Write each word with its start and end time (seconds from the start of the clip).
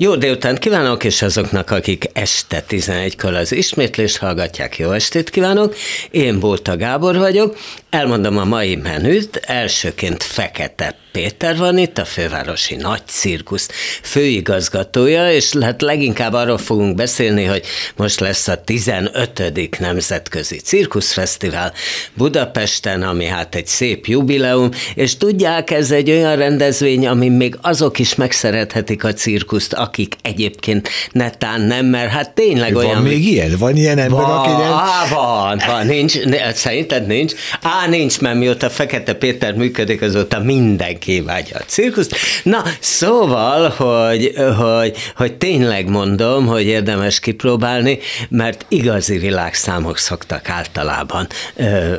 Jó 0.00 0.16
délután 0.16 0.56
kívánok, 0.56 1.04
és 1.04 1.22
azoknak, 1.22 1.70
akik 1.70 2.04
este 2.12 2.64
11-kor 2.68 3.34
az 3.34 3.52
ismétlést 3.52 4.16
hallgatják, 4.16 4.78
jó 4.78 4.90
estét 4.90 5.30
kívánok. 5.30 5.74
Én 6.10 6.38
Bóta 6.38 6.76
Gábor 6.76 7.16
vagyok, 7.16 7.56
elmondom 7.90 8.38
a 8.38 8.44
mai 8.44 8.76
menüt, 8.76 9.36
elsőként 9.36 10.22
Fekete 10.22 10.96
Péter 11.12 11.56
van 11.56 11.78
itt, 11.78 11.98
a 11.98 12.04
fővárosi 12.04 12.76
nagy 12.76 13.02
cirkusz 13.06 13.68
főigazgatója, 14.02 15.32
és 15.32 15.52
hát 15.60 15.82
leginkább 15.82 16.32
arról 16.32 16.58
fogunk 16.58 16.94
beszélni, 16.94 17.44
hogy 17.44 17.62
most 17.96 18.20
lesz 18.20 18.48
a 18.48 18.62
15. 18.64 19.78
Nemzetközi 19.78 20.56
Cirkuszfesztivál 20.56 21.72
Budapesten, 22.14 23.02
ami 23.02 23.24
hát 23.24 23.54
egy 23.54 23.66
szép 23.66 24.06
jubileum, 24.06 24.70
és 24.94 25.16
tudják, 25.16 25.70
ez 25.70 25.90
egy 25.90 26.10
olyan 26.10 26.36
rendezvény, 26.36 27.06
ami 27.06 27.28
még 27.28 27.58
azok 27.62 27.98
is 27.98 28.14
megszerethetik 28.14 29.04
a 29.04 29.12
cirkuszt, 29.12 29.72
akik 29.88 30.16
egyébként 30.22 30.88
netán 31.12 31.60
nem, 31.60 31.86
mert 31.86 32.10
hát 32.10 32.30
tényleg 32.30 32.72
van 32.72 32.84
olyan... 32.84 32.94
Van 32.94 33.10
még 33.10 33.26
ilyen? 33.26 33.56
Van 33.58 33.76
ilyen 33.76 33.98
ember, 33.98 34.20
van, 34.20 34.38
aki 34.38 34.50
nem... 34.50 34.72
Á, 34.72 35.06
van, 35.14 35.60
van, 35.66 35.86
nincs, 35.86 36.18
szerinted 36.52 37.06
nincs? 37.06 37.32
Á, 37.62 37.86
nincs, 37.88 38.20
mert 38.20 38.36
mióta 38.36 38.70
Fekete 38.70 39.14
Péter 39.14 39.54
működik, 39.54 40.02
azóta 40.02 40.38
mindenki 40.38 41.20
vágya 41.20 41.56
a 41.58 41.62
cirkuszt. 41.66 42.16
Na, 42.42 42.62
szóval, 42.80 43.68
hogy, 43.68 44.32
hogy, 44.58 44.96
hogy 45.16 45.34
tényleg 45.34 45.88
mondom, 45.88 46.46
hogy 46.46 46.64
érdemes 46.64 47.20
kipróbálni, 47.20 47.98
mert 48.28 48.66
igazi 48.68 49.18
világszámok 49.18 49.98
szoktak 49.98 50.48
általában, 50.48 51.26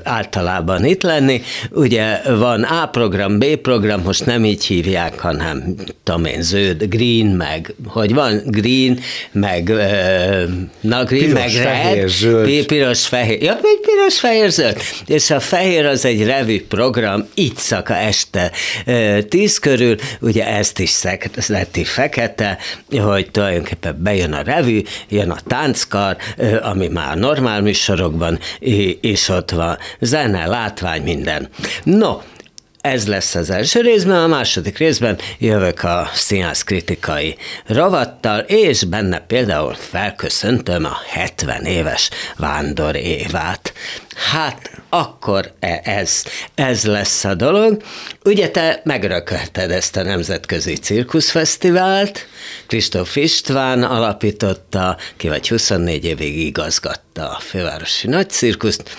általában 0.03 0.85
itt 0.85 1.01
lenni. 1.01 1.41
Ugye 1.71 2.21
van 2.37 2.63
A 2.63 2.85
program, 2.85 3.39
B 3.39 3.45
program, 3.45 4.01
most 4.01 4.25
nem 4.25 4.45
így 4.45 4.65
hívják, 4.65 5.19
hanem 5.19 5.75
tudom 6.03 6.25
én, 6.25 6.41
zöld, 6.41 6.83
green, 6.83 7.25
meg 7.25 7.73
hogy 7.85 8.13
van 8.13 8.41
green, 8.45 8.99
meg 9.31 9.71
na 10.81 11.03
green, 11.03 11.33
piros, 11.33 11.33
meg 11.33 11.49
fehér, 11.49 11.97
red, 11.97 12.09
zöld. 12.09 12.65
piros, 12.65 13.07
fehér, 13.07 13.41
ja, 13.41 13.59
még 13.61 13.79
piros, 13.81 14.19
fehér, 14.19 14.49
zöld. 14.49 14.77
És 15.05 15.29
a 15.29 15.39
fehér 15.39 15.85
az 15.85 16.05
egy 16.05 16.25
revű 16.25 16.65
program, 16.65 17.27
így 17.33 17.55
szaka 17.55 17.95
este 17.95 18.51
tíz 19.29 19.57
körül, 19.57 19.95
ugye 20.19 20.47
ezt 20.47 20.79
is 20.79 21.01
leti 21.47 21.83
fekete, 21.83 22.57
hogy 22.89 23.31
tulajdonképpen 23.31 23.97
bejön 24.03 24.33
a 24.33 24.41
revű, 24.41 24.81
jön 25.09 25.29
a 25.29 25.37
tánckar, 25.47 26.17
ami 26.61 26.87
már 26.87 27.17
normál 27.17 27.61
műsorokban 27.61 28.39
is 29.01 29.29
ott 29.29 29.51
van, 29.51 29.77
zene, 29.99 30.45
látvány, 30.45 31.01
minden. 31.01 31.49
No, 31.83 32.17
ez 32.81 33.07
lesz 33.07 33.35
az 33.35 33.49
első 33.49 33.81
részben, 33.81 34.23
a 34.23 34.27
második 34.27 34.77
részben 34.77 35.17
jövök 35.37 35.83
a 35.83 36.09
színház 36.13 36.63
kritikai 36.63 37.35
rovattal, 37.65 38.39
és 38.39 38.83
benne 38.83 39.19
például 39.19 39.73
felköszöntöm 39.73 40.85
a 40.85 40.97
70 41.07 41.65
éves 41.65 42.09
Vándor 42.37 42.95
Évát. 42.95 43.73
Hát 44.19 44.71
akkor 44.89 45.51
e, 45.59 45.81
ez, 45.83 46.23
ez 46.55 46.85
lesz 46.85 47.23
a 47.23 47.35
dolog. 47.35 47.81
Ugye 48.23 48.49
te 48.49 48.81
megrökölted 48.83 49.71
ezt 49.71 49.95
a 49.95 50.03
Nemzetközi 50.03 50.75
Cirkuszfesztivált, 50.75 52.27
Kristóf 52.67 53.15
István 53.15 53.83
alapította, 53.83 54.97
ki 55.17 55.27
vagy 55.27 55.49
24 55.49 56.05
évig 56.05 56.39
igazgatta 56.39 57.29
a 57.29 57.39
fővárosi 57.39 58.07
nagycirkuszt, 58.07 58.97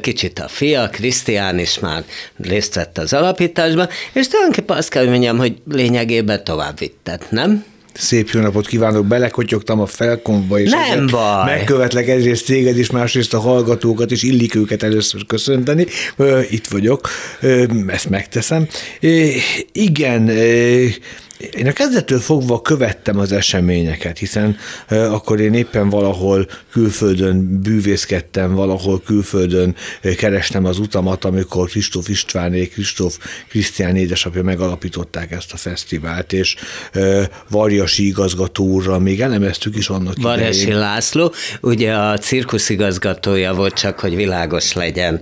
kicsit 0.00 0.38
a 0.38 0.48
fia, 0.48 0.88
Krisztián 0.88 1.58
is 1.58 1.78
már 1.78 2.04
részt 2.42 2.74
vett 2.74 2.98
az 2.98 3.12
alapításban, 3.12 3.88
és 4.12 4.28
tulajdonképpen 4.28 4.76
azt 4.76 4.88
kell, 4.88 5.02
hogy 5.02 5.10
mondjam, 5.10 5.38
hogy 5.38 5.56
lényegében 5.70 6.44
tovább 6.44 6.78
vitted, 6.78 7.26
nem? 7.28 7.64
Szép 7.98 8.30
jó 8.30 8.40
napot 8.40 8.66
kívánok, 8.66 9.06
belekotyogtam 9.06 9.80
a 9.80 9.86
felkomba, 9.86 10.60
és 10.60 10.70
Nem 10.70 11.06
baj. 11.06 11.44
megkövetlek 11.44 12.08
egyrészt 12.08 12.46
téged 12.46 12.78
is, 12.78 12.90
másrészt 12.90 13.34
a 13.34 13.40
hallgatókat, 13.40 14.10
és 14.10 14.22
illik 14.22 14.54
őket 14.54 14.82
először 14.82 15.26
köszönteni. 15.26 15.86
Itt 16.50 16.66
vagyok, 16.66 17.08
ezt 17.86 18.10
megteszem. 18.10 18.66
Igen, 19.72 20.30
én 21.38 21.66
a 21.66 21.72
kezdettől 21.72 22.18
fogva 22.18 22.62
követtem 22.62 23.18
az 23.18 23.32
eseményeket, 23.32 24.18
hiszen 24.18 24.56
uh, 24.90 25.12
akkor 25.12 25.40
én 25.40 25.54
éppen 25.54 25.88
valahol 25.88 26.48
külföldön 26.72 27.60
bűvészkedtem, 27.62 28.54
valahol 28.54 29.00
külföldön 29.00 29.74
uh, 30.04 30.14
kerestem 30.14 30.64
az 30.64 30.78
utamat, 30.78 31.24
amikor 31.24 31.68
Kristóf 31.68 32.08
Istváné, 32.08 32.66
Kristóf 32.66 33.18
Krisztián 33.48 33.96
édesapja 33.96 34.42
megalapították 34.42 35.30
ezt 35.30 35.52
a 35.52 35.56
fesztivált, 35.56 36.32
és 36.32 36.56
uh, 36.94 37.22
Varjasi 37.48 38.06
igazgató 38.06 38.64
úrral 38.64 38.98
még 38.98 39.20
elemeztük 39.20 39.76
is 39.76 39.88
annak 39.88 40.14
Varjasi 40.20 40.60
idején. 40.60 40.78
László, 40.78 41.32
ugye 41.60 41.92
a 41.92 42.18
cirkusz 42.18 42.68
igazgatója 42.68 43.54
volt 43.54 43.74
csak, 43.74 44.00
hogy 44.00 44.16
világos 44.16 44.72
legyen 44.72 45.20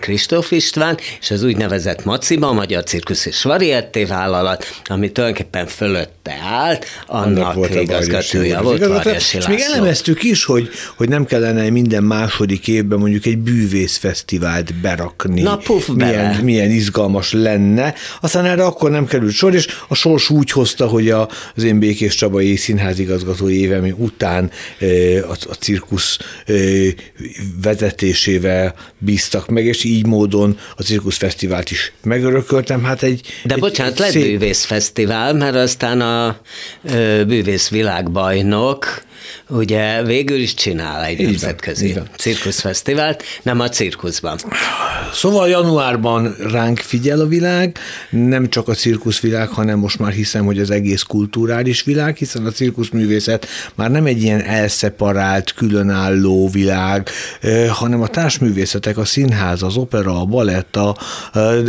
Kristóf 0.00 0.50
István, 0.50 0.98
és 1.20 1.30
az 1.30 1.42
úgynevezett 1.42 2.04
MACIBA, 2.04 2.52
Magyar 2.52 2.82
Cirkusz 2.82 3.26
és 3.26 3.42
Varietté 3.42 4.04
vállalat, 4.04 4.66
ami 4.84 5.12
tulajdonképpen 5.12 5.55
éppen 5.56 5.66
fölötte 5.66 6.15
állt, 6.28 6.86
annak, 7.06 7.54
volt 7.54 7.74
igazgatója 7.74 8.62
volt 8.62 8.86
Varjasi 8.86 9.36
És 9.36 9.46
még 9.46 9.60
elemeztük 9.60 10.22
is, 10.22 10.44
hogy, 10.44 10.68
hogy 10.96 11.08
nem 11.08 11.24
kellene 11.24 11.70
minden 11.70 12.02
második 12.02 12.68
évben 12.68 12.98
mondjuk 12.98 13.26
egy 13.26 13.38
bűvészfesztivált 13.38 14.74
berakni. 14.74 15.42
Na, 15.42 15.56
puf, 15.56 15.88
milyen, 15.94 16.44
milyen 16.44 16.70
izgalmas 16.70 17.32
lenne. 17.32 17.94
Aztán 18.20 18.44
erre 18.44 18.64
akkor 18.64 18.90
nem 18.90 19.06
került 19.06 19.32
sor, 19.32 19.54
és 19.54 19.66
a 19.88 19.94
sors 19.94 20.30
úgy 20.30 20.50
hozta, 20.50 20.86
hogy 20.86 21.10
a, 21.10 21.28
az 21.54 21.62
én 21.62 21.78
Békés 21.78 22.14
Csabai 22.14 22.56
színházigazgató 22.56 23.48
évem 23.48 23.94
után 23.96 24.50
a, 25.28 25.36
a 25.50 25.54
cirkusz 25.54 26.18
vezetésével 27.62 28.74
bíztak 28.98 29.48
meg, 29.48 29.64
és 29.64 29.84
így 29.84 30.06
módon 30.06 30.58
a 30.76 30.82
cirkuszfesztivált 30.82 31.70
is 31.70 31.92
megörököltem. 32.02 32.84
Hát 32.84 33.02
egy, 33.02 33.20
De 33.44 33.54
egy, 33.54 33.60
bocsánat, 33.60 33.92
egy 33.92 33.98
lett 33.98 34.10
szép... 34.10 34.22
bűvészfesztivál, 34.22 35.34
mert 35.34 35.54
aztán 35.54 36.00
a 36.00 36.15
bűvész 37.26 37.68
világbajnok 37.68 39.04
ugye 39.48 40.02
végül 40.02 40.38
is 40.38 40.54
csinál 40.54 41.04
egy 41.04 41.20
így 41.20 41.26
nemzetközi 41.26 41.92
van, 41.92 42.08
cirkuszfesztivált, 42.16 43.22
nem 43.42 43.60
a 43.60 43.68
cirkuszban. 43.68 44.38
Szóval 45.12 45.48
januárban 45.48 46.34
ránk 46.50 46.78
figyel 46.78 47.20
a 47.20 47.26
világ, 47.26 47.78
nem 48.10 48.48
csak 48.48 48.68
a 48.68 48.74
cirkuszvilág, 48.74 49.48
hanem 49.48 49.78
most 49.78 49.98
már 49.98 50.12
hiszem, 50.12 50.44
hogy 50.44 50.58
az 50.58 50.70
egész 50.70 51.02
kulturális 51.02 51.82
világ, 51.82 52.16
hiszen 52.16 52.46
a 52.46 52.50
cirkuszművészet 52.50 53.46
már 53.74 53.90
nem 53.90 54.06
egy 54.06 54.22
ilyen 54.22 54.42
elszeparált, 54.42 55.52
különálló 55.52 56.48
világ, 56.48 57.10
hanem 57.68 58.02
a 58.02 58.08
társművészetek, 58.08 58.98
a 58.98 59.04
színház, 59.04 59.62
az 59.62 59.76
opera, 59.76 60.20
a 60.20 60.24
balett, 60.24 60.76
a, 60.76 60.96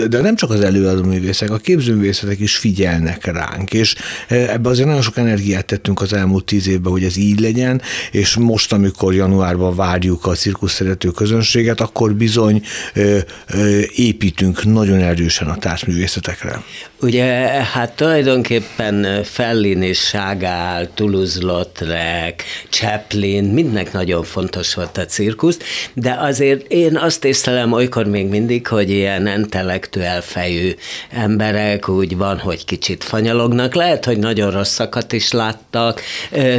de 0.08 0.22
nem 0.22 0.36
csak 0.36 0.50
az 0.50 0.62
előadó 0.62 1.04
művészek, 1.04 1.52
a 1.52 1.58
képzőművészetek 1.58 2.40
is 2.40 2.56
figyelnek 2.56 3.26
ránk, 3.26 3.74
és 3.74 3.96
ebbe 4.38 4.70
azért 4.70 4.88
nagyon 4.88 5.02
sok 5.02 5.18
energiát 5.18 5.66
tettünk 5.66 6.02
az 6.02 6.14
elmúlt 6.14 6.46
tíz 6.46 6.68
évben, 6.68 6.92
hogy 6.92 7.04
ez 7.04 7.18
így 7.18 7.40
legyen, 7.40 7.82
és 8.12 8.36
most, 8.36 8.74
amikor 8.74 9.14
januárban 9.14 9.76
várjuk 9.76 10.26
a 10.26 10.34
cirkusz 10.34 10.74
szerető 10.74 11.10
közönséget, 11.10 11.82
akkor 11.82 12.14
bizony 12.14 12.62
ö, 12.94 13.18
ö, 13.48 13.80
építünk 13.96 14.64
nagyon 14.64 15.00
erősen 15.00 15.48
a 15.48 15.58
társművészetekre. 15.58 16.64
Ugye, 17.02 17.26
hát 17.74 17.96
tulajdonképpen 17.96 19.24
Fellin 19.24 19.82
és 19.82 20.00
Ságál, 20.00 20.90
Toulouse-Lautrec, 20.94 22.44
Chaplin, 22.70 23.44
mindnek 23.44 23.94
nagyon 23.94 24.24
fontos 24.24 24.74
volt 24.74 24.98
a 24.98 25.06
cirkusz, 25.06 25.58
de 25.94 26.18
azért 26.20 26.72
én 26.72 26.98
azt 26.98 27.26
észlelem 27.26 27.72
olykor 27.72 28.06
még 28.06 28.28
mindig, 28.28 28.68
hogy 28.68 28.90
ilyen 28.90 29.28
intellektuál 29.28 30.22
fejű 30.22 30.76
emberek 31.12 31.90
úgy 31.90 32.18
van, 32.18 32.38
hogy 32.38 32.66
kicsit 32.66 33.04
fanyalognak, 33.04 33.76
lehet, 33.76 34.06
hogy 34.06 34.18
nagyon 34.28 34.52
rosszakat 34.52 35.14
is 35.14 35.32
láttak, 35.32 36.02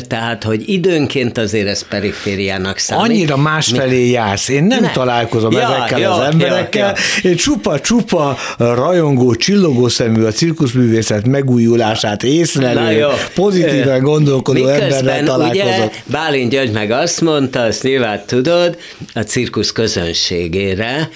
tehát, 0.07 0.45
hogy 0.45 0.69
időnként 0.69 1.39
azért 1.39 1.69
ez 1.69 1.89
perifériának 1.89 2.79
számít. 2.79 3.11
Annyira 3.11 3.37
másfelé 3.37 4.03
Mi? 4.03 4.11
jársz, 4.11 4.49
én 4.49 4.65
nem, 4.65 4.81
nem. 4.81 4.93
találkozom 4.93 5.53
ja, 5.53 5.61
ezekkel 5.61 5.99
ja, 5.99 6.13
az 6.13 6.33
emberekkel, 6.33 6.89
ja, 6.89 6.95
ja. 7.23 7.31
én 7.31 7.37
csupa-csupa 7.37 8.37
rajongó, 8.59 9.35
csillogó 9.35 9.89
szemű 9.89 10.25
a 10.25 10.31
cirkuszművészet 10.31 11.27
megújulását 11.27 12.23
észlelő, 12.23 13.07
pozitívan 13.35 14.01
gondolkodó 14.01 14.67
emberrel 14.67 15.25
találkozott. 15.25 15.67
Ugye 15.67 15.91
Bálint 16.05 16.51
György 16.51 16.73
meg 16.73 16.91
azt 16.91 17.21
mondta, 17.21 17.61
azt 17.61 17.83
nyilván 17.83 18.23
tudod, 18.27 18.79
a 19.15 19.21
cirkusz 19.21 19.73
közönségére, 19.73 21.09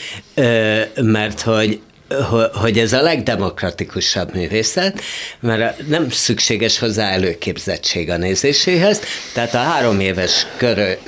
mert 0.94 1.40
hogy 1.40 1.80
hogy 2.52 2.78
ez 2.78 2.92
a 2.92 3.02
legdemokratikusabb 3.02 4.34
művészet, 4.34 5.00
mert 5.40 5.88
nem 5.88 6.10
szükséges 6.10 6.78
hozzá 6.78 7.10
előképzettség 7.10 8.10
a 8.10 8.16
nézéséhez, 8.16 9.00
tehát 9.34 9.54
a 9.54 9.58
három 9.58 10.00
éves 10.00 10.46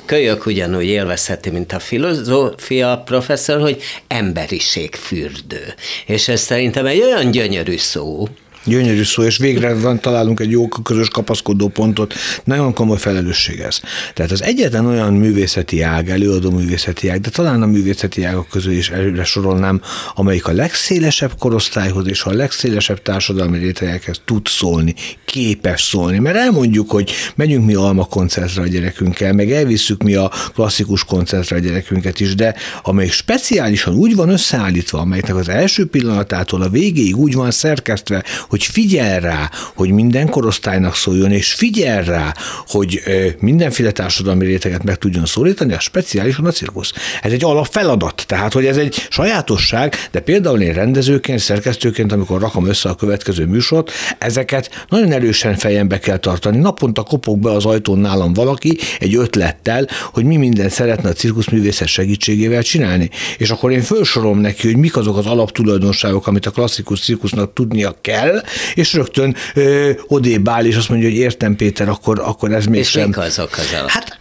kölyök 0.05 0.45
ugyanúgy 0.45 0.85
élvezheti, 0.85 1.49
mint 1.49 1.73
a 1.73 1.79
filozófia 1.79 3.01
professzor, 3.05 3.61
hogy 3.61 3.81
emberiségfürdő. 4.07 5.73
És 6.05 6.27
ez 6.27 6.41
szerintem 6.41 6.85
egy 6.85 7.01
olyan 7.01 7.31
gyönyörű 7.31 7.77
szó, 7.77 8.27
Gyönyörű 8.65 9.03
szó, 9.03 9.23
és 9.23 9.37
végre 9.37 9.73
van, 9.73 9.99
találunk 9.99 10.39
egy 10.39 10.51
jó 10.51 10.67
közös 10.67 11.07
kapaszkodó 11.07 11.67
pontot. 11.67 12.13
Nagyon 12.43 12.73
komoly 12.73 12.97
felelősség 12.97 13.59
ez. 13.59 13.79
Tehát 14.13 14.31
az 14.31 14.43
egyetlen 14.43 14.85
olyan 14.85 15.13
művészeti 15.13 15.81
ág, 15.81 16.09
előadó 16.09 16.51
művészeti 16.51 17.09
ág, 17.09 17.21
de 17.21 17.29
talán 17.29 17.61
a 17.61 17.65
művészeti 17.65 18.23
ágak 18.23 18.47
közül 18.47 18.71
is 18.71 18.89
előre 18.89 19.23
sorolnám, 19.23 19.81
amelyik 20.15 20.47
a 20.47 20.51
legszélesebb 20.51 21.31
korosztályhoz 21.39 22.07
és 22.07 22.23
a 22.23 22.33
legszélesebb 22.33 23.01
társadalmi 23.01 23.57
rétegekhez 23.57 24.21
tud 24.25 24.47
szólni, 24.47 24.93
képes 25.25 25.81
szólni. 25.81 26.19
Mert 26.19 26.37
elmondjuk, 26.37 26.91
hogy 26.91 27.11
megyünk 27.35 27.65
mi 27.65 27.73
alma 27.73 28.05
koncertre 28.05 28.61
a 28.61 28.67
gyerekünkkel, 28.67 29.33
meg 29.33 29.51
elvisszük 29.51 30.03
mi 30.03 30.15
a 30.15 30.31
klasszikus 30.53 31.03
koncertre 31.03 31.55
a 31.55 31.59
gyerekünket 31.59 32.19
is, 32.19 32.35
de 32.35 32.55
amelyik 32.83 33.11
speciálisan 33.11 33.93
úgy 33.93 34.15
van 34.15 34.29
összeállítva, 34.29 34.99
amelynek 34.99 35.35
az 35.35 35.49
első 35.49 35.85
pillanatától 35.85 36.61
a 36.61 36.69
végéig 36.69 37.17
úgy 37.17 37.33
van 37.33 37.51
szerkesztve, 37.51 38.23
hogy 38.55 38.63
figyel 38.63 39.19
rá, 39.19 39.49
hogy 39.75 39.89
minden 39.89 40.29
korosztálynak 40.29 40.95
szóljon, 40.95 41.31
és 41.31 41.53
figyel 41.53 42.03
rá, 42.03 42.33
hogy 42.67 43.01
mindenféle 43.39 43.91
társadalmi 43.91 44.45
réteget 44.45 44.83
meg 44.83 44.97
tudjon 44.97 45.25
szólítani, 45.25 45.73
a 45.73 45.79
speciálisan 45.79 46.45
a 46.45 46.51
cirkusz. 46.51 46.93
Ez 47.21 47.31
egy 47.31 47.43
alapfeladat, 47.43 48.23
tehát 48.27 48.53
hogy 48.53 48.65
ez 48.65 48.77
egy 48.77 49.07
sajátosság, 49.09 49.95
de 50.11 50.19
például 50.19 50.61
én 50.61 50.73
rendezőként, 50.73 51.39
szerkesztőként, 51.39 52.11
amikor 52.11 52.41
rakom 52.41 52.67
össze 52.67 52.89
a 52.89 52.95
következő 52.95 53.45
műsort, 53.45 53.91
ezeket 54.17 54.85
nagyon 54.89 55.11
erősen 55.11 55.55
fejembe 55.55 55.99
kell 55.99 56.17
tartani. 56.17 56.57
Naponta 56.57 57.03
kopog 57.03 57.39
be 57.39 57.51
az 57.51 57.65
ajtón 57.65 57.99
nálam 57.99 58.33
valaki 58.33 58.77
egy 58.99 59.15
ötlettel, 59.15 59.87
hogy 60.13 60.23
mi 60.23 60.37
mindent 60.37 60.71
szeretne 60.71 61.09
a 61.09 61.13
cirkuszművészet 61.13 61.87
segítségével 61.87 62.63
csinálni. 62.63 63.09
És 63.37 63.49
akkor 63.49 63.71
én 63.71 63.81
felsorolom 63.81 64.39
neki, 64.39 64.67
hogy 64.67 64.77
mik 64.77 64.97
azok 64.97 65.17
az 65.17 65.25
alaptulajdonságok, 65.25 66.27
amit 66.27 66.45
a 66.45 66.51
klasszikus 66.51 66.99
cirkusznak 66.99 67.53
tudnia 67.53 67.95
kell, 68.01 68.43
és 68.73 68.93
rögtön 68.93 69.35
ö, 69.53 69.91
odébb 70.07 70.49
áll, 70.49 70.65
és 70.65 70.75
azt 70.75 70.89
mondja, 70.89 71.09
hogy 71.09 71.17
értem 71.17 71.55
Péter, 71.55 71.89
akkor, 71.89 72.19
akkor 72.19 72.51
ez 72.51 72.65
még 72.65 72.79
és 72.79 72.89
sem. 72.89 73.09
És 73.09 73.15
azok 73.15 73.57
az 73.57 73.73
alap? 73.73 73.89
Hát, 73.89 74.19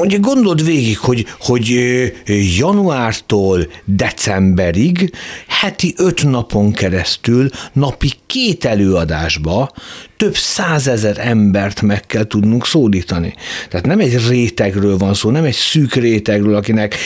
ugye 0.00 0.16
gondold 0.16 0.64
végig, 0.64 0.98
hogy, 0.98 1.26
hogy 1.40 1.80
januártól 2.58 3.66
decemberig 3.84 5.12
heti 5.48 5.94
öt 5.96 6.24
napon 6.24 6.72
keresztül 6.72 7.48
napi 7.72 8.12
két 8.34 8.64
előadásba 8.64 9.70
több 10.16 10.36
százezer 10.36 11.18
embert 11.18 11.82
meg 11.82 12.06
kell 12.06 12.24
tudnunk 12.24 12.66
szólítani. 12.66 13.34
Tehát 13.68 13.86
nem 13.86 14.00
egy 14.00 14.28
rétegről 14.28 14.96
van 14.96 15.14
szó, 15.14 15.30
nem 15.30 15.44
egy 15.44 15.54
szűk 15.54 15.94
rétegről, 15.94 16.54
akinek 16.54 16.96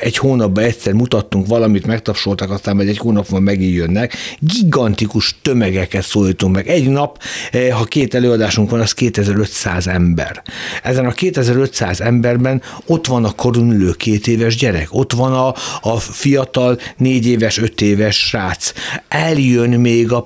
egy 0.00 0.16
hónapban 0.16 0.64
egyszer 0.64 0.92
mutattunk 0.92 1.46
valamit, 1.46 1.86
megtapsoltak, 1.86 2.50
aztán 2.50 2.76
majd 2.76 2.88
egy 2.88 2.98
hónapban 2.98 3.42
megint 3.42 3.74
jönnek. 3.74 4.16
Gigantikus 4.38 5.38
tömegeket 5.42 6.04
szólítunk 6.04 6.54
meg. 6.54 6.68
Egy 6.68 6.88
nap, 6.88 7.22
eh, 7.50 7.70
ha 7.70 7.84
két 7.84 8.14
előadásunk 8.14 8.70
van, 8.70 8.80
az 8.80 8.92
2500 8.92 9.86
ember. 9.86 10.42
Ezen 10.82 11.06
a 11.06 11.10
2500 11.12 12.00
emberben 12.00 12.62
ott 12.86 13.06
van 13.06 13.24
a 13.24 13.30
korunülő 13.30 13.90
két 13.90 14.26
éves 14.26 14.56
gyerek, 14.56 14.88
ott 14.90 15.12
van 15.12 15.32
a, 15.32 15.54
a 15.80 15.96
fiatal 15.98 16.78
négy 16.96 17.26
éves, 17.26 17.58
öt 17.58 17.80
éves 17.80 18.16
srác. 18.16 18.72
Eljön 19.08 19.70
még 19.70 20.12
a 20.12 20.20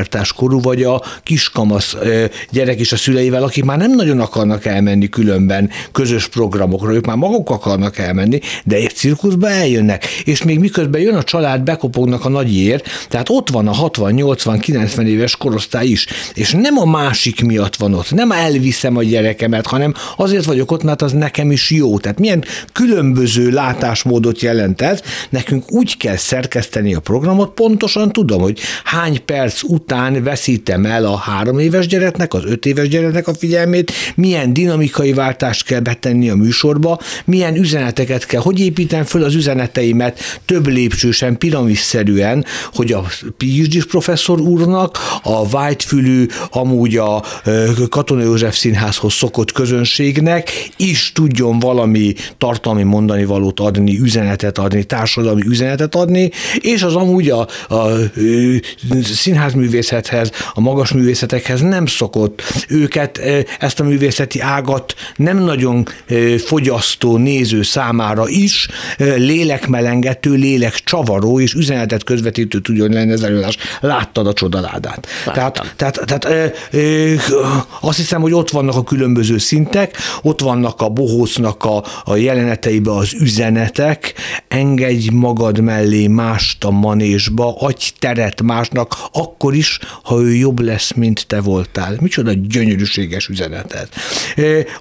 prepubertás 0.00 0.32
korú, 0.32 0.60
vagy 0.60 0.82
a 0.82 1.02
kiskamasz 1.22 1.96
gyerek 2.50 2.80
is 2.80 2.92
a 2.92 2.96
szüleivel, 2.96 3.42
akik 3.42 3.64
már 3.64 3.78
nem 3.78 3.94
nagyon 3.94 4.20
akarnak 4.20 4.64
elmenni 4.64 5.08
különben 5.08 5.70
közös 5.92 6.28
programokra, 6.28 6.92
ők 6.92 7.06
már 7.06 7.16
maguk 7.16 7.50
akarnak 7.50 7.98
elmenni, 7.98 8.40
de 8.64 8.76
egy 8.76 8.94
cirkuszba 8.94 9.48
eljönnek, 9.48 10.06
és 10.24 10.42
még 10.42 10.58
miközben 10.58 11.00
jön 11.00 11.14
a 11.14 11.22
család, 11.22 11.62
bekopognak 11.62 12.24
a 12.24 12.28
nagyért, 12.28 12.88
tehát 13.08 13.28
ott 13.28 13.50
van 13.50 13.68
a 13.68 13.72
60, 13.72 14.12
80, 14.12 14.58
90 14.58 15.06
éves 15.06 15.36
korosztály 15.36 15.86
is, 15.86 16.06
és 16.34 16.50
nem 16.50 16.78
a 16.78 16.84
másik 16.84 17.44
miatt 17.44 17.76
van 17.76 17.94
ott, 17.94 18.10
nem 18.10 18.32
elviszem 18.32 18.96
a 18.96 19.02
gyerekemet, 19.02 19.66
hanem 19.66 19.94
azért 20.16 20.44
vagyok 20.44 20.70
ott, 20.70 20.82
mert 20.82 21.02
az 21.02 21.12
nekem 21.12 21.50
is 21.50 21.70
jó. 21.70 21.98
Tehát 21.98 22.18
milyen 22.18 22.44
különböző 22.72 23.50
látásmódot 23.50 24.40
jelent 24.40 24.80
ez, 24.80 25.00
nekünk 25.30 25.72
úgy 25.72 25.96
kell 25.96 26.16
szerkeszteni 26.16 26.94
a 26.94 27.00
programot, 27.00 27.54
pontosan 27.54 28.12
tudom, 28.12 28.40
hogy 28.40 28.58
hány 28.84 29.24
perc 29.24 29.62
után 29.90 30.22
veszítem 30.22 30.86
el 30.86 31.04
a 31.04 31.16
három 31.16 31.58
éves 31.58 31.86
gyereknek, 31.86 32.34
az 32.34 32.44
öt 32.44 32.66
éves 32.66 32.88
gyereknek 32.88 33.28
a 33.28 33.34
figyelmét, 33.34 33.92
milyen 34.14 34.52
dinamikai 34.52 35.12
váltást 35.12 35.64
kell 35.64 35.80
betenni 35.80 36.30
a 36.30 36.34
műsorba, 36.34 36.98
milyen 37.24 37.56
üzeneteket 37.56 38.26
kell, 38.26 38.40
hogy 38.40 38.60
építem 38.60 39.04
föl 39.04 39.22
az 39.24 39.34
üzeneteimet 39.34 40.40
több 40.44 40.66
lépcsősen, 40.66 41.38
piramisszerűen, 41.38 42.44
hogy 42.72 42.92
a 42.92 43.04
PhD 43.36 43.84
professzor 43.84 44.40
úrnak, 44.40 44.98
a 45.22 45.56
Whitefülű, 45.56 46.26
amúgy 46.50 46.96
a 46.96 47.24
Katona 47.88 48.22
József 48.22 48.56
Színházhoz 48.56 49.12
szokott 49.12 49.52
közönségnek 49.52 50.50
is 50.76 51.12
tudjon 51.14 51.58
valami 51.58 52.14
tartalmi 52.38 52.82
mondani 52.82 53.24
valót 53.24 53.60
adni, 53.60 53.98
üzenetet 53.98 54.58
adni, 54.58 54.84
társadalmi 54.84 55.42
üzenetet 55.46 55.94
adni, 55.94 56.30
és 56.60 56.82
az 56.82 56.94
amúgy 56.94 57.30
a, 57.30 57.46
a, 57.68 57.74
a 57.74 57.98
színházművészethez, 59.82 60.30
a 60.54 60.60
magas 60.60 60.92
művészetekhez 60.92 61.60
nem 61.60 61.86
szokott 61.86 62.42
őket, 62.68 63.20
ezt 63.58 63.80
a 63.80 63.84
művészeti 63.84 64.40
ágat 64.40 64.94
nem 65.16 65.38
nagyon 65.38 65.86
fogyasztó 66.38 67.16
néző 67.16 67.62
számára 67.62 68.28
is 68.28 68.68
lélekmelengető, 68.98 70.32
lélekcsavaró 70.32 71.40
és 71.40 71.54
üzenetet 71.54 72.04
közvetítő 72.04 72.60
tudjon 72.60 72.90
lenni 72.90 73.12
az 73.12 73.22
előadás. 73.22 73.56
Láttad 73.80 74.26
a 74.26 74.32
csodaládát. 74.32 75.06
Tehát, 75.24 75.74
tehát, 75.76 76.00
tehát 76.04 76.28
azt 77.80 77.96
hiszem, 77.96 78.20
hogy 78.20 78.32
ott 78.32 78.50
vannak 78.50 78.76
a 78.76 78.82
különböző 78.82 79.38
szintek, 79.38 79.96
ott 80.22 80.40
vannak 80.40 80.80
a 80.80 80.88
bohócnak 80.88 81.64
a, 81.64 81.84
a 82.04 82.16
jeleneteibe 82.16 82.90
az 82.90 83.14
üzenetek, 83.20 84.14
engedj 84.48 85.08
magad 85.12 85.60
mellé 85.60 86.06
mást 86.06 86.64
a 86.64 86.70
manésba, 86.70 87.56
adj 87.58 87.90
teret 87.98 88.42
másnak, 88.42 88.96
akkor 89.12 89.54
is, 89.54 89.59
ha 90.02 90.20
ő 90.20 90.34
jobb 90.34 90.60
lesz, 90.60 90.92
mint 90.92 91.26
te 91.26 91.40
volt 91.40 91.48
voltál. 91.60 91.96
Micsoda 92.00 92.32
gyönyörűséges 92.48 93.28
üzenetet. 93.28 93.88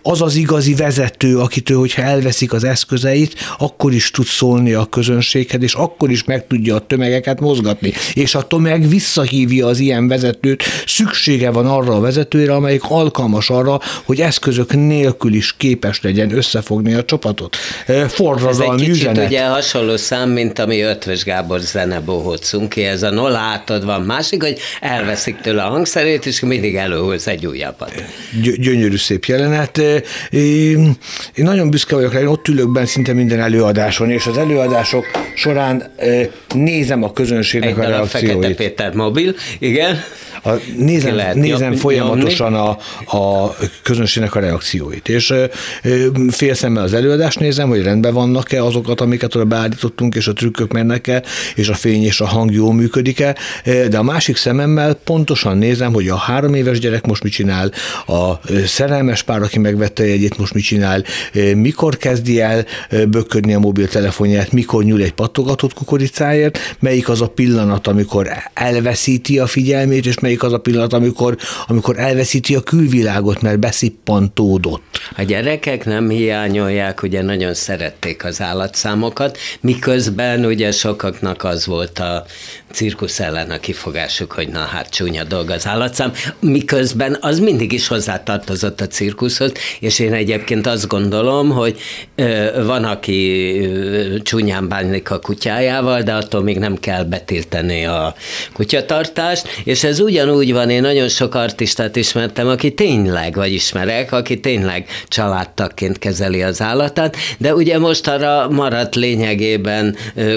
Az 0.02 0.22
az 0.22 0.36
igazi 0.36 0.74
vezető, 0.76 1.40
akitől, 1.40 1.78
hogyha 1.78 2.02
elveszik 2.02 2.54
az 2.54 2.64
eszközeit, 2.64 3.36
akkor 3.58 3.94
is 3.94 4.12
tud 4.12 4.26
szólni 4.26 4.74
a 4.74 4.86
közönséghez, 4.86 5.62
és 5.62 5.74
akkor 5.74 6.12
is 6.12 6.24
meg 6.24 6.48
tudja 6.48 6.76
a 6.76 6.80
tömegeket 6.80 7.40
mozgatni. 7.40 7.94
És 8.14 8.36
a 8.36 8.42
tömeg 8.42 8.88
visszahívja 8.88 9.68
az 9.68 9.80
ilyen 9.80 10.08
vezetőt, 10.08 10.64
szüksége 10.86 11.50
van 11.50 11.66
arra 11.66 11.96
a 11.96 12.00
vezetőre, 12.00 12.54
amelyik 12.54 12.84
alkalmas 12.84 13.50
arra, 13.50 13.80
hogy 14.04 14.22
eszközök 14.22 14.74
nélkül 14.74 15.34
is 15.34 15.56
képes 15.58 16.02
legyen 16.02 16.36
összefogni 16.36 16.94
a 16.94 17.06
csapatot. 17.06 17.56
Forradalmi 18.08 18.50
Ez 18.50 18.60
egy 18.60 18.76
kicsit 18.76 18.96
üzenet. 18.96 19.26
ugye 19.26 19.46
hasonló 19.46 19.98
szám, 19.98 20.30
mint 20.30 20.60
ami 20.60 20.82
Ötvös 20.82 21.24
Gábor 21.24 21.60
zene 21.60 22.00
bohócunki, 22.00 22.84
ez 22.84 23.04
a 23.04 23.10
nolátod 23.10 23.86
van 23.86 24.02
másik, 24.02 24.44
hogy 24.44 24.60
elveszik 24.80 25.38
tőle 25.42 25.64
a 25.64 25.70
hangszerét, 25.70 26.26
és 26.26 26.40
mindig 26.40 26.76
előhoz 26.76 27.28
egy 27.28 27.46
újabbat. 27.46 28.04
Gy- 28.42 28.60
gyönyörű 28.60 28.98
szép 28.98 29.26
jelenet. 29.26 29.82
Én 30.30 30.98
nagyon 31.36 31.70
büszke 31.70 31.96
vagyok 31.96 32.14
rá, 32.14 32.20
én 32.20 32.28
ott 32.28 32.48
ülök 32.48 32.72
benne 32.72 32.86
szinte 32.86 33.14
minden 33.14 33.40
előadáson, 33.40 34.10
és 34.10 34.26
az 34.26 34.38
előadások 34.38 35.06
során 35.36 35.92
nézem 36.54 37.04
a 37.04 37.14
közönségnek 37.14 37.78
egy 37.78 37.86
a 37.86 37.88
reakcióit. 37.88 38.32
Fekete 38.32 38.54
Péter 38.54 38.94
mobil, 38.94 39.36
igen. 39.60 40.00
A, 40.44 40.50
nézem 40.78 41.16
nézem 41.34 41.74
folyamatosan 41.74 42.54
a, 42.54 42.70
a 43.18 43.56
közönségnek 43.84 44.36
a 44.36 44.40
reakcióit, 44.40 45.10
és 45.10 45.34
fél 46.30 46.54
szemmel 46.54 46.84
az 46.84 46.94
előadást 46.94 47.40
nézem, 47.40 47.70
hogy 47.70 47.84
rendben 47.84 48.14
vannak-e 48.14 48.64
azokat, 48.64 49.02
amiket 49.02 49.36
oda 49.36 49.46
beállítottunk, 49.46 50.16
és 50.16 50.28
a 50.28 50.34
trükkök 50.34 50.72
mennek-e, 50.72 51.24
és 51.56 51.70
a 51.70 51.74
fény 51.74 52.04
és 52.04 52.22
a 52.22 52.26
hang 52.26 52.52
jól 52.52 52.74
működik-e, 52.74 53.36
de 53.90 53.98
a 53.98 54.04
másik 54.04 54.36
szememmel 54.36 54.94
pontosan 54.94 55.58
nézem, 55.58 55.94
hogy 55.94 56.08
a 56.08 56.16
három 56.16 56.54
éves 56.54 56.80
gyerek 56.80 57.06
most 57.06 57.24
mit 57.24 57.32
csinál, 57.32 57.72
a 58.08 58.34
szerelmes 58.66 59.24
pár, 59.24 59.42
aki 59.42 59.60
megvette 59.60 60.04
egyet, 60.04 60.38
most 60.38 60.54
mit 60.54 60.64
csinál, 60.64 61.04
mikor 61.56 61.98
kezdi 61.98 62.42
el 62.42 62.66
böködni 63.08 63.54
a 63.54 63.60
mobiltelefonját, 63.60 64.52
mikor 64.52 64.84
nyúl 64.84 65.02
egy 65.02 65.14
pattogatott 65.14 65.74
kukoricája, 65.74 66.39
céljáért, 66.40 66.76
melyik 66.80 67.10
az 67.10 67.22
a 67.22 67.28
pillanat, 67.28 67.88
amikor 67.88 68.28
elveszíti 68.54 69.40
a 69.40 69.48
figyelmét, 69.48 70.06
és 70.06 70.20
melyik 70.20 70.44
az 70.44 70.54
a 70.54 70.58
pillanat, 70.58 70.94
amikor, 70.94 71.38
amikor 71.68 72.00
elveszíti 72.00 72.56
a 72.56 72.62
külvilágot, 72.62 73.42
mert 73.42 73.60
beszippantódott. 73.60 74.84
A 75.18 75.22
gyerekek 75.22 75.86
nem 75.86 76.10
hiányolják, 76.10 77.04
ugye 77.04 77.22
nagyon 77.22 77.54
szerették 77.54 78.26
az 78.26 78.42
állatszámokat, 78.42 79.38
miközben 79.62 80.46
ugye 80.46 80.72
sokaknak 80.72 81.44
az 81.44 81.66
volt 81.66 82.00
a 82.00 82.26
cirkusz 82.72 83.20
ellen 83.20 83.52
a 83.52 83.60
kifogásuk, 83.60 84.32
hogy 84.32 84.48
na 84.48 84.60
hát 84.60 84.90
csúnya 84.90 85.24
dolga 85.24 85.54
az 85.54 85.68
állatszám, 85.68 86.14
miközben 86.40 87.18
az 87.22 87.40
mindig 87.40 87.72
is 87.72 87.88
hozzátartozott 87.88 88.82
a 88.82 88.88
cirkuszhoz, 88.88 89.52
és 89.80 90.00
én 90.00 90.14
egyébként 90.14 90.68
azt 90.68 90.88
gondolom, 90.88 91.50
hogy 91.50 91.80
van, 92.66 92.84
aki 92.84 93.70
csúnyán 94.24 94.68
bánik 94.68 95.12
a 95.12 95.20
kutyájával, 95.20 96.02
de 96.02 96.14
attól 96.14 96.44
még 96.44 96.58
nem 96.58 96.76
kell 96.76 97.04
betiltani 97.04 97.86
a 97.86 98.16
kutyatartást, 98.54 99.48
és 99.64 99.84
ez 99.84 100.00
ugyanúgy 100.00 100.54
van, 100.54 100.70
én 100.70 100.82
nagyon 100.82 101.10
sok 101.10 101.36
artistát 101.36 101.96
ismertem, 101.96 102.48
aki 102.48 102.74
tényleg, 102.74 103.36
vagy 103.36 103.54
ismerek, 103.54 104.12
aki 104.12 104.40
tényleg 104.40 104.88
családtakként 105.08 106.00
kezeli 106.00 106.44
az 106.44 106.62
állatát, 106.62 107.16
de 107.38 107.54
ugye 107.54 107.80
most 107.80 108.08
arra 108.08 108.50
maradt 108.50 108.96
lényegében 108.96 109.96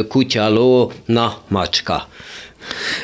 kutya, 0.08 0.48
ló, 0.48 0.92
na, 1.06 1.38
macska. 1.48 2.08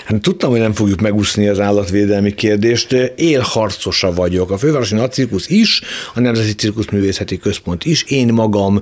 Hát 0.04 0.20
tudtam, 0.20 0.50
hogy 0.50 0.60
nem 0.60 0.72
fogjuk 0.72 1.00
megúszni 1.00 1.48
az 1.48 1.60
állatvédelmi 1.60 2.34
kérdést. 2.34 2.92
Élharcosa 3.16 4.12
vagyok. 4.12 4.50
A 4.50 4.58
Fővárosi 4.58 4.94
Nagycirkusz 4.94 5.48
is, 5.48 5.80
a 6.14 6.20
Nemzeti 6.20 6.52
Cirkuszművészeti 6.52 7.38
Központ 7.38 7.84
is, 7.84 8.02
én 8.02 8.32
magam, 8.32 8.80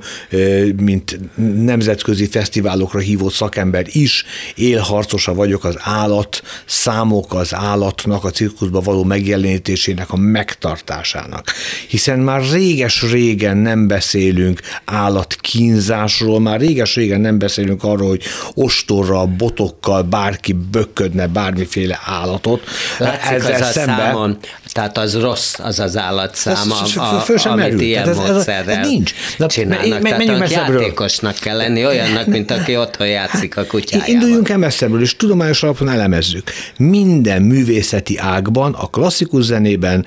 mint 0.77 1.19
nemzetközi 1.65 2.27
fesztiválokra 2.27 2.99
hívott 2.99 3.33
szakember 3.33 3.87
is 3.93 4.25
élharcosa 4.55 5.35
vagyok 5.35 5.65
az 5.65 5.77
állat 5.79 6.43
számok, 6.67 7.35
az 7.35 7.55
állatnak 7.55 8.25
a 8.25 8.31
cirkuszba 8.31 8.81
való 8.81 9.05
megjelenítésének 9.05 10.13
a 10.13 10.17
megtartásának. 10.17 11.53
Hiszen 11.89 12.19
már 12.19 12.43
réges-régen 12.53 13.57
nem 13.57 13.87
beszélünk 13.87 14.61
állatkínzásról, 14.85 16.41
már 16.41 16.61
réges-régen 16.61 17.21
nem 17.21 17.39
beszélünk 17.39 17.85
arról, 17.85 18.09
hogy 18.09 18.23
ostorral, 18.55 19.27
botokkal 19.27 20.03
bárki 20.03 20.57
böködne 20.71 21.27
bármiféle 21.27 22.01
állatot. 22.05 22.63
Látszik 22.99 23.31
Ezzel 23.31 23.55
az 23.55 23.61
a 23.61 23.65
szemben, 23.65 23.97
számon, 23.97 24.39
tehát 24.77 24.99
az 24.99 25.21
rossz, 25.21 25.59
az 25.59 25.81
az 25.81 25.97
állatszám, 25.97 26.71
a, 26.71 27.01
a, 27.01 27.19
föl 27.21 27.39
sem 27.39 27.53
amit 27.53 27.65
merül. 27.65 27.81
ilyen 27.81 28.09
ez, 28.09 28.17
módszerrel 28.17 28.79
ez, 28.79 28.87
nincs. 28.87 29.13
De 29.39 29.47
csinálnak. 29.47 30.03
Me, 30.03 30.11
tehát 30.11 30.39
messzebbről. 30.39 30.81
játékosnak 30.81 31.35
kell 31.35 31.57
lenni, 31.57 31.87
olyannak, 31.87 32.27
mint 32.27 32.51
aki 32.51 32.77
otthon 32.77 33.07
játszik 33.07 33.57
a 33.57 33.65
kutyájával. 33.65 34.15
Induljunk 34.15 34.49
el 34.49 34.59
messzebbről, 34.59 35.01
és 35.01 35.17
tudományos 35.17 35.63
alapon 35.63 35.89
elemezzük. 35.89 36.51
Minden 36.77 37.43
művészeti 37.43 38.19
ágban, 38.19 38.73
a 38.73 38.87
klasszikus 38.87 39.45
zenében, 39.45 40.07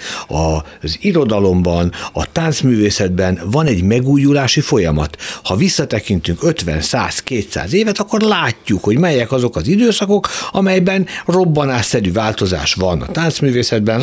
az 0.82 0.98
irodalomban, 1.02 1.92
a 2.14 2.32
táncművészetben 2.32 3.40
van 3.46 3.66
egy 3.66 3.84
megújulási 3.84 4.62
folyamat. 4.62 5.18
Ha 5.44 5.56
visszatekintünk 5.56 6.44
50, 6.44 6.82
100, 6.82 7.20
200 7.20 7.74
évet, 7.74 8.00
akkor 8.00 8.22
látjuk, 8.22 8.84
hogy 8.84 8.98
melyek 8.98 9.32
azok 9.32 9.56
az 9.56 9.68
időszakok, 9.68 10.28
amelyben 10.52 11.06
robbanásszerű 11.26 12.12
változás 12.12 12.74
van 12.74 13.02
a 13.02 13.12
táncművészetben, 13.12 14.02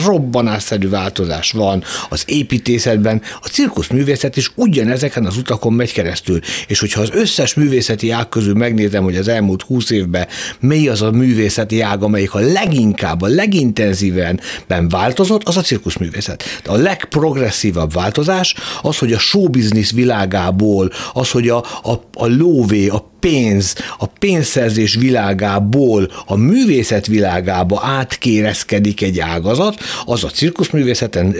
robbanásszerű 0.56 0.88
változás 0.88 1.52
van 1.52 1.84
az 2.08 2.24
építészetben, 2.26 3.22
a 3.40 3.46
cirkuszművészet 3.46 4.36
is 4.36 4.52
ugyanezeken 4.54 5.26
az 5.26 5.36
utakon 5.36 5.72
megy 5.72 5.92
keresztül. 5.92 6.40
És 6.66 6.80
hogyha 6.80 7.00
az 7.00 7.10
összes 7.12 7.54
művészeti 7.54 8.10
ág 8.10 8.28
közül 8.28 8.54
megnézem, 8.54 9.02
hogy 9.02 9.16
az 9.16 9.28
elmúlt 9.28 9.62
húsz 9.62 9.90
évben 9.90 10.26
mely 10.60 10.88
az 10.88 11.02
a 11.02 11.10
művészeti 11.10 11.80
ág, 11.80 12.02
amelyik 12.02 12.34
a 12.34 12.38
leginkább, 12.38 13.22
a 13.22 13.26
legintenzíven 13.26 14.40
változott, 14.88 15.42
az 15.42 15.56
a 15.56 15.60
cirkuszművészet. 15.60 16.44
De 16.64 16.70
a 16.70 16.76
legprogresszívabb 16.76 17.92
változás 17.92 18.54
az, 18.82 18.98
hogy 18.98 19.12
a 19.12 19.18
showbiznisz 19.18 19.92
világából, 19.92 20.90
az, 21.12 21.30
hogy 21.30 21.48
a, 21.48 21.58
a, 21.82 21.92
a 22.14 22.26
lóvé, 22.26 22.88
a 22.88 23.14
pénz, 23.26 23.74
a 23.98 24.06
pénzszerzés 24.06 24.94
világából 24.94 26.10
a 26.26 26.36
művészet 26.36 27.06
világába 27.06 27.80
átkérezkedik 27.84 29.02
egy 29.02 29.20
ágazat, 29.20 29.80
az 30.04 30.24
a 30.24 30.30
cirkuszművészeten 30.46 31.34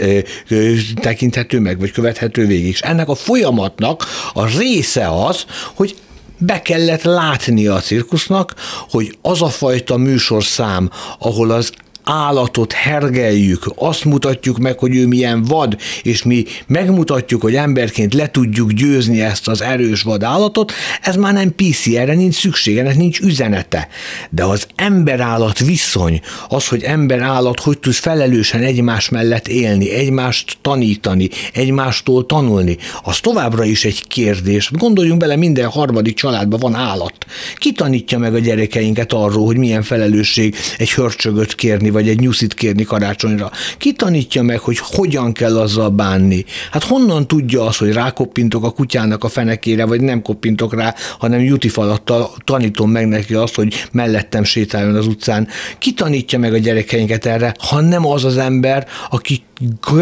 tekinthető 0.94 1.60
meg, 1.60 1.78
vagy 1.78 1.90
követhető 1.90 2.46
végig. 2.46 2.68
És 2.68 2.80
ennek 2.80 3.08
a 3.08 3.14
folyamatnak 3.14 4.04
a 4.32 4.46
része 4.58 5.08
az, 5.08 5.44
hogy 5.74 5.96
be 6.38 6.62
kellett 6.62 7.02
látnia 7.02 7.74
a 7.74 7.80
cirkusznak, 7.80 8.54
hogy 8.90 9.18
az 9.22 9.42
a 9.42 9.48
fajta 9.48 9.96
műsorszám, 9.96 10.90
ahol 11.18 11.50
az 11.50 11.72
állatot 12.08 12.72
hergeljük, 12.72 13.72
azt 13.74 14.04
mutatjuk 14.04 14.58
meg, 14.58 14.78
hogy 14.78 14.96
ő 14.96 15.06
milyen 15.06 15.42
vad, 15.42 15.76
és 16.02 16.22
mi 16.22 16.44
megmutatjuk, 16.66 17.42
hogy 17.42 17.54
emberként 17.54 18.14
le 18.14 18.30
tudjuk 18.30 18.72
győzni 18.72 19.20
ezt 19.20 19.48
az 19.48 19.62
erős 19.62 20.02
vadállatot, 20.02 20.72
ez 21.02 21.16
már 21.16 21.32
nem 21.32 21.54
PC, 21.54 21.86
erre 21.86 22.14
nincs 22.14 22.34
szüksége, 22.34 22.80
ennek 22.80 22.96
nincs 22.96 23.20
üzenete. 23.20 23.88
De 24.30 24.44
az 24.44 24.66
ember-állat 24.74 25.58
viszony, 25.58 26.20
az, 26.48 26.68
hogy 26.68 26.82
ember-állat 26.82 27.60
hogy 27.60 27.78
tud 27.78 27.92
felelősen 27.92 28.62
egymás 28.62 29.08
mellett 29.08 29.48
élni, 29.48 29.90
egymást 29.90 30.58
tanítani, 30.62 31.28
egymástól 31.52 32.26
tanulni, 32.26 32.76
az 33.02 33.20
továbbra 33.20 33.64
is 33.64 33.84
egy 33.84 34.06
kérdés. 34.06 34.70
Gondoljunk 34.72 35.20
bele, 35.20 35.36
minden 35.36 35.68
harmadik 35.68 36.14
családban 36.14 36.60
van 36.60 36.74
állat. 36.74 37.14
Ki 37.56 37.72
tanítja 37.72 38.18
meg 38.18 38.34
a 38.34 38.38
gyerekeinket 38.38 39.12
arról, 39.12 39.46
hogy 39.46 39.56
milyen 39.56 39.82
felelősség 39.82 40.56
egy 40.78 40.90
hörcsögöt 40.90 41.54
kérni, 41.54 41.90
vagy 41.96 42.08
egy 42.08 42.20
nyuszit 42.20 42.54
kérni 42.54 42.82
karácsonyra. 42.82 43.50
Ki 43.78 43.92
tanítja 43.92 44.42
meg, 44.42 44.58
hogy 44.58 44.78
hogyan 44.78 45.32
kell 45.32 45.58
azzal 45.58 45.90
bánni? 45.90 46.44
Hát 46.70 46.84
honnan 46.84 47.26
tudja 47.26 47.64
az, 47.66 47.76
hogy 47.76 47.92
rákoppintok 47.92 48.64
a 48.64 48.70
kutyának 48.70 49.24
a 49.24 49.28
fenekére, 49.28 49.84
vagy 49.84 50.00
nem 50.00 50.22
koppintok 50.22 50.74
rá, 50.74 50.94
hanem 51.18 51.40
jutifalattal 51.40 52.30
tanítom 52.44 52.90
meg 52.90 53.08
neki 53.08 53.34
azt, 53.34 53.54
hogy 53.54 53.86
mellettem 53.92 54.44
sétáljon 54.44 54.94
az 54.94 55.06
utcán. 55.06 55.48
Ki 55.78 55.92
tanítja 55.92 56.38
meg 56.38 56.52
a 56.52 56.58
gyerekeinket 56.58 57.26
erre, 57.26 57.54
ha 57.58 57.80
nem 57.80 58.06
az 58.06 58.24
az 58.24 58.36
ember, 58.36 58.86
aki 59.10 59.42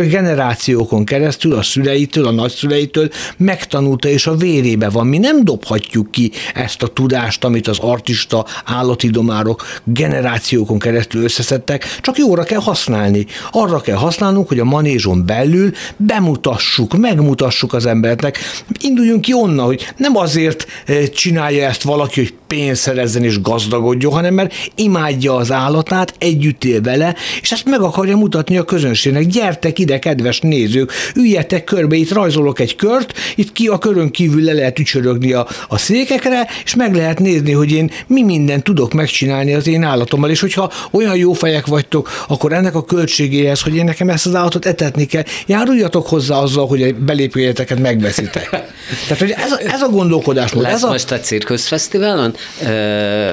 generációkon 0.09 1.05
keresztül 1.05 1.55
a 1.55 1.63
szüleitől, 1.63 2.27
a 2.27 2.31
nagyszüleitől 2.31 3.09
megtanulta, 3.37 4.09
és 4.09 4.27
a 4.27 4.37
vérébe 4.37 4.89
van. 4.89 5.07
Mi 5.07 5.19
nem 5.19 5.45
dobhatjuk 5.45 6.11
ki 6.11 6.33
ezt 6.55 6.83
a 6.83 6.87
tudást, 6.87 7.45
amit 7.45 7.69
az 7.69 7.79
artista, 7.79 8.47
állatidomárok 8.65 9.65
generációkon 9.85 10.79
keresztül 10.79 11.23
összeszedtek, 11.23 11.84
csak 12.01 12.19
jóra 12.19 12.43
kell 12.43 12.61
használni. 12.61 13.27
Arra 13.51 13.81
kell 13.81 13.97
használnunk, 13.97 14.49
hogy 14.49 14.59
a 14.59 14.65
manézson 14.65 15.27
belül 15.27 15.71
bemutassuk, 15.97 16.97
megmutassuk 16.97 17.73
az 17.73 17.87
embernek. 17.87 18.39
Induljunk 18.81 19.21
ki 19.21 19.33
onnan, 19.33 19.67
hogy 19.67 19.93
nem 19.97 20.17
azért 20.17 20.67
eh, 20.87 21.07
csinálja 21.07 21.69
ezt 21.69 21.83
valaki, 21.83 22.21
hogy 22.21 22.35
pénzt 22.55 22.81
szerezzen 22.81 23.25
és 23.25 23.41
gazdagodjon, 23.41 24.13
hanem 24.13 24.35
mert 24.35 24.55
imádja 24.75 25.35
az 25.35 25.53
állatát, 25.53 26.15
együtt 26.19 26.65
él 26.65 26.81
vele, 26.81 27.15
és 27.41 27.53
ezt 27.53 27.65
meg 27.65 27.81
akarja 27.81 28.17
mutatni 28.17 28.57
a 28.57 28.65
közönségnek. 28.65 29.27
Gyertek 29.27 29.79
ide, 29.79 29.99
kedves 29.99 30.41
nézők, 30.41 30.93
üljetek 31.15 31.65
körbe, 31.65 31.97
itt 31.97 32.13
rajzolok 32.13 32.61
egy 32.61 32.77
kört, 32.77 33.13
itt 33.37 33.53
ki 33.53 33.67
a 33.67 33.79
körön 33.79 34.11
kívül 34.11 34.43
le 34.43 34.53
lehet 34.53 34.79
ücsörögni 34.79 35.33
a, 35.33 35.47
a 35.69 35.79
székekre, 35.79 36.47
és 36.65 36.75
meg 36.75 36.95
lehet 36.95 37.19
nézni, 37.19 37.53
hogy 37.53 37.73
én 37.73 37.91
mi 38.07 38.23
mindent 38.23 38.65
tudok 38.65 38.93
megcsinálni 38.93 39.55
az 39.55 39.67
én 39.67 39.83
állatommal, 39.83 40.31
és 40.31 40.41
hogyha 40.41 40.73
olyan 40.91 41.17
jó 41.17 41.33
fejek 41.33 41.67
vagytok, 41.67 42.11
akkor 42.29 42.53
ennek 42.53 42.75
a 42.75 42.85
költségéhez, 42.85 43.61
hogy 43.61 43.75
én 43.77 43.85
nekem 43.85 44.09
ezt 44.09 44.27
az 44.27 44.35
állatot 44.35 44.67
etetni 44.67 45.07
kell, 45.07 45.25
járuljatok 45.47 46.09
hozzá 46.09 46.37
azzal, 46.37 46.67
hogy 46.67 46.83
a 46.83 46.93
belépőjegyeteket 46.93 47.81
megveszitek. 47.81 48.49
Tehát, 48.51 49.19
hogy 49.19 49.31
ez 49.31 49.53
a, 49.53 49.61
ez 49.73 49.81
a 49.81 49.89
gondolkodás. 49.89 50.53
Lesz 50.53 50.73
ez 50.73 50.83
a... 50.83 50.91
most 50.91 51.11
a 51.11 51.21
cirkuszfesztiválon 51.21 52.35
ö, 52.63 52.69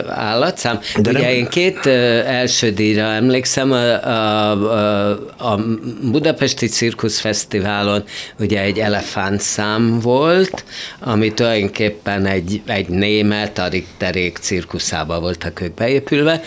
állatszám? 0.10 0.80
De 1.00 1.10
Ugye 1.10 1.22
nem... 1.22 1.30
én 1.30 1.48
két 1.48 1.86
ö, 1.86 1.92
első 2.26 2.72
díjra 2.72 3.02
emlékszem, 3.02 3.72
a, 3.72 4.08
a, 4.08 4.52
a, 5.38 5.60
Budapesti 6.02 6.68
Cirkuszfesztiválon 6.68 8.04
ugye 8.40 8.62
egy 8.62 8.80
elefántszám 8.80 10.00
volt, 10.00 10.64
ami 11.00 11.34
tulajdonképpen 11.34 12.26
egy, 12.26 12.62
egy 12.66 12.90
német, 12.90 13.58
a 13.58 13.68
Richterék 13.68 14.38
cirkuszába 14.38 15.20
voltak 15.20 15.62
ők 15.62 15.74
beépülve, 15.74 16.42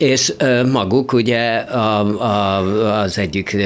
és 0.00 0.32
maguk 0.72 1.12
ugye 1.12 1.56
a, 1.56 2.00
a, 2.20 3.00
az 3.00 3.18
egyik 3.18 3.56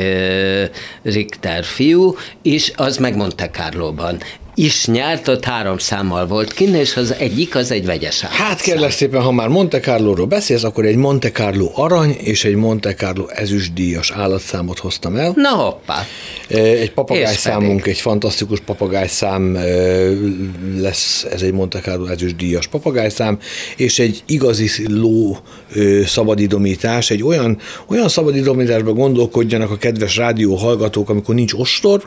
Richter 1.03 1.65
fiú 1.65 2.15
is, 2.43 2.73
az 2.77 2.97
meg 2.97 3.17
Monte 3.17 3.51
Carlo-ban 3.51 4.19
is 4.55 4.87
nyert, 4.87 5.29
ott 5.29 5.45
három 5.45 5.79
számmal 5.79 6.27
volt 6.27 6.53
kinn, 6.53 6.75
és 6.75 6.97
az 6.97 7.15
egyik 7.19 7.55
az 7.55 7.71
egy 7.71 7.87
vegyes 7.87 8.21
Hát 8.21 8.61
kérlek 8.61 8.91
szépen, 8.91 9.23
ha 9.23 9.33
már 9.33 9.49
Monte 9.49 9.81
Carlo-ról 9.81 10.27
beszélsz, 10.27 10.63
akkor 10.63 10.85
egy 10.85 10.97
Monte 10.97 11.31
Carlo 11.31 11.71
arany 11.75 12.11
és 12.11 12.45
egy 12.45 12.55
Monte 12.55 12.95
Carlo 12.95 13.27
ezüstdíjas 13.29 14.11
állatszámot 14.11 14.79
hoztam 14.79 15.17
el. 15.17 15.33
Na 15.37 15.49
hoppá! 15.49 16.07
Egy 16.49 16.93
papagájszámunk, 16.93 17.87
egy 17.87 17.99
fantasztikus 17.99 18.61
papagájszám 18.61 19.59
lesz, 20.77 21.27
ez 21.33 21.43
egy 21.43 21.53
Monte 21.53 21.81
Carlo 21.81 22.07
ezüstdíjas 22.07 22.67
papagájszám, 22.67 23.39
és 23.77 23.99
egy 23.99 24.23
igazi 24.27 24.71
ló 24.89 25.39
szabadidomítás, 26.25 27.11
egy 27.11 27.23
olyan, 27.23 27.59
olyan 27.87 28.09
szabadidomításba 28.09 28.93
gondolkodjanak 28.93 29.71
a 29.71 29.77
kedves 29.77 30.17
rádió 30.17 30.55
hallgatók, 30.55 31.09
amikor 31.09 31.35
nincs 31.35 31.53
ostor, 31.53 32.05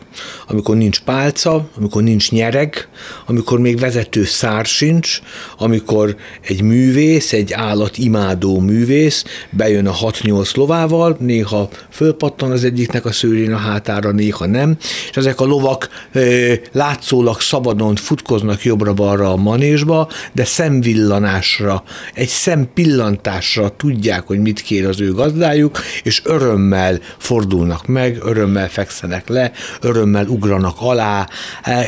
amikor 0.47 0.75
nincs 0.75 0.99
pálca, 0.99 1.69
amikor 1.77 2.03
nincs 2.03 2.31
nyereg, 2.31 2.87
amikor 3.25 3.59
még 3.59 3.79
vezető 3.79 4.23
szár 4.23 4.65
sincs, 4.65 5.21
amikor 5.57 6.15
egy 6.41 6.61
művész, 6.61 7.33
egy 7.33 7.53
állat 7.53 7.97
imádó 7.97 8.59
művész 8.59 9.23
bejön 9.49 9.87
a 9.87 9.93
6-8 9.93 10.55
lovával, 10.55 11.17
néha 11.19 11.69
fölpattan 11.89 12.51
az 12.51 12.63
egyiknek 12.63 13.05
a 13.05 13.11
szőrén 13.11 13.53
a 13.53 13.57
hátára, 13.57 14.11
néha 14.11 14.45
nem, 14.45 14.77
és 15.09 15.17
ezek 15.17 15.39
a 15.39 15.45
lovak 15.45 15.89
ö, 16.11 16.53
látszólag 16.71 17.41
szabadon 17.41 17.95
futkoznak 17.95 18.63
jobbra-balra 18.63 19.31
a 19.31 19.35
manésba, 19.35 20.09
de 20.33 20.45
szemvillanásra, 20.45 21.83
egy 22.13 22.27
szempillantásra 22.27 23.69
tudják, 23.69 24.06
hogy 24.15 24.39
mit 24.39 24.61
kér 24.61 24.85
az 24.85 25.01
ő 25.01 25.11
gazdájuk, 25.11 25.79
és 26.03 26.21
örömmel 26.23 26.99
fordulnak 27.17 27.87
meg, 27.87 28.17
örömmel 28.23 28.69
fekszenek 28.69 29.27
le, 29.27 29.51
örömmel 29.81 30.27
ugranak 30.27 30.75
alá, 30.79 31.27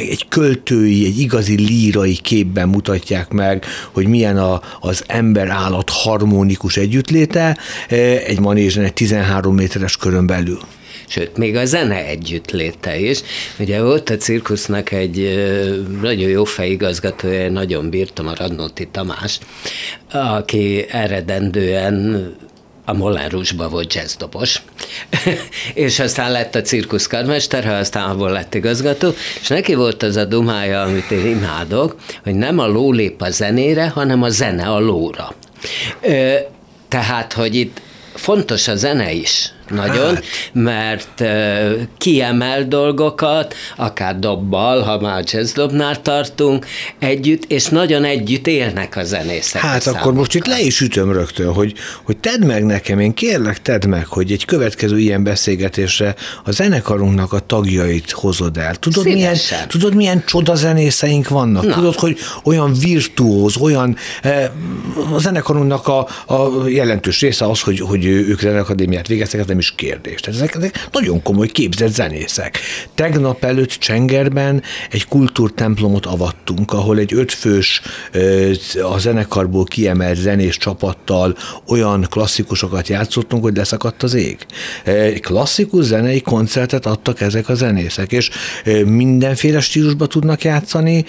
egy 0.10 0.26
költői, 0.30 1.06
egy 1.06 1.20
igazi 1.20 1.56
lírai 1.56 2.16
képben 2.16 2.70
mutatják 2.70 3.30
meg, 3.30 3.66
hogy 3.92 4.08
milyen 4.08 4.38
a, 4.38 4.62
az 4.80 5.04
ember-állat 5.08 5.90
harmonikus 5.90 6.78
együttléte 6.78 7.58
egy 8.26 8.40
manézsen 8.40 8.84
egy 8.84 8.94
13 8.94 9.56
méteres 9.56 9.98
körön 9.98 10.26
belül 10.26 10.60
sőt, 11.10 11.38
még 11.38 11.56
a 11.56 11.66
zene 11.66 12.06
együttléte 12.06 13.00
is. 13.00 13.20
Ugye 13.60 13.82
volt 13.82 14.10
a 14.10 14.18
cirkusznak 14.18 14.92
egy 14.92 15.46
nagyon 16.01 16.30
jó 16.30 16.44
fejigazgatója, 16.44 17.50
nagyon 17.50 17.89
bírtam 17.89 18.28
a 18.28 18.36
Radnóti 18.36 18.88
Tamás, 18.88 19.39
aki 20.12 20.86
eredendően 20.89 22.36
a 22.98 23.28
Rouge-ba 23.30 23.70
volt 23.70 23.94
jazzdobos, 23.94 24.62
és 25.74 26.00
aztán 26.00 26.32
lett 26.32 26.56
a 26.56 26.62
cirkuszkarmester, 26.62 27.66
ha 27.66 27.72
aztán 27.74 28.10
abból 28.10 28.32
lett 28.32 28.54
igazgató, 28.54 29.13
és 29.42 29.48
neki 29.48 29.74
volt 29.74 30.04
az 30.04 30.16
a 30.16 30.25
dumája, 30.25 30.82
amit 30.82 31.12
én 31.12 31.25
imádok, 31.25 31.96
hogy 32.24 32.36
nem 32.36 32.60
a 32.60 32.68
ló 32.68 32.92
lép 32.92 33.22
a 33.22 33.30
zenére, 33.30 33.88
hanem 33.88 34.24
a 34.24 34.30
zene 34.30 34.68
a 34.68 34.80
lóra. 34.80 35.36
Tehát, 36.88 37.34
hogy 37.34 37.56
itt 37.56 37.82
fontos 38.13 38.68
a 38.68 38.75
zene 38.75 39.12
is, 39.12 39.51
nagyon, 39.70 40.16
hát. 40.16 40.24
mert 40.54 41.20
uh, 41.20 41.72
kiemel 41.98 42.68
dolgokat, 42.68 43.56
akár 43.76 44.20
dobbal, 44.20 44.82
ha 44.82 45.00
már 45.00 45.24
jazzdobnál 45.26 46.02
tartunk, 46.02 46.66
együtt, 47.00 47.44
és 47.48 47.66
nagyon 47.66 48.04
együtt 48.04 48.48
élnek 48.48 48.96
a 48.96 49.04
zenészek. 49.04 49.62
Hát 49.62 49.88
a 49.88 49.92
akkor 49.92 50.14
most 50.14 50.36
itt 50.36 50.46
le 50.46 50.60
is 50.60 50.82
ütöm 50.82 51.12
rögtön, 51.12 51.54
hogy, 51.54 51.74
hogy 52.04 52.18
tedd 52.18 52.46
meg 52.46 52.66
nekem, 52.66 53.00
én 53.00 53.14
kérlek, 53.14 53.62
tedd 53.62 53.88
meg, 53.88 54.06
hogy 54.06 54.32
egy 54.32 54.46
következő 54.46 55.00
ilyen 55.00 55.24
beszélgetésre 55.24 56.16
a 56.44 56.52
zenekarunknak 56.52 57.34
a 57.34 57.40
tagjait 57.40 58.12
hozod 58.12 58.58
el. 58.58 58.76
Tudod, 58.76 59.04
milyen, 59.04 59.36
tudod 59.68 59.96
milyen 59.96 60.24
csoda 60.26 60.56
zenészeink 60.56 61.28
vannak? 61.28 61.66
Na. 61.66 61.74
Tudod, 61.74 61.96
hogy 61.96 62.18
olyan 62.44 62.74
virtuóz, 62.74 63.58
olyan 63.58 63.98
eh, 64.22 64.50
a 65.14 65.20
zenekarunknak 65.20 65.88
a, 65.88 66.08
a 66.26 66.68
jelentős 66.68 67.20
része 67.20 67.46
az, 67.46 67.60
hogy, 67.62 67.80
hogy 67.80 68.06
ők 68.06 68.40
zenekadémiát 68.40 69.08
végeztek, 69.08 69.40
ez 69.40 69.46
nem 69.60 69.68
is 69.68 69.75
kérdés. 69.75 70.20
Tehát 70.20 70.39
ezek, 70.39 70.56
ezek 70.56 70.88
nagyon 70.92 71.22
komoly 71.22 71.48
képzett 71.48 71.94
zenészek. 71.94 72.60
Tegnap 72.96 73.44
előtt 73.44 73.70
Csengerben 73.70 74.63
egy 74.92 75.06
kultúrtemplomot 75.06 76.06
avattunk, 76.06 76.74
ahol 76.74 76.98
egy 76.98 77.13
ötfős 77.13 77.82
a 78.82 78.98
zenekarból 78.98 79.63
kiemelt 79.63 80.18
zenés 80.18 80.58
csapattal 80.58 81.38
olyan 81.68 82.08
klasszikusokat 82.10 82.88
játszottunk, 82.88 83.44
hogy 83.44 83.56
leszakadt 83.56 84.04
az 84.04 84.13
ég. 84.13 84.46
Klasszikus 85.20 85.86
zenei 85.86 86.22
koncertet 86.22 86.86
adtak 86.86 87.22
ezek 87.22 87.50
a 87.50 87.56
zenészek, 87.56 88.12
és 88.12 88.30
mindenféle 88.86 89.60
stílusba 89.60 90.08
tudnak 90.08 90.44
játszani. 90.44 91.06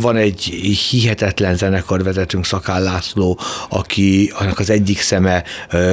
Van 0.00 0.16
egy 0.16 0.42
hihetetlen 0.90 1.56
zenekarvezetőnk, 1.56 2.44
Szakál 2.44 2.82
László, 2.82 3.38
aki 3.68 4.32
annak 4.38 4.58
az 4.58 4.70
egyik 4.70 5.00
szeme 5.00 5.44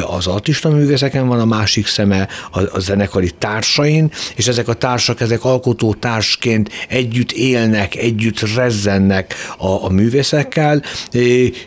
az 0.08 0.28
artista 0.28 0.70
művészeken 0.70 1.28
van, 1.28 1.40
a 1.40 1.46
másik 1.46 1.83
szeme 1.88 2.28
a, 2.52 2.60
a 2.60 2.80
zenekari 2.80 3.32
társain, 3.38 4.12
és 4.36 4.48
ezek 4.48 4.68
a 4.68 4.74
társak, 4.74 5.22
ezek 5.22 5.44
alkotó 5.44 5.94
társként 5.94 6.70
együtt 6.88 7.32
élnek, 7.32 7.96
együtt 7.96 8.40
rezzennek 8.56 9.36
a, 9.58 9.86
a 9.86 9.90
művészekkel, 9.90 10.84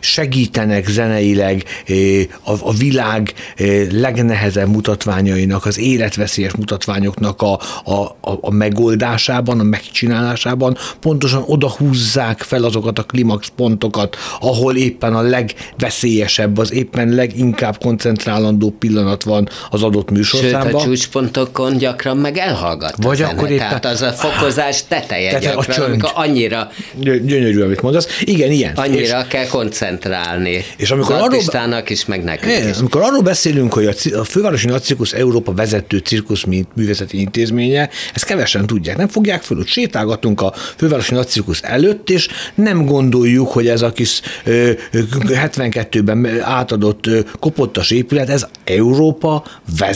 segítenek 0.00 0.88
zeneileg 0.88 1.64
a, 2.42 2.52
a 2.60 2.72
világ 2.72 3.34
legnehezebb 3.90 4.68
mutatványainak, 4.68 5.64
az 5.64 5.78
életveszélyes 5.78 6.54
mutatványoknak 6.54 7.42
a, 7.42 7.60
a, 7.84 8.16
a, 8.20 8.50
megoldásában, 8.50 9.60
a 9.60 9.62
megcsinálásában, 9.62 10.76
pontosan 11.00 11.42
oda 11.46 11.70
húzzák 11.70 12.40
fel 12.40 12.64
azokat 12.64 12.98
a 12.98 13.02
klimax 13.02 13.48
pontokat, 13.56 14.16
ahol 14.40 14.76
éppen 14.76 15.14
a 15.14 15.20
legveszélyesebb, 15.20 16.58
az 16.58 16.72
éppen 16.72 17.08
leginkább 17.08 17.78
koncentrálandó 17.78 18.70
pillanat 18.78 19.22
van 19.22 19.48
az 19.70 19.82
adott 19.82 20.05
műsorszámban. 20.10 20.62
Sőt, 20.62 20.74
a 20.74 20.84
csúcspontokon 20.84 21.76
gyakran 21.76 22.16
meg 22.16 22.36
elhallgat 22.36 22.94
Vagy 22.96 23.22
a 23.22 23.28
akkor 23.28 23.50
éppen, 23.50 23.66
Tehát 23.66 23.84
az 23.84 24.02
a 24.02 24.12
fokozás 24.12 24.84
teteje 24.88 25.28
tehát 25.28 25.42
gyakran, 25.42 25.64
a 25.68 25.72
csönd. 25.72 25.88
amikor 25.88 26.10
annyira... 26.14 26.70
Gyönyörű, 27.00 27.60
amit 27.62 27.82
mondasz. 27.82 28.20
Igen, 28.20 28.50
ilyen. 28.50 28.74
Annyira 28.74 29.20
és, 29.20 29.26
kell 29.28 29.46
koncentrálni. 29.46 30.64
És 30.76 30.90
amikor 30.90 31.14
arról, 31.14 31.82
is, 31.86 32.04
meg 32.04 32.24
nekünk 32.24 32.68
is. 32.68 32.78
Amikor 32.78 33.02
arról 33.02 33.22
beszélünk, 33.22 33.72
hogy 33.72 33.86
a, 33.86 34.18
a 34.18 34.24
Fővárosi 34.24 34.66
Nagy 34.66 34.82
Cirkusz 34.82 35.12
Európa 35.12 35.52
vezető 35.52 35.98
cirkusz 35.98 36.44
művészeti 36.74 37.20
intézménye, 37.20 37.90
ezt 38.14 38.24
kevesen 38.24 38.66
tudják, 38.66 38.96
nem 38.96 39.08
fogják 39.08 39.42
föl, 39.42 39.56
hogy 39.56 39.66
sétálgatunk 39.66 40.40
a 40.40 40.52
Fővárosi 40.76 41.14
Nagy 41.14 41.28
Cirkusz 41.28 41.60
előtt, 41.62 42.10
és 42.10 42.28
nem 42.54 42.84
gondoljuk, 42.84 43.48
hogy 43.48 43.68
ez 43.68 43.82
a 43.82 43.92
kis 43.92 44.20
72-ben 44.44 46.40
átadott 46.42 47.08
kopottas 47.40 47.90
épület, 47.90 48.28
ez 48.28 48.46
Európa 48.64 49.44
vezető 49.78 49.95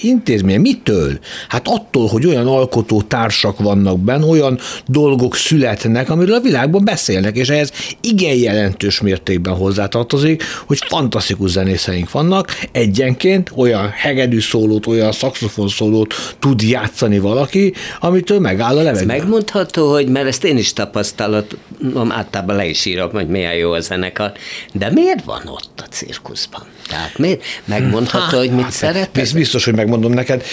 intézmény. 0.00 0.60
Mitől? 0.60 1.18
Hát 1.48 1.68
attól, 1.68 2.06
hogy 2.06 2.26
olyan 2.26 2.46
alkotó 2.46 3.02
társak 3.02 3.58
vannak 3.58 3.98
benne, 3.98 4.24
olyan 4.24 4.58
dolgok 4.86 5.36
születnek, 5.36 6.10
amiről 6.10 6.34
a 6.34 6.40
világban 6.40 6.84
beszélnek, 6.84 7.36
és 7.36 7.48
ehhez 7.48 7.72
igen 8.00 8.36
jelentős 8.36 9.00
mértékben 9.00 9.54
hozzátartozik, 9.54 10.42
hogy 10.66 10.78
fantasztikus 10.88 11.50
zenészeink 11.50 12.10
vannak, 12.10 12.58
egyenként 12.72 13.50
olyan 13.54 13.88
hegedű 13.88 14.40
szólót, 14.40 14.86
olyan 14.86 15.12
szakszofon 15.12 15.68
szólót 15.68 16.14
tud 16.38 16.62
játszani 16.62 17.18
valaki, 17.18 17.72
amitől 18.00 18.40
megáll 18.40 18.78
a 18.78 18.82
levegő. 18.82 19.06
megmondható, 19.06 19.90
hogy 19.92 20.08
mert 20.08 20.26
ezt 20.26 20.44
én 20.44 20.56
is 20.56 20.72
tapasztalatom, 20.72 22.12
általában 22.12 22.56
le 22.56 22.66
is 22.66 22.84
írom, 22.84 23.10
hogy 23.10 23.28
milyen 23.28 23.54
jó 23.54 23.72
a 23.72 23.80
zenekar, 23.80 24.32
de 24.72 24.90
miért 24.90 25.24
van 25.24 25.42
ott 25.46 25.82
a 25.84 25.88
cirkuszban? 25.90 26.62
Tehát 26.88 27.18
miért? 27.18 27.42
Megmondható, 27.64 28.38
hogy 28.38 28.50
mit 28.50 28.64
hát, 28.64 28.72
szeret? 28.72 29.18
Ez 29.18 29.32
biztos, 29.32 29.64
hogy 29.64 29.74
megmondom 29.74 30.12
neked. 30.12 30.44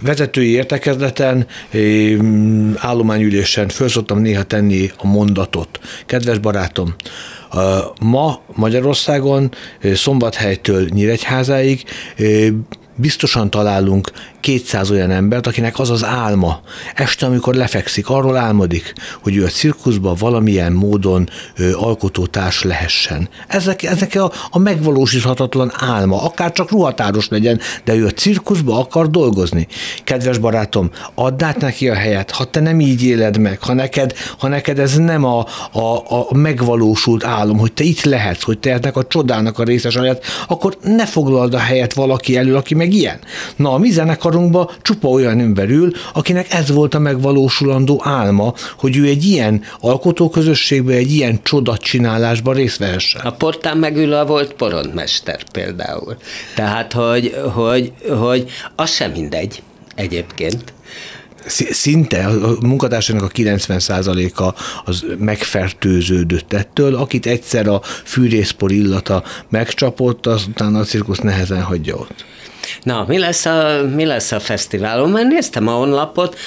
Vezetői 0.00 0.50
értekezleten, 0.50 1.46
állományülésen 2.76 3.68
föl 3.68 3.88
szoktam 3.88 4.18
néha 4.18 4.42
tenni 4.42 4.90
a 4.96 5.06
mondatot. 5.06 5.80
Kedves 6.06 6.38
barátom, 6.38 6.94
ma 8.00 8.40
Magyarországon 8.54 9.50
Szombathelytől 9.94 10.88
Nyíregyházáig 10.88 11.84
biztosan 12.96 13.50
találunk 13.50 14.10
200 14.44 14.90
olyan 14.90 15.10
embert, 15.10 15.46
akinek 15.46 15.78
az 15.78 15.90
az 15.90 16.04
álma. 16.04 16.60
Este, 16.94 17.26
amikor 17.26 17.54
lefekszik, 17.54 18.08
arról 18.08 18.36
álmodik, 18.36 18.92
hogy 19.22 19.36
ő 19.36 19.44
a 19.44 19.48
cirkuszban 19.48 20.16
valamilyen 20.18 20.72
módon 20.72 21.28
ö, 21.56 21.72
alkotótárs 21.72 22.62
lehessen. 22.62 23.28
Ezek, 23.48 23.82
ezek 23.82 24.14
a, 24.14 24.32
a 24.50 24.58
megvalósíthatatlan 24.58 25.72
álma, 25.74 26.22
akár 26.22 26.52
csak 26.52 26.70
ruhatáros 26.70 27.28
legyen, 27.28 27.60
de 27.84 27.94
ő 27.94 28.06
a 28.06 28.10
cirkuszba 28.10 28.78
akar 28.78 29.10
dolgozni. 29.10 29.66
Kedves 30.04 30.38
barátom, 30.38 30.90
add 31.14 31.44
át 31.44 31.60
neki 31.60 31.88
a 31.88 31.94
helyet, 31.94 32.30
ha 32.30 32.44
te 32.44 32.60
nem 32.60 32.80
így 32.80 33.02
éled 33.04 33.38
meg, 33.38 33.62
ha 33.62 33.72
neked, 33.72 34.14
ha 34.38 34.48
neked 34.48 34.78
ez 34.78 34.96
nem 34.96 35.24
a, 35.24 35.46
a, 35.72 35.96
a 36.28 36.34
megvalósult 36.34 37.24
álom, 37.24 37.58
hogy 37.58 37.72
te 37.72 37.84
itt 37.84 38.02
lehetsz, 38.02 38.42
hogy 38.42 38.58
te 38.58 38.72
ennek 38.72 38.96
a 38.96 39.06
csodának 39.06 39.58
a 39.58 39.64
részes 39.64 39.94
lehet, 39.94 40.24
akkor 40.48 40.76
ne 40.82 41.06
foglald 41.06 41.54
a 41.54 41.58
helyet 41.58 41.94
valaki 41.94 42.36
elől, 42.36 42.56
aki 42.56 42.74
meg 42.74 42.92
ilyen. 42.92 43.18
Na, 43.56 43.72
a 43.72 43.78
mi 43.78 43.90
zenekarunkban 44.34 44.70
csupa 44.82 45.08
olyan 45.08 45.40
ember 45.40 45.68
ül, 45.68 45.92
akinek 46.12 46.52
ez 46.52 46.70
volt 46.70 46.94
a 46.94 46.98
megvalósulandó 46.98 48.00
álma, 48.04 48.54
hogy 48.78 48.96
ő 48.96 49.04
egy 49.06 49.24
ilyen 49.24 49.62
alkotóközösségben, 49.80 50.96
egy 50.96 51.12
ilyen 51.12 51.40
csodatcsinálásban 51.42 52.54
részt 52.54 52.78
vehessen. 52.78 53.20
A 53.20 53.30
portán 53.30 53.76
megül 53.76 54.24
volt 54.24 54.52
porondmester 54.52 55.42
például. 55.52 56.16
Tehát, 56.54 56.92
hogy, 56.92 57.34
hogy, 57.54 57.92
hogy 58.08 58.50
az 58.76 58.90
sem 58.90 59.10
mindegy 59.10 59.62
egyébként 59.94 60.72
szinte 61.70 62.24
a 62.26 62.56
munkatársainak 62.60 63.24
a 63.24 63.28
90%-a 63.28 64.60
az 64.84 65.04
megfertőződött 65.18 66.52
ettől, 66.52 66.94
akit 66.94 67.26
egyszer 67.26 67.66
a 67.66 67.80
fűrészpor 68.04 68.72
illata 68.72 69.22
megcsapott, 69.48 70.26
azután 70.26 70.74
a 70.74 70.84
cirkusz 70.84 71.18
nehezen 71.18 71.62
hagyja 71.62 71.94
ott. 71.94 72.24
Na, 72.82 73.04
mi 73.08 73.18
lesz 73.18 73.46
a, 73.46 73.84
mi 73.94 74.04
lesz 74.04 74.32
a 74.32 74.40
fesztiválon? 74.40 75.10
Már 75.10 75.26
néztem 75.26 75.68
a 75.68 75.72
honlapot, 75.72 76.38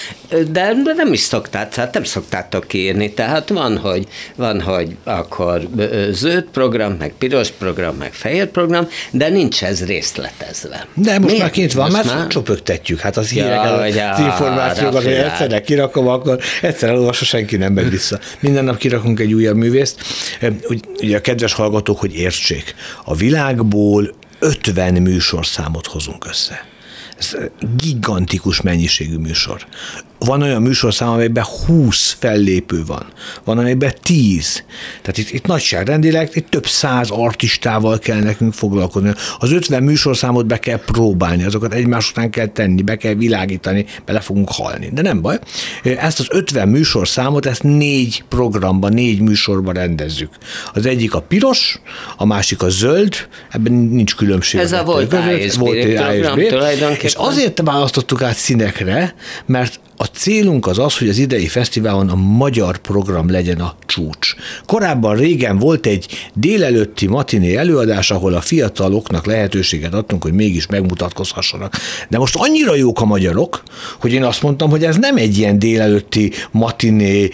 de 0.52 0.74
nem 0.96 1.14
is 1.14 1.20
szoktát, 1.20 1.76
hát 1.76 1.94
nem 1.94 2.04
szoktátok 2.04 2.68
kiírni, 2.68 3.14
tehát 3.14 3.50
van, 3.50 3.78
hogy, 3.78 4.08
van, 4.36 4.62
hogy 4.62 4.96
akkor 5.04 5.68
zöld 6.12 6.46
program, 6.52 6.96
meg 7.00 7.14
piros 7.18 7.50
program, 7.50 7.96
meg 7.96 8.14
fehér 8.14 8.48
program, 8.48 8.88
de 9.12 9.30
nincs 9.30 9.64
ez 9.64 9.86
részletezve. 9.86 10.88
De 10.94 11.12
most 11.12 11.26
Miért? 11.26 11.42
már 11.42 11.50
kint 11.50 11.74
van, 11.74 11.92
most 11.92 12.04
mert 12.04 12.18
már? 12.18 12.28
csöpögtetjük, 12.28 13.00
hát 13.00 13.18
az 13.18 13.30
hírek, 13.30 13.50
ja, 13.50 13.60
az, 13.60 13.96
az 14.14 14.20
információkat, 14.20 15.04
hogy 15.04 15.14
egyszerre 15.14 15.62
kirakom, 15.62 16.08
akkor 16.08 16.40
egyszer 16.62 16.90
elolvassa, 16.90 17.26
senki 17.26 17.58
nem 17.58 17.74
megy 17.74 17.90
vissza. 17.90 18.20
Minden 18.40 18.64
nap 18.64 18.78
kirakunk 18.78 19.20
egy 19.20 19.34
újabb 19.34 19.56
művészt. 19.56 20.02
Ugye 21.02 21.18
a 21.18 21.22
kedves 21.22 21.54
hallgatók, 21.54 22.00
hogy 22.00 22.16
értsék, 22.16 22.76
a 23.04 23.16
világból 23.16 24.16
50 24.40 24.94
műsorszámot 25.02 25.88
hozunk 25.88 26.26
össze. 26.26 26.66
Ez 27.20 27.38
gigantikus 27.78 28.62
mennyiségű 28.62 29.18
műsor. 29.18 29.66
Van 30.20 30.42
olyan 30.42 30.62
műsorszám, 30.62 31.10
amelyben 31.10 31.44
20 31.66 32.16
fellépő 32.20 32.84
van, 32.86 33.06
van 33.44 33.58
amelyben 33.58 33.94
10. 34.02 34.64
Tehát 35.02 35.18
itt, 35.18 35.30
itt 35.30 35.46
nagyságrendileg 35.46 36.30
itt 36.34 36.50
több 36.50 36.68
száz 36.68 37.10
artistával 37.10 38.00
kell 38.00 38.20
nekünk 38.20 38.54
foglalkozni. 38.54 39.12
Az 39.40 39.52
50 39.52 39.84
műsorszámot 39.84 40.46
be 40.46 40.60
kell 40.60 40.80
próbálni, 40.86 41.44
azokat 41.44 41.74
egymás 41.74 42.10
után 42.10 42.30
kell 42.30 42.48
tenni, 42.48 42.82
be 42.82 42.96
kell 42.96 43.14
világítani, 43.14 43.86
bele 44.06 44.20
fogunk 44.20 44.50
halni. 44.52 44.90
De 44.94 45.02
nem 45.02 45.22
baj. 45.22 45.40
Ezt 45.84 46.20
az 46.20 46.28
50 46.30 46.68
műsorszámot, 46.68 47.46
ezt 47.46 47.64
négy 47.64 48.24
programban, 48.30 48.94
négy 48.94 49.22
műsorban 49.22 49.74
rendezzük. 49.74 50.30
Az 50.74 50.86
egyik 50.86 51.14
a 51.14 51.22
piros, 51.22 51.82
a 52.18 52.26
másik 52.26 52.62
a 52.62 52.70
zöld, 52.70 53.16
ebben 53.52 53.74
nincs 53.74 54.16
különbség. 54.16 54.60
Ez 54.60 54.72
a 54.72 54.84
volt 54.84 55.14
A 55.14 55.32
és 55.32 55.56
B, 55.56 55.60
volt 55.60 56.00
A 56.00 57.07
és 57.08 57.14
azért 57.14 57.62
választottuk 57.64 58.22
át 58.22 58.36
színekre, 58.36 59.16
mert 59.46 59.80
a 59.98 60.06
célunk 60.06 60.68
az 60.68 60.80
az, 60.80 60.98
hogy 60.98 61.10
az 61.10 61.18
idei 61.18 61.48
fesztiválon 61.48 62.10
a 62.10 62.16
magyar 62.16 62.78
program 62.78 63.32
legyen 63.32 63.60
a 63.60 63.76
csúcs. 63.86 64.36
Korábban 64.66 65.16
régen 65.16 65.60
volt 65.60 65.86
egy 65.86 66.30
délelőtti 66.34 67.08
matiné 67.08 67.56
előadás, 67.56 68.12
ahol 68.12 68.34
a 68.34 68.42
fiataloknak 68.42 69.26
lehetőséget 69.26 69.94
adtunk, 69.94 70.24
hogy 70.24 70.34
mégis 70.34 70.68
megmutatkozhassanak. 70.68 71.74
De 72.10 72.18
most 72.18 72.36
annyira 72.36 72.76
jók 72.76 73.02
a 73.02 73.06
magyarok, 73.06 73.64
hogy 74.00 74.14
én 74.14 74.24
azt 74.24 74.42
mondtam, 74.42 74.70
hogy 74.70 74.84
ez 74.84 74.96
nem 74.96 75.18
egy 75.18 75.38
ilyen 75.38 75.60
délelőtti 75.60 76.32
matiné 76.52 77.30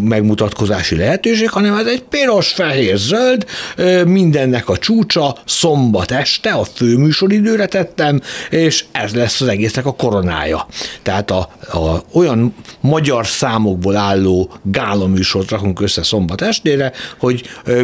megmutatkozási 0.00 0.96
lehetőség, 0.96 1.48
hanem 1.48 1.74
ez 1.74 1.86
egy 1.86 2.02
piros, 2.02 2.48
fehér, 2.52 2.96
zöld, 2.96 3.46
mindennek 4.06 4.68
a 4.68 4.78
csúcsa, 4.78 5.36
szombat 5.44 6.10
este, 6.10 6.50
a 6.50 6.64
főműsoridőre 6.64 7.66
tettem, 7.66 8.20
és 8.50 8.84
ez 8.92 9.14
lesz 9.14 9.40
az 9.40 9.48
egésznek 9.48 9.86
a 9.86 9.92
koronája. 9.94 10.66
Tehát 11.02 11.30
a 11.30 11.48
a, 11.74 12.02
olyan 12.12 12.54
magyar 12.80 13.26
számokból 13.26 13.96
álló 13.96 14.50
gála 14.62 15.06
műsort 15.06 15.50
rakunk 15.50 15.80
össze 15.80 16.02
szombat 16.02 16.40
estére, 16.40 16.92
hogy 17.18 17.42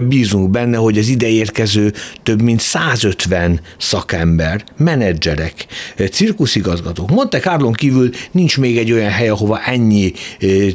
bízunk 0.08 0.50
benne, 0.50 0.76
hogy 0.76 0.98
az 0.98 1.08
ide 1.08 1.28
érkező 1.28 1.92
több 2.22 2.42
mint 2.42 2.60
150 2.60 3.60
szakember, 3.78 4.64
menedzserek, 4.76 5.66
cirkuszigazgatók. 6.10 7.10
Monte 7.10 7.38
Carlon 7.38 7.72
kívül 7.72 8.10
nincs 8.30 8.58
még 8.58 8.78
egy 8.78 8.92
olyan 8.92 9.10
hely, 9.10 9.28
ahova 9.28 9.60
ennyi 9.60 10.12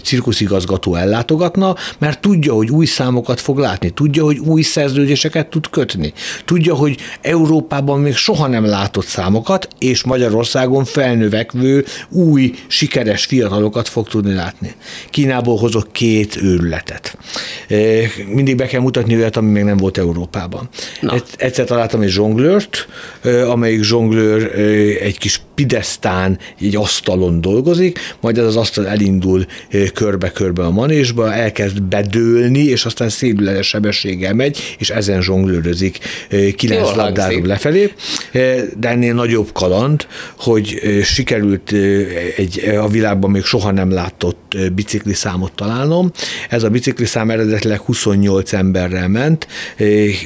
cirkuszigazgató 0.04 0.96
ellátogatna, 0.96 1.76
mert 1.98 2.22
tudja, 2.22 2.54
hogy 2.54 2.70
új 2.70 2.86
számokat 2.86 3.40
fog 3.40 3.58
látni, 3.58 3.90
tudja, 3.90 4.24
hogy 4.24 4.38
új 4.38 4.62
szerződéseket 4.62 5.48
tud 5.48 5.70
kötni, 5.70 6.14
tudja, 6.46 6.76
hogy 6.76 6.98
Európában 7.22 8.00
még 8.00 8.16
soha 8.16 8.48
nem 8.48 8.66
látott 8.66 9.06
számokat, 9.06 9.68
és 9.78 10.04
Magyarországon 10.04 10.86
felnövekvő 10.86 11.86
új 12.10 12.54
siker 12.68 13.01
sikeres 13.02 13.26
fiatalokat 13.26 13.88
fog 13.88 14.08
tudni 14.08 14.34
látni. 14.34 14.74
Kínából 15.10 15.58
hozok 15.58 15.92
két 15.92 16.38
őrületet. 16.42 17.18
Mindig 18.28 18.56
be 18.56 18.66
kell 18.66 18.82
mutatni 18.82 19.16
olyat, 19.16 19.36
ami 19.36 19.52
még 19.52 19.64
nem 19.64 19.78
volt 19.78 19.98
Európában. 19.98 20.70
Na. 21.02 21.16
Egyszer 21.38 21.66
találtam 21.66 22.02
egy 22.02 22.10
zsonglőrt, 22.10 22.88
amelyik 23.48 23.84
zsonglőr 23.84 24.60
egy 25.02 25.18
kis 25.18 25.42
pidesztán, 25.56 26.40
egy 26.60 26.76
asztalon 26.76 27.42
dolgozik, 27.42 28.00
majd 28.20 28.38
ez 28.38 28.46
az 28.46 28.56
asztal 28.56 28.88
elindul 28.88 29.46
körbe-körbe 29.94 30.64
a 30.64 30.72
manésba, 30.72 31.34
elkezd 31.34 31.82
bedőlni, 31.82 32.64
és 32.64 32.86
aztán 32.86 33.10
szélületes 33.10 33.68
sebességgel 33.68 34.34
megy, 34.34 34.76
és 34.78 34.90
ezen 34.90 35.22
zsonglőrözik 35.22 35.98
kilenc 36.56 36.96
labdáról 36.96 37.48
lefelé, 37.48 37.92
de 38.80 38.90
ennél 38.90 39.14
nagyobb 39.14 39.52
kaland, 39.54 40.08
hogy 40.38 40.82
sikerült 41.04 41.72
egy 42.38 42.60
a 42.60 42.88
világban 42.88 43.32
még 43.32 43.44
soha 43.44 43.72
nem 43.72 43.92
látott 43.92 44.58
bicikli 44.74 45.14
számot 45.14 45.52
találnom. 45.52 46.12
Ez 46.50 46.64
a 46.64 46.70
bicikli 46.70 47.06
szám 47.06 47.30
eredetileg 47.30 47.80
28 47.80 48.54
emberrel 48.54 49.08
ment, 49.08 49.48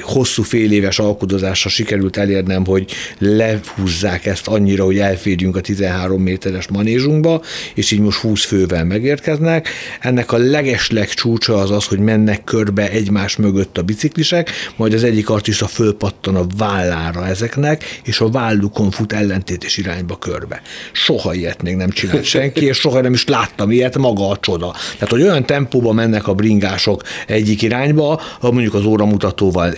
hosszú 0.01 0.43
fél 0.43 0.71
éves 0.71 0.99
alkudozásra 0.99 1.69
sikerült 1.69 2.17
elérnem, 2.17 2.65
hogy 2.65 2.91
lehúzzák 3.19 4.25
ezt 4.25 4.47
annyira, 4.47 4.83
hogy 4.83 4.97
elférjünk 4.97 5.55
a 5.55 5.61
13 5.61 6.21
méteres 6.21 6.67
manézsunkba, 6.67 7.41
és 7.73 7.91
így 7.91 7.99
most 7.99 8.19
20 8.19 8.45
fővel 8.45 8.85
megérkeznek. 8.85 9.69
Ennek 9.99 10.31
a 10.31 10.37
legesleg 10.37 11.09
csúcsa 11.09 11.57
az 11.57 11.71
az, 11.71 11.85
hogy 11.85 11.99
mennek 11.99 12.43
körbe 12.43 12.89
egymás 12.89 13.35
mögött 13.35 13.77
a 13.77 13.81
biciklisek, 13.81 14.51
majd 14.75 14.93
az 14.93 15.03
egyik 15.03 15.29
artista 15.29 15.67
fölpattan 15.67 16.35
a 16.35 16.45
vállára 16.57 17.27
ezeknek, 17.27 17.94
és 18.03 18.19
a 18.19 18.29
vállukon 18.29 18.91
fut 18.91 19.13
ellentétes 19.13 19.77
irányba 19.77 20.17
körbe. 20.17 20.61
Soha 20.91 21.33
ilyet 21.33 21.61
még 21.61 21.75
nem 21.75 21.89
csinált 21.89 22.23
senki 22.23 22.59
ki, 22.59 22.65
és 22.65 22.77
soha 22.77 23.01
nem 23.01 23.13
is 23.13 23.27
láttam 23.27 23.71
ilyet, 23.71 23.97
maga 23.97 24.29
a 24.29 24.37
csoda. 24.37 24.73
Tehát, 24.93 25.09
hogy 25.09 25.21
olyan 25.21 25.45
tempóban 25.45 25.95
mennek 25.95 26.27
a 26.27 26.33
bringások 26.33 27.03
egyik 27.27 27.61
irányba, 27.61 28.21
mondjuk 28.41 28.73
az 28.73 28.85
óramutatóval 28.85 29.73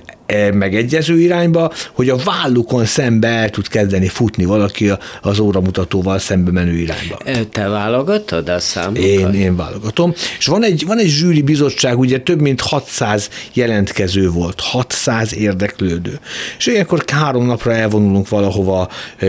megegyező 0.54 1.20
irányba, 1.20 1.72
hogy 1.94 2.10
a 2.10 2.16
vállukon 2.16 2.86
szembe 2.86 3.28
el 3.28 3.50
tud 3.50 3.68
kezdeni 3.68 4.08
futni 4.08 4.46
valaki 4.46 4.92
az 5.22 5.40
óramutatóval 5.40 6.20
szembe 6.20 6.52
menő 6.52 6.78
irányba. 6.78 7.18
E, 7.26 7.44
te 7.44 7.68
válogatod 7.68 8.50
a 8.50 8.60
számokat? 8.60 9.04
Én, 9.04 9.34
én 9.34 9.56
válogatom. 9.56 10.14
És 10.38 10.46
van 10.46 10.64
egy, 10.64 10.84
van 10.86 10.98
egy 10.98 11.08
zsűri 11.08 11.42
bizottság, 11.42 12.00
ugye 12.00 12.20
több 12.20 12.42
mint 12.42 12.62
600 12.62 13.30
jelentkező 13.54 14.30
volt, 14.30 14.60
600 14.60 15.36
érdeklődő. 15.36 16.20
És 16.58 16.66
ilyenkor 16.66 17.04
három 17.08 17.46
napra 17.46 17.74
elvonulunk 17.74 18.30
valahova 18.30 18.90
e, 19.18 19.28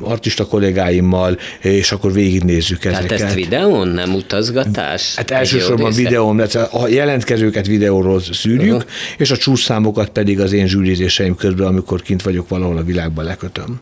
artista 0.00 0.46
kollégáimmal, 0.46 1.38
és 1.60 1.92
akkor 1.92 2.12
végignézzük 2.12 2.84
ezeket. 2.84 3.06
Tehát 3.06 3.24
ezt 3.24 3.34
videón, 3.34 3.88
nem 3.88 4.14
utazgatás? 4.14 5.14
Hát 5.16 5.30
elsősorban 5.30 5.92
videón, 5.92 6.40
a 6.70 6.88
jelentkezőket 6.88 7.66
videóról 7.66 8.20
szűrjük, 8.32 8.74
uh-huh. 8.74 8.90
és 9.16 9.30
a 9.30 9.36
csúszszámokat 9.36 10.08
pedig 10.08 10.35
mindig 10.36 10.54
az 10.54 10.60
én 10.60 10.66
zsűrizéseim 10.66 11.36
közben, 11.36 11.66
amikor 11.66 12.02
kint 12.02 12.22
vagyok 12.22 12.48
valahol 12.48 12.76
a 12.76 12.82
világban 12.82 13.24
lekötöm. 13.24 13.80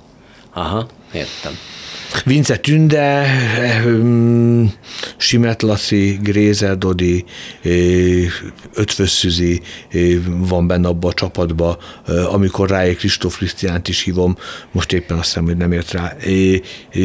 Aha, 0.52 0.88
értem. 1.12 1.52
Vince 2.22 2.57
Tünde, 2.57 3.27
mm, 3.87 4.64
Simet 5.16 5.62
Laci, 5.62 6.18
Grézer 6.22 6.79
Dodi, 6.79 7.24
Ötvös 8.74 9.11
Szüzi 9.11 9.61
van 10.27 10.66
benne 10.66 10.88
abba 10.88 11.09
a 11.09 11.12
csapatba, 11.12 11.79
amikor 12.33 12.68
ráé 12.68 12.94
Kristóf 12.94 13.37
Krisztiánt 13.37 13.88
is 13.88 14.03
hívom, 14.03 14.37
most 14.72 14.92
éppen 14.92 15.16
azt 15.16 15.27
hiszem, 15.27 15.44
hogy 15.44 15.57
nem 15.57 15.72
ért 15.72 15.90
rá. 15.90 16.16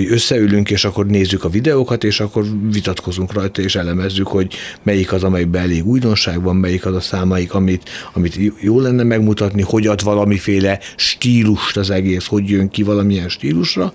Összeülünk, 0.10 0.70
és 0.70 0.86
akkor 0.86 1.06
nézzük 1.06 1.44
a 1.44 1.50
videókat, 1.50 2.04
és 2.04 2.20
akkor 2.20 2.46
vitatkozunk 2.72 3.34
rajta, 3.34 3.62
és 3.62 3.76
elemezzük, 3.76 4.28
hogy 4.28 4.54
melyik 4.84 5.14
az, 5.14 5.24
amelyikben 5.24 5.62
elég 5.62 5.86
újdonság 5.86 6.42
van, 6.42 6.56
melyik 6.56 6.86
az 6.86 6.96
a 6.96 7.00
számaik, 7.00 7.54
amit, 7.54 7.90
amit 8.14 8.40
jó 8.60 8.80
lenne 8.80 9.04
megmutatni, 9.04 9.62
hogy 9.62 9.88
ad 9.88 10.04
valamiféle 10.04 10.80
stílust 10.96 11.78
az 11.78 11.90
egész, 11.90 12.26
hogy 12.26 12.50
jön 12.50 12.70
ki 12.70 12.84
valamilyen 12.84 13.30
stílusra. 13.30 13.94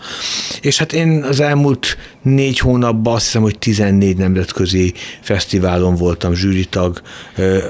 És 0.61 0.79
hát 0.79 0.93
én 0.93 1.04
az 1.11 1.41
elmúlt 1.41 1.97
négy 2.25 2.59
hónapban 2.59 3.15
azt 3.15 3.25
hiszem, 3.25 3.43
hogy 3.43 3.59
14 3.59 4.17
nemzetközi 4.17 4.93
fesztiválon 5.21 5.95
voltam 5.95 6.35
zsűritag, 6.35 7.01
eh, 7.35 7.63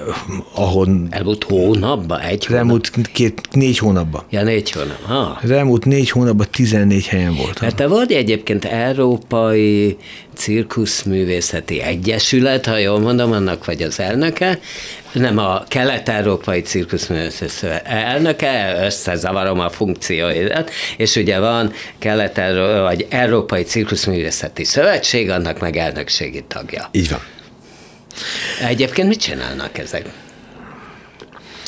ahol... 0.54 0.88
Elmúlt 1.10 1.44
hónapban? 1.44 2.20
Egy 2.20 2.46
hónap? 2.46 2.62
Elmúlt 2.62 2.90
két, 3.12 3.40
négy 3.52 3.78
hónapban. 3.78 4.22
Ja, 4.30 4.42
négy 4.42 4.70
hónap. 4.70 5.02
Ha. 5.02 5.38
Az 5.42 5.50
elmúlt 5.50 5.84
négy 5.84 6.10
hónapban 6.10 6.46
14 6.50 7.06
helyen 7.06 7.34
voltam. 7.34 7.54
Mert 7.60 7.76
te 7.76 7.86
vagy 7.86 8.12
egyébként 8.12 8.64
európai 8.64 9.96
cirkuszművészeti 10.34 11.80
egyesület, 11.80 12.66
ha 12.66 12.78
jól 12.78 13.00
mondom, 13.00 13.32
annak 13.32 13.64
vagy 13.64 13.82
az 13.82 14.00
elnöke, 14.00 14.58
nem 15.12 15.38
a 15.38 15.64
kelet-európai 15.68 16.60
cirkuszművészeti 16.60 17.66
elnöke, 17.84 18.80
összezavarom 18.84 19.60
a 19.60 19.70
funkcióidat, 19.70 20.70
és 20.96 21.16
ugye 21.16 21.38
van 21.38 21.72
kelet 21.98 22.40
vagy 22.82 23.06
Európai 23.10 23.62
Cirkuszművészeti 24.44 24.64
Szövetség, 24.64 25.30
annak 25.30 25.58
meg 25.58 25.76
elnökségi 25.76 26.44
tagja. 26.48 26.88
Így 26.92 27.10
van. 27.10 27.20
Egyébként 28.68 29.08
mit 29.08 29.20
csinálnak 29.20 29.78
ezek? 29.78 30.06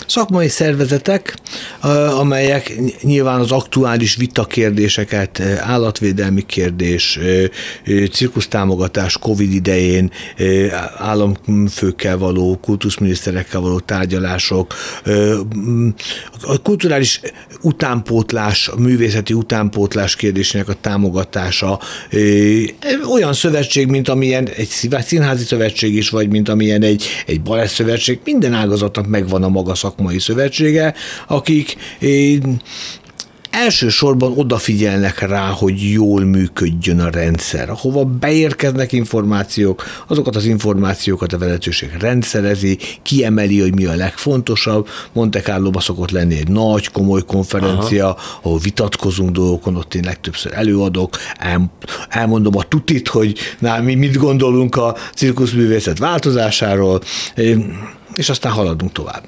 Szakmai 0.06 0.48
szervezetek, 0.48 1.36
amelyek 2.18 2.72
nyilván 3.02 3.40
az 3.40 3.52
aktuális 3.52 4.16
vitakérdéseket, 4.16 5.40
állatvédelmi 5.60 6.46
kérdés, 6.46 7.18
cirkusztámogatás 8.12 9.18
Covid 9.18 9.52
idején, 9.52 10.10
államfőkkel 10.98 12.18
való, 12.18 12.58
kultuszminiszterekkel 12.62 13.60
való 13.60 13.78
tárgyalások, 13.78 14.74
a 16.42 16.62
kulturális 16.62 17.20
utánpótlás, 17.62 18.68
a 18.68 18.76
művészeti 18.78 19.32
utánpótlás 19.32 20.16
kérdésének 20.16 20.68
a 20.68 20.76
támogatása, 20.80 21.80
olyan 23.12 23.32
szövetség, 23.32 23.86
mint 23.86 24.08
amilyen 24.08 24.48
egy 24.48 24.68
színházi 25.00 25.44
szövetség 25.44 25.94
is, 25.94 26.08
vagy 26.08 26.28
mint 26.28 26.48
amilyen 26.48 26.82
egy, 26.82 27.04
egy 27.26 27.40
balett 27.40 27.68
szövetség, 27.68 28.20
minden 28.24 28.52
ágazatnak 28.52 29.06
megvan 29.06 29.42
a 29.42 29.48
maga 29.48 29.74
szak 29.74 29.95
szakmai 29.96 30.18
szövetsége, 30.18 30.94
akik 31.26 31.76
elsősorban 33.50 34.32
odafigyelnek 34.36 35.20
rá, 35.20 35.48
hogy 35.50 35.90
jól 35.90 36.24
működjön 36.24 37.00
a 37.00 37.10
rendszer. 37.10 37.70
Ahova 37.70 38.04
beérkeznek 38.04 38.92
információk, 38.92 39.84
azokat 40.06 40.36
az 40.36 40.44
információkat 40.44 41.32
a 41.32 41.38
vezetőség 41.38 41.90
rendszerezi, 41.98 42.78
kiemeli, 43.02 43.60
hogy 43.60 43.74
mi 43.74 43.84
a 43.84 43.94
legfontosabb. 43.94 44.88
Monte 45.12 45.40
carlo 45.40 45.80
szokott 45.80 46.10
lenni 46.10 46.36
egy 46.36 46.48
nagy, 46.48 46.88
komoly 46.88 47.22
konferencia, 47.26 48.06
Aha. 48.06 48.38
ahol 48.42 48.58
vitatkozunk 48.58 49.30
dolgokon, 49.30 49.76
ott 49.76 49.94
én 49.94 50.02
legtöbbször 50.04 50.52
előadok, 50.52 51.16
el, 51.38 51.70
elmondom 52.08 52.56
a 52.56 52.62
tutit, 52.62 53.08
hogy 53.08 53.38
na, 53.58 53.80
mi 53.80 53.94
mit 53.94 54.16
gondolunk 54.16 54.76
a 54.76 54.96
cirkuszművészet 55.14 55.98
változásáról, 55.98 57.00
és 58.14 58.28
aztán 58.28 58.52
haladunk 58.52 58.92
tovább. 58.92 59.22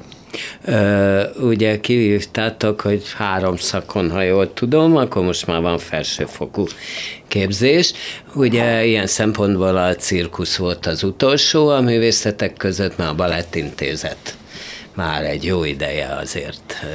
Ugye 1.40 1.80
kivívtátok, 1.80 2.80
hogy 2.80 3.02
három 3.16 3.56
szakon, 3.56 4.10
ha 4.10 4.22
jól 4.22 4.52
tudom, 4.52 4.96
akkor 4.96 5.24
most 5.24 5.46
már 5.46 5.60
van 5.60 5.78
felsőfokú 5.78 6.64
képzés. 7.28 7.92
Ugye 8.34 8.84
ilyen 8.84 9.06
szempontból 9.06 9.76
a 9.76 9.94
cirkusz 9.94 10.56
volt 10.56 10.86
az 10.86 11.02
utolsó 11.02 11.68
a 11.68 11.80
művészetek 11.80 12.52
között, 12.52 12.96
mert 12.96 13.10
a 13.10 13.14
balettintézet 13.14 14.36
már 14.98 15.24
egy 15.24 15.44
jó 15.44 15.64
ideje 15.64 16.06
azért 16.20 16.76
ö, 16.82 16.86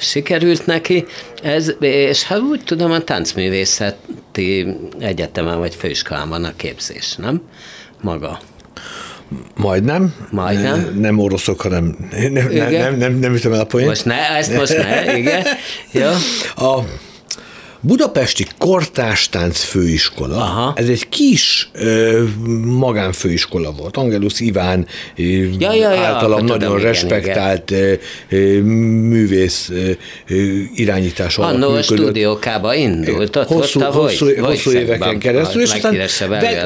sikerült 0.00 0.66
neki. 0.66 1.04
Ez, 1.42 1.72
és 1.80 2.26
ha 2.26 2.38
úgy 2.38 2.64
tudom, 2.64 2.90
a 2.90 3.00
táncművészeti 3.00 4.66
egyetemen 4.98 5.58
vagy 5.58 5.74
főiskolában 5.74 6.44
a 6.44 6.56
képzés, 6.56 7.14
nem? 7.16 7.42
Maga. 8.00 8.40
Majdnem. 9.56 10.14
Majdnem. 10.30 10.96
Nem 11.00 11.18
oroszok, 11.18 11.60
hanem 11.60 11.96
nem, 12.10 12.32
nem, 12.32 12.70
nem, 12.70 12.96
nem, 12.96 13.18
nem 13.18 13.34
ütöm 13.34 13.52
el 13.52 13.60
a 13.60 13.64
poént. 13.64 13.88
Most 13.88 14.04
ne, 14.04 14.28
ezt 14.28 14.56
most 14.56 14.76
ne, 14.76 15.16
igen. 15.16 15.42
Ja. 15.92 16.10
A, 16.56 16.84
Budapesti 17.86 18.46
Kortástánc 18.58 19.62
Főiskola, 19.62 20.36
Aha. 20.36 20.72
ez 20.76 20.88
egy 20.88 21.08
kis 21.08 21.70
ö, 21.72 22.22
magánfőiskola 22.64 23.72
volt. 23.72 23.96
Angelus 23.96 24.40
Iván 24.40 24.86
ja, 25.16 25.24
ja, 25.58 25.74
ja, 25.74 25.88
általam 25.88 26.44
nagyon 26.44 26.58
tudom, 26.58 26.82
respektált 26.82 27.70
igen, 27.70 27.98
igen. 28.28 28.62
művész 28.62 29.70
irányítás 30.74 31.38
alatt 31.38 31.54
Annó 31.54 31.68
a 31.68 31.82
stúdiókába 31.82 32.74
indult, 32.74 33.36
ott 33.36 33.46
hosszú, 33.46 33.80
ott 33.80 33.86
a 33.86 33.90
hosszú, 33.90 34.36
hosszú 34.40 34.70
éveken 34.70 35.18
keresztül, 35.18 35.62
és 35.62 35.72
aztán 35.72 35.96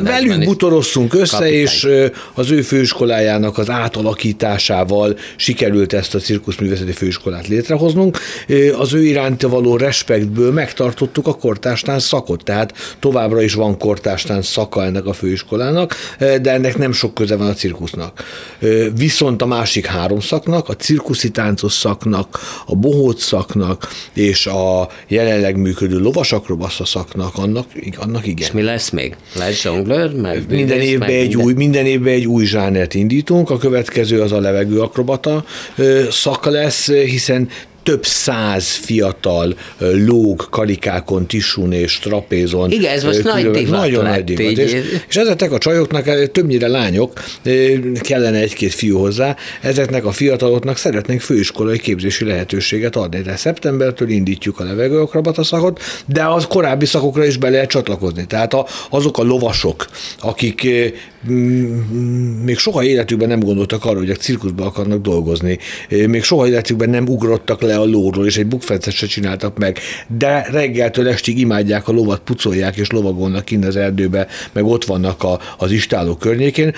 velük 0.02 0.44
butoroztunk 0.44 1.14
össze, 1.14 1.36
kapitány. 1.36 1.60
és 1.60 1.88
az 2.34 2.50
ő 2.50 2.62
főiskolájának 2.62 3.58
az 3.58 3.70
átalakításával 3.70 5.18
sikerült 5.36 5.92
ezt 5.92 6.14
a 6.14 6.18
cirkuszművészeti 6.18 6.92
főiskolát 6.92 7.48
létrehoznunk. 7.48 8.18
Az 8.78 8.94
ő 8.94 9.04
iránti 9.04 9.46
való 9.46 9.76
respektből 9.76 10.52
megtartott 10.52 11.07
tartottuk 11.08 11.26
a 11.26 11.38
kortástán 11.38 11.98
szakot, 11.98 12.44
tehát 12.44 12.72
továbbra 12.98 13.42
is 13.42 13.54
van 13.54 13.78
kortástán 13.78 14.42
szaka 14.42 14.84
ennek 14.84 15.06
a 15.06 15.12
főiskolának, 15.12 15.94
de 16.18 16.52
ennek 16.52 16.76
nem 16.76 16.92
sok 16.92 17.14
köze 17.14 17.36
van 17.36 17.48
a 17.48 17.52
cirkusznak. 17.52 18.24
Viszont 18.94 19.42
a 19.42 19.46
másik 19.46 19.86
három 19.86 20.20
szaknak, 20.20 20.68
a 20.68 20.76
cirkuszi 20.76 21.30
táncos 21.30 21.72
szaknak, 21.72 22.38
a 22.66 22.74
bohóc 22.74 23.22
szaknak 23.22 23.88
és 24.12 24.46
a 24.46 24.88
jelenleg 25.08 25.56
működő 25.56 25.98
lovasakrobasza 25.98 26.84
szaknak, 26.84 27.36
annak, 27.36 27.66
annak 27.96 28.26
igen. 28.26 28.46
És 28.46 28.52
mi 28.52 28.62
lesz 28.62 28.90
még? 28.90 29.16
Lesz 29.36 29.60
zsonglőr? 29.60 30.14
Meg 30.14 30.44
minden 30.48 30.80
évben, 30.80 31.08
egy 31.08 31.28
minden... 31.28 31.44
új, 31.44 31.52
minden 31.52 31.86
évben 31.86 32.12
egy 32.12 32.26
új 32.26 32.44
zsánert 32.44 32.94
indítunk, 32.94 33.50
a 33.50 33.56
következő 33.56 34.20
az 34.20 34.32
a 34.32 34.40
levegőakrobata 34.40 35.44
szak 36.10 36.46
lesz, 36.46 36.90
hiszen 36.90 37.48
több 37.88 38.06
száz 38.06 38.70
fiatal 38.70 39.56
lóg 39.78 40.46
karikákon, 40.50 41.26
tisún 41.26 41.72
és 41.72 41.98
trapézon. 41.98 42.70
Igen, 42.70 42.92
ez 42.92 43.04
most 43.04 43.22
nagy 43.22 43.50
divat 43.50 43.80
Nagyon 43.80 44.04
nagy 44.04 44.24
divat. 44.24 44.58
És, 44.58 44.72
és 45.08 45.16
ezeknek 45.16 45.52
a 45.52 45.58
csajoknak, 45.58 46.30
többnyire 46.30 46.68
lányok, 46.68 47.24
kellene 48.00 48.38
egy-két 48.38 48.74
fiú 48.74 48.98
hozzá, 48.98 49.36
ezeknek 49.60 50.04
a 50.04 50.12
fiataloknak 50.12 50.76
szeretnénk 50.76 51.20
főiskolai 51.20 51.78
képzési 51.78 52.24
lehetőséget 52.24 52.96
adni. 52.96 53.20
De 53.20 53.36
szeptembertől 53.36 54.08
indítjuk 54.08 54.60
a 54.60 54.64
levegőakrabata 54.64 55.42
szakot, 55.42 55.80
de 56.06 56.24
az 56.24 56.46
korábbi 56.46 56.86
szakokra 56.86 57.24
is 57.24 57.36
be 57.36 57.48
lehet 57.48 57.68
csatlakozni. 57.68 58.26
Tehát 58.26 58.54
a, 58.54 58.66
azok 58.90 59.18
a 59.18 59.22
lovasok, 59.22 59.86
akik 60.20 60.68
még 62.44 62.58
soha 62.58 62.84
életükben 62.84 63.28
nem 63.28 63.40
gondoltak 63.40 63.84
arra, 63.84 63.98
hogy 63.98 64.10
a 64.10 64.14
cirkuszban 64.14 64.66
akarnak 64.66 65.00
dolgozni. 65.00 65.58
Még 66.06 66.22
soha 66.22 66.48
életükben 66.48 66.90
nem 66.90 67.08
ugrottak 67.08 67.60
le 67.60 67.78
a 67.78 67.84
lóról, 67.84 68.26
és 68.26 68.36
egy 68.36 68.46
bukfencet 68.46 68.92
se 68.92 69.06
csináltak 69.06 69.58
meg, 69.58 69.78
de 70.18 70.46
reggeltől 70.50 71.08
estig 71.08 71.38
imádják 71.38 71.88
a 71.88 71.92
lovat, 71.92 72.20
pucolják 72.20 72.76
és 72.76 72.90
lovagolnak 72.90 73.50
innen 73.50 73.68
az 73.68 73.76
erdőbe, 73.76 74.26
meg 74.52 74.64
ott 74.64 74.84
vannak 74.84 75.22
a, 75.22 75.40
az 75.58 75.70
istáló 75.70 76.16
környékén. 76.16 76.74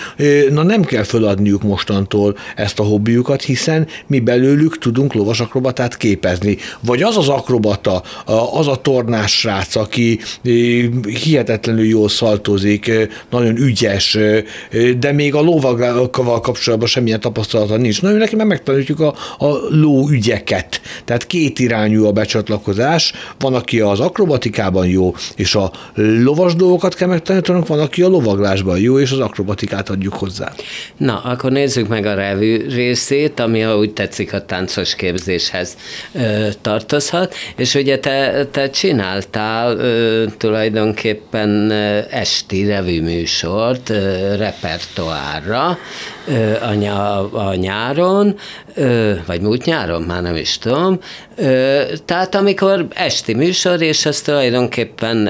Na 0.50 0.62
nem 0.62 0.84
kell 0.84 1.02
föladniuk 1.02 1.62
mostantól 1.62 2.36
ezt 2.56 2.78
a 2.78 2.82
hobbiukat, 2.82 3.42
hiszen 3.42 3.86
mi 4.06 4.20
belőlük 4.20 4.78
tudunk 4.78 5.14
lovasakrobatát 5.14 5.96
képezni. 5.96 6.56
Vagy 6.80 7.02
az 7.02 7.16
az 7.16 7.28
akrobata, 7.28 8.02
az 8.52 8.68
a 8.68 8.76
tornás 8.76 9.38
srác, 9.38 9.76
aki 9.76 10.18
hihetetlenül 11.22 11.84
jól 11.84 12.08
szaltozik, 12.08 12.90
nagyon 13.30 13.56
ügyes, 13.56 14.18
de 14.98 15.12
még 15.12 15.34
a 15.34 15.40
lovakkal 15.40 16.40
kapcsolatban 16.40 16.88
semmilyen 16.88 17.20
tapasztalata 17.20 17.76
nincs. 17.76 18.02
Na, 18.02 18.10
ő 18.10 18.16
neki 18.16 18.36
meg 18.36 18.46
megtanítjuk 18.46 19.00
a, 19.00 19.14
a 19.38 19.46
ló 19.68 20.08
ügyeket. 20.08 20.80
Tehát 21.04 21.26
két 21.26 21.58
irányú 21.58 22.06
a 22.06 22.12
becsatlakozás. 22.12 23.12
Van, 23.38 23.54
aki 23.54 23.80
az 23.80 24.00
akrobatikában 24.00 24.86
jó, 24.86 25.14
és 25.36 25.54
a 25.54 25.72
lovas 25.94 26.54
dolgokat 26.54 26.94
kell 26.94 27.08
megtanítanunk, 27.08 27.66
van, 27.66 27.80
aki 27.80 28.02
a 28.02 28.08
lovaglásban 28.08 28.78
jó, 28.78 28.98
és 28.98 29.10
az 29.10 29.18
akrobatikát 29.18 29.88
adjuk 29.90 30.14
hozzá. 30.14 30.52
Na, 30.96 31.20
akkor 31.24 31.52
nézzük 31.52 31.88
meg 31.88 32.06
a 32.06 32.14
revű 32.14 32.68
részét, 32.68 33.40
ami, 33.40 33.60
ha 33.60 33.76
úgy 33.76 33.92
tetszik, 33.92 34.32
a 34.32 34.44
táncos 34.44 34.94
képzéshez 34.94 35.76
ö, 36.12 36.48
tartozhat, 36.60 37.34
és 37.56 37.74
ugye 37.74 37.98
te, 37.98 38.46
te 38.50 38.70
csináltál 38.70 39.76
ö, 39.76 40.24
tulajdonképpen 40.38 41.70
ö, 41.70 41.98
esti 42.10 42.64
revűműsort 42.64 43.88
ö, 43.88 44.19
repertoárra 44.36 45.78
a, 46.60 46.72
ny- 46.72 47.32
a 47.32 47.54
nyáron, 47.54 48.36
vagy 49.26 49.40
múlt 49.40 49.64
nyáron, 49.64 50.02
már 50.02 50.22
nem 50.22 50.36
is 50.36 50.58
tudom, 50.58 50.98
tehát 52.04 52.34
amikor 52.34 52.86
esti 52.94 53.34
műsor, 53.34 53.82
és 53.82 54.06
ez 54.06 54.20
tulajdonképpen 54.20 55.26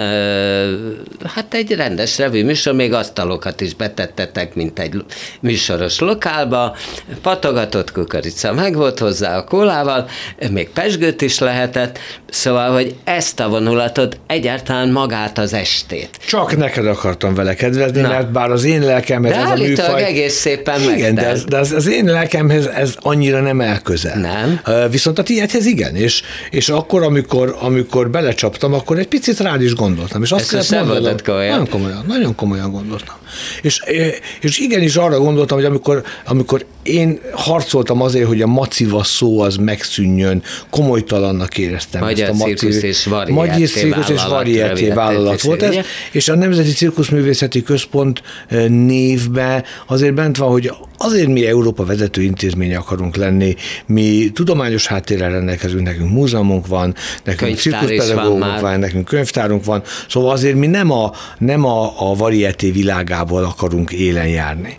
hát 1.34 1.54
egy 1.54 1.72
rendes 1.72 2.18
revűműsor, 2.18 2.74
még 2.74 2.92
asztalokat 2.92 3.60
is 3.60 3.74
betettetek, 3.74 4.54
mint 4.54 4.78
egy 4.78 5.04
műsoros 5.40 5.98
lokálba, 5.98 6.76
patogatott 7.22 7.92
kukorica 7.92 8.52
meg 8.52 8.74
volt 8.74 8.98
hozzá 8.98 9.36
a 9.36 9.44
kólával, 9.44 10.08
még 10.50 10.68
pesgőt 10.68 11.22
is 11.22 11.38
lehetett, 11.38 11.98
szóval, 12.30 12.72
hogy 12.72 12.94
ezt 13.04 13.40
a 13.40 13.48
vonulatot 13.48 14.18
egyáltalán 14.26 14.88
magát 14.88 15.38
az 15.38 15.52
estét. 15.52 16.18
Csak 16.26 16.56
neked 16.56 16.86
akartam 16.86 17.34
vele 17.34 17.54
kedvezni, 17.54 18.00
Na. 18.00 18.08
mert 18.08 18.32
bár 18.32 18.50
az 18.50 18.64
én 18.64 18.79
lelkemhez 18.82 19.32
De 19.32 19.38
ez 19.38 19.50
a 19.50 19.54
műfaj... 19.54 20.02
egész 20.04 20.34
szépen 20.34 20.80
Igen, 20.96 21.14
de, 21.14 21.26
ez, 21.26 21.44
de 21.44 21.58
az, 21.58 21.72
az 21.72 21.88
én 21.88 22.04
lelkemhez 22.04 22.66
ez 22.66 22.94
annyira 23.00 23.40
nem 23.40 23.60
elközel. 23.60 24.18
Nem. 24.18 24.60
Viszont 24.90 25.18
a 25.18 25.22
tiédhez 25.22 25.66
igen, 25.66 25.96
és, 25.96 26.22
és 26.50 26.68
akkor, 26.68 27.02
amikor, 27.02 27.56
amikor 27.60 28.10
belecsaptam, 28.10 28.74
akkor 28.74 28.98
egy 28.98 29.08
picit 29.08 29.38
rád 29.38 29.62
is 29.62 29.74
gondoltam. 29.74 30.22
És 30.22 30.32
azt 30.32 30.50
kellett 30.50 30.86
mondanom, 30.86 31.16
komolyan. 31.24 31.50
Nagyon 31.50 31.68
komolyan, 31.68 32.04
nagyon 32.06 32.34
komolyan 32.34 32.70
gondoltam. 32.70 33.16
És, 33.62 33.80
és 34.40 34.58
igenis 34.58 34.96
arra 34.96 35.18
gondoltam, 35.18 35.58
hogy 35.58 35.66
amikor, 35.66 36.02
amikor 36.24 36.64
én 36.90 37.20
harcoltam 37.32 38.02
azért, 38.02 38.26
hogy 38.26 38.42
a 38.42 38.46
maciva 38.46 39.04
szó 39.04 39.40
az 39.40 39.56
megszűnjön, 39.56 40.42
komolytalannak 40.70 41.58
éreztem 41.58 42.00
Magyar 42.00 42.28
ezt 42.28 42.40
a 42.40 42.44
cirkusz 42.44 42.82
és 42.82 43.08
Magyar 43.28 43.68
cirkusz 43.68 44.08
és 44.08 44.24
varieté 44.24 44.88
vállalat 44.88 45.40
volt 45.40 45.62
ez, 45.62 45.76
és 46.12 46.28
a 46.28 46.34
Nemzeti 46.34 46.72
Cirkuszművészeti 46.72 47.62
Központ 47.62 48.22
névbe 48.68 49.64
azért 49.86 50.14
bent 50.14 50.36
van, 50.36 50.50
hogy 50.50 50.72
azért 51.02 51.28
mi 51.28 51.46
Európa 51.46 51.84
vezető 51.84 52.22
intézménye 52.22 52.76
akarunk 52.76 53.16
lenni, 53.16 53.54
mi 53.86 54.30
tudományos 54.34 54.86
háttérrel 54.86 55.30
rendelkezünk, 55.30 55.82
nekünk 55.82 56.10
múzeumunk 56.10 56.66
van, 56.66 56.94
nekünk 57.24 57.56
cirkuszpedagógunk 57.56 58.44
van, 58.44 58.60
van, 58.60 58.78
nekünk 58.78 59.04
könyvtárunk 59.04 59.64
van, 59.64 59.82
szóval 60.08 60.30
azért 60.30 60.54
mi 60.56 60.66
nem 60.66 60.90
a, 60.90 61.12
nem 61.38 61.64
a, 61.64 62.10
a 62.10 62.14
varieté 62.14 62.70
világából 62.70 63.44
akarunk 63.44 63.90
élen 63.90 64.28
járni. 64.28 64.76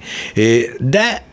De 0.79 1.23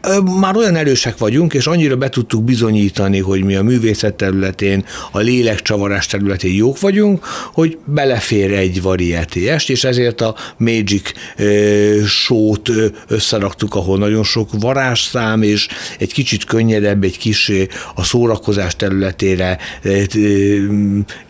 már 0.41 0.57
olyan 0.57 0.68
erősek 0.77 1.19
vagyunk, 1.19 1.55
és 1.55 1.67
annyira 1.67 1.97
be 1.97 2.09
tudtuk 2.09 2.45
bizonyítani, 2.45 3.19
hogy 3.19 3.45
mi 3.45 3.55
a 3.55 3.63
művészet 3.63 4.15
területén, 4.15 4.85
a 5.11 5.19
lélekcsavarás 5.19 6.07
területén 6.07 6.55
jók 6.55 6.81
vagyunk, 6.81 7.25
hogy 7.53 7.79
belefér 7.85 8.53
egy 8.53 8.83
varietéest, 8.83 9.71
és 9.71 9.85
ezért 9.85 10.21
a 10.21 10.35
Magic 10.57 11.13
show-t 12.07 12.71
összeraktuk, 13.09 13.75
ahol 13.75 13.99
nagyon 13.99 14.25
sok 14.25 14.49
varázsszám, 14.61 15.43
és 15.43 15.69
egy 15.99 16.13
kicsit 16.13 16.45
könnyedebb, 16.45 17.05
egy 17.05 17.19
kis 17.19 17.53
a 17.95 18.05
szórakozás 18.05 18.77
területére 18.77 19.59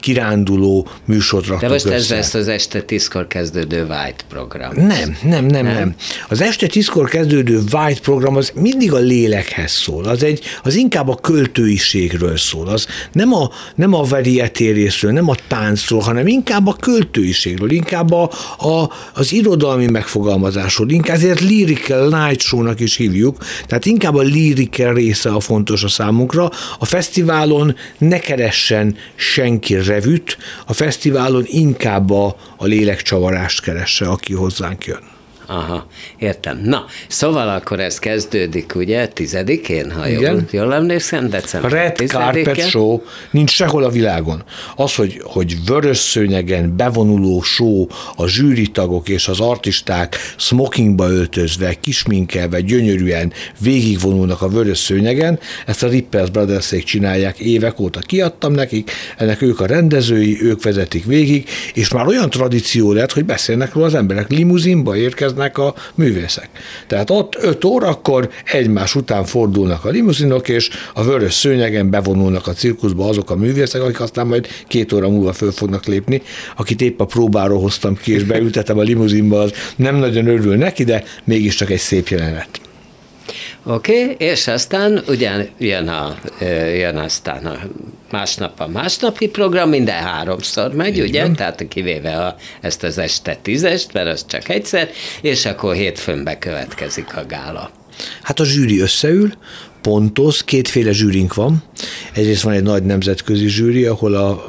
kiránduló 0.00 0.88
műsort 1.04 1.46
raktuk 1.46 1.68
De 1.68 1.74
most 1.74 1.84
össze. 1.84 1.94
ez 1.94 2.10
lesz 2.10 2.34
az 2.34 2.48
este 2.48 2.82
tízkor 2.82 3.26
kezdődő 3.26 3.80
White 3.80 4.24
program. 4.28 4.72
Nem, 4.74 5.16
nem, 5.22 5.44
nem, 5.44 5.64
nem. 5.64 5.74
nem. 5.74 5.94
Az 6.28 6.40
este 6.40 6.66
tízkor 6.66 7.08
kezdődő 7.08 7.62
White 7.72 8.00
program 8.00 8.36
az 8.36 8.52
mindig 8.54 8.92
a 8.92 8.98
lélekhez 9.18 9.72
szól, 9.72 10.04
az, 10.04 10.22
egy, 10.22 10.40
az 10.62 10.74
inkább 10.74 11.08
a 11.08 11.14
költőiségről 11.14 12.36
szól, 12.36 12.68
az 12.68 12.86
nem 13.12 13.34
a, 13.34 13.50
nem 13.74 13.94
a 13.94 14.02
varieté 14.02 14.70
részről, 14.70 15.12
nem 15.12 15.28
a 15.28 15.34
táncról, 15.48 16.00
hanem 16.00 16.26
inkább 16.26 16.66
a 16.66 16.76
költőiségről, 16.80 17.70
inkább 17.70 18.12
a, 18.12 18.30
a, 18.58 18.92
az 19.14 19.32
irodalmi 19.32 19.86
megfogalmazásról, 19.86 20.90
inkább 20.90 21.16
ezért 21.16 21.40
lyrical 21.40 22.08
night 22.08 22.40
show-nak 22.40 22.80
is 22.80 22.96
hívjuk, 22.96 23.44
tehát 23.66 23.86
inkább 23.86 24.14
a 24.14 24.22
lyrical 24.22 24.94
része 24.94 25.30
a 25.30 25.40
fontos 25.40 25.84
a 25.84 25.88
számunkra. 25.88 26.50
A 26.78 26.84
fesztiválon 26.84 27.76
ne 27.98 28.18
keressen 28.18 28.96
senki 29.14 29.74
revüt, 29.74 30.38
a 30.66 30.72
fesztiválon 30.72 31.44
inkább 31.46 32.10
a, 32.10 32.36
a 32.56 32.64
lélekcsavarást 32.64 33.62
keresse, 33.62 34.06
aki 34.06 34.34
hozzánk 34.34 34.84
jön. 34.84 35.17
Aha, 35.50 35.86
értem. 36.18 36.60
Na, 36.64 36.84
szóval 37.06 37.48
akkor 37.48 37.80
ez 37.80 37.98
kezdődik, 37.98 38.74
ugye, 38.74 39.08
tizedikén, 39.08 39.90
ha 39.90 40.08
Igen. 40.08 40.20
jól, 40.32 40.44
jól 40.50 40.74
emlékszem, 40.74 41.28
december 41.28 41.70
Red 41.70 41.92
tizedikén. 41.92 42.44
Carpet 42.44 42.68
Show 42.68 43.00
nincs 43.30 43.50
sehol 43.50 43.84
a 43.84 43.88
világon. 43.88 44.42
Az, 44.76 44.94
hogy, 44.94 45.20
hogy 45.22 45.56
vörös 45.66 45.98
szőnyegen 45.98 46.76
bevonuló 46.76 47.42
show, 47.42 47.86
a 48.16 48.26
zsűritagok 48.26 49.08
és 49.08 49.28
az 49.28 49.40
artisták 49.40 50.16
smokingba 50.36 51.10
öltözve, 51.10 51.74
kisminkelve, 51.74 52.60
gyönyörűen 52.60 53.32
végigvonulnak 53.58 54.42
a 54.42 54.48
vörös 54.48 54.78
szőnyegen, 54.78 55.38
ezt 55.66 55.82
a 55.82 55.88
Rippers 55.88 56.30
brothers 56.30 56.74
csinálják 56.84 57.38
évek 57.38 57.80
óta. 57.80 58.00
Kiadtam 58.00 58.52
nekik, 58.52 58.90
ennek 59.16 59.42
ők 59.42 59.60
a 59.60 59.66
rendezői, 59.66 60.42
ők 60.42 60.62
vezetik 60.62 61.04
végig, 61.04 61.48
és 61.74 61.88
már 61.88 62.06
olyan 62.06 62.30
tradíció 62.30 62.92
lett, 62.92 63.12
hogy 63.12 63.24
beszélnek 63.24 63.72
róla 63.74 63.86
az 63.86 63.94
emberek. 63.94 64.30
Limuzinba 64.30 64.96
érkeznek 64.96 65.36
érkeznek 65.38 65.58
a 65.58 65.74
művészek. 65.94 66.48
Tehát 66.86 67.10
ott 67.10 67.36
5 67.40 67.64
órakor 67.64 68.30
egymás 68.44 68.94
után 68.94 69.24
fordulnak 69.24 69.84
a 69.84 69.88
limuzinok, 69.88 70.48
és 70.48 70.70
a 70.94 71.04
vörös 71.04 71.34
szőnyegen 71.34 71.90
bevonulnak 71.90 72.46
a 72.46 72.52
cirkuszba 72.52 73.08
azok 73.08 73.30
a 73.30 73.36
művészek, 73.36 73.82
akik 73.82 74.00
aztán 74.00 74.26
majd 74.26 74.46
két 74.68 74.92
óra 74.92 75.08
múlva 75.08 75.32
föl 75.32 75.52
fognak 75.52 75.86
lépni. 75.86 76.22
Akit 76.56 76.80
épp 76.80 77.00
a 77.00 77.04
próbáról 77.04 77.60
hoztam 77.60 77.96
ki, 77.96 78.12
és 78.12 78.22
beültetem 78.22 78.78
a 78.78 78.82
limuzinba, 78.82 79.40
az 79.40 79.52
nem 79.76 79.96
nagyon 79.96 80.26
örül 80.26 80.56
neki, 80.56 80.84
de 80.84 81.04
mégiscsak 81.24 81.70
egy 81.70 81.78
szép 81.78 82.08
jelenet. 82.08 82.67
Oké, 83.62 84.02
okay, 84.02 84.26
és 84.28 84.46
aztán 84.46 85.02
ugyan 85.08 85.48
jön, 85.58 85.88
a, 85.88 86.18
jön 86.74 86.96
aztán 86.96 87.46
a 87.46 87.58
másnap 88.10 88.60
a 88.60 88.66
másnapi 88.66 89.28
program, 89.28 89.68
minden 89.68 90.02
háromszor 90.02 90.74
megy, 90.74 90.96
Így 90.96 91.08
ugye? 91.08 91.22
Van. 91.22 91.36
Tehát 91.36 91.68
kivéve 91.68 92.16
a, 92.16 92.36
ezt 92.60 92.82
az 92.82 92.98
este 92.98 93.38
tízest, 93.42 93.92
mert 93.92 94.08
az 94.08 94.24
csak 94.28 94.48
egyszer, 94.48 94.90
és 95.20 95.46
akkor 95.46 95.74
hétfőn 95.74 96.24
bekövetkezik 96.24 97.16
a 97.16 97.26
gála. 97.26 97.70
Hát 98.22 98.40
a 98.40 98.44
zsűri 98.44 98.80
összeül, 98.80 99.32
pontoz, 99.82 100.44
kétféle 100.44 100.92
zsűrink 100.92 101.34
van. 101.34 101.62
Egyrészt 102.12 102.42
van 102.42 102.52
egy 102.52 102.62
nagy 102.62 102.82
nemzetközi 102.82 103.48
zsűri, 103.48 103.84
ahol 103.84 104.14
a 104.14 104.44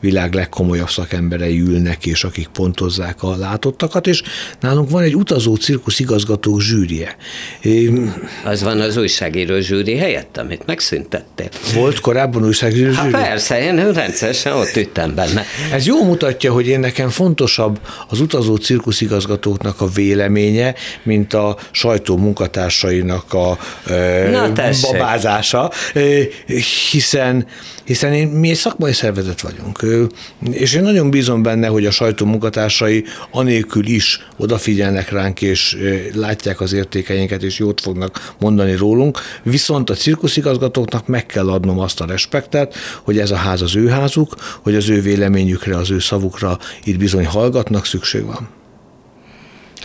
világ 0.00 0.34
legkomolyabb 0.34 0.88
szakemberei 0.90 1.60
ülnek, 1.60 2.06
és 2.06 2.24
akik 2.24 2.48
pontozzák 2.48 3.22
a 3.22 3.36
látottakat, 3.36 4.06
és 4.06 4.22
nálunk 4.60 4.90
van 4.90 5.02
egy 5.02 5.16
utazó 5.16 5.54
cirkusz 5.54 5.98
igazgatók 5.98 6.60
zsűrie. 6.60 7.16
Az 8.44 8.62
van 8.62 8.80
az 8.80 8.96
újságíró 8.96 9.58
zsűri 9.58 9.96
helyett, 9.96 10.36
amit 10.36 10.66
megszüntettél. 10.66 11.48
Volt 11.74 12.00
korábban 12.00 12.44
újságíró 12.44 12.92
zsűri? 12.92 13.12
Hát 13.12 13.28
persze, 13.28 13.62
én 13.62 13.92
rendszeresen 13.92 14.52
ott 14.52 14.76
üttem 14.76 15.14
benne. 15.14 15.44
Ez 15.72 15.86
jó 15.86 16.04
mutatja, 16.04 16.52
hogy 16.52 16.66
én 16.66 16.80
nekem 16.80 17.08
fontosabb 17.08 17.80
az 18.08 18.20
utazó 18.20 18.56
cirkusz 18.56 19.00
igazgatóknak 19.00 19.80
a 19.80 19.86
véleménye, 19.88 20.74
mint 21.02 21.34
a 21.34 21.56
sajtó 21.70 22.16
munkatársainak 22.16 23.32
a 23.32 23.58
Na, 24.30 24.52
babázása, 24.82 25.70
hiszen, 26.90 27.46
hiszen 27.84 28.12
én, 28.12 28.28
mi 28.28 28.50
egy 28.50 28.56
szakmai 28.56 28.92
szervezet 28.92 29.40
vagyunk, 29.40 29.84
és 30.50 30.74
én 30.74 30.82
nagyon 30.82 31.10
bízom 31.10 31.42
benne, 31.42 31.66
hogy 31.66 31.86
a 31.86 31.90
sajtó 31.90 32.26
munkatársai 32.26 33.04
anélkül 33.30 33.86
is 33.86 34.26
odafigyelnek 34.36 35.10
ránk, 35.10 35.42
és 35.42 35.76
látják 36.14 36.60
az 36.60 36.72
értékeinket, 36.72 37.42
és 37.42 37.58
jót 37.58 37.80
fognak 37.80 38.34
mondani 38.38 38.76
rólunk, 38.76 39.18
viszont 39.42 39.90
a 39.90 39.94
cirkuszigazgatóknak 39.94 41.06
meg 41.06 41.26
kell 41.26 41.50
adnom 41.50 41.78
azt 41.78 42.00
a 42.00 42.06
respektet, 42.06 42.74
hogy 43.02 43.18
ez 43.18 43.30
a 43.30 43.36
ház 43.36 43.62
az 43.62 43.76
ő 43.76 43.88
házuk, 43.88 44.34
hogy 44.62 44.74
az 44.74 44.88
ő 44.88 45.00
véleményükre, 45.00 45.76
az 45.76 45.90
ő 45.90 45.98
szavukra 45.98 46.58
itt 46.84 46.98
bizony 46.98 47.26
hallgatnak, 47.26 47.86
szükség 47.86 48.24
van. 48.24 48.59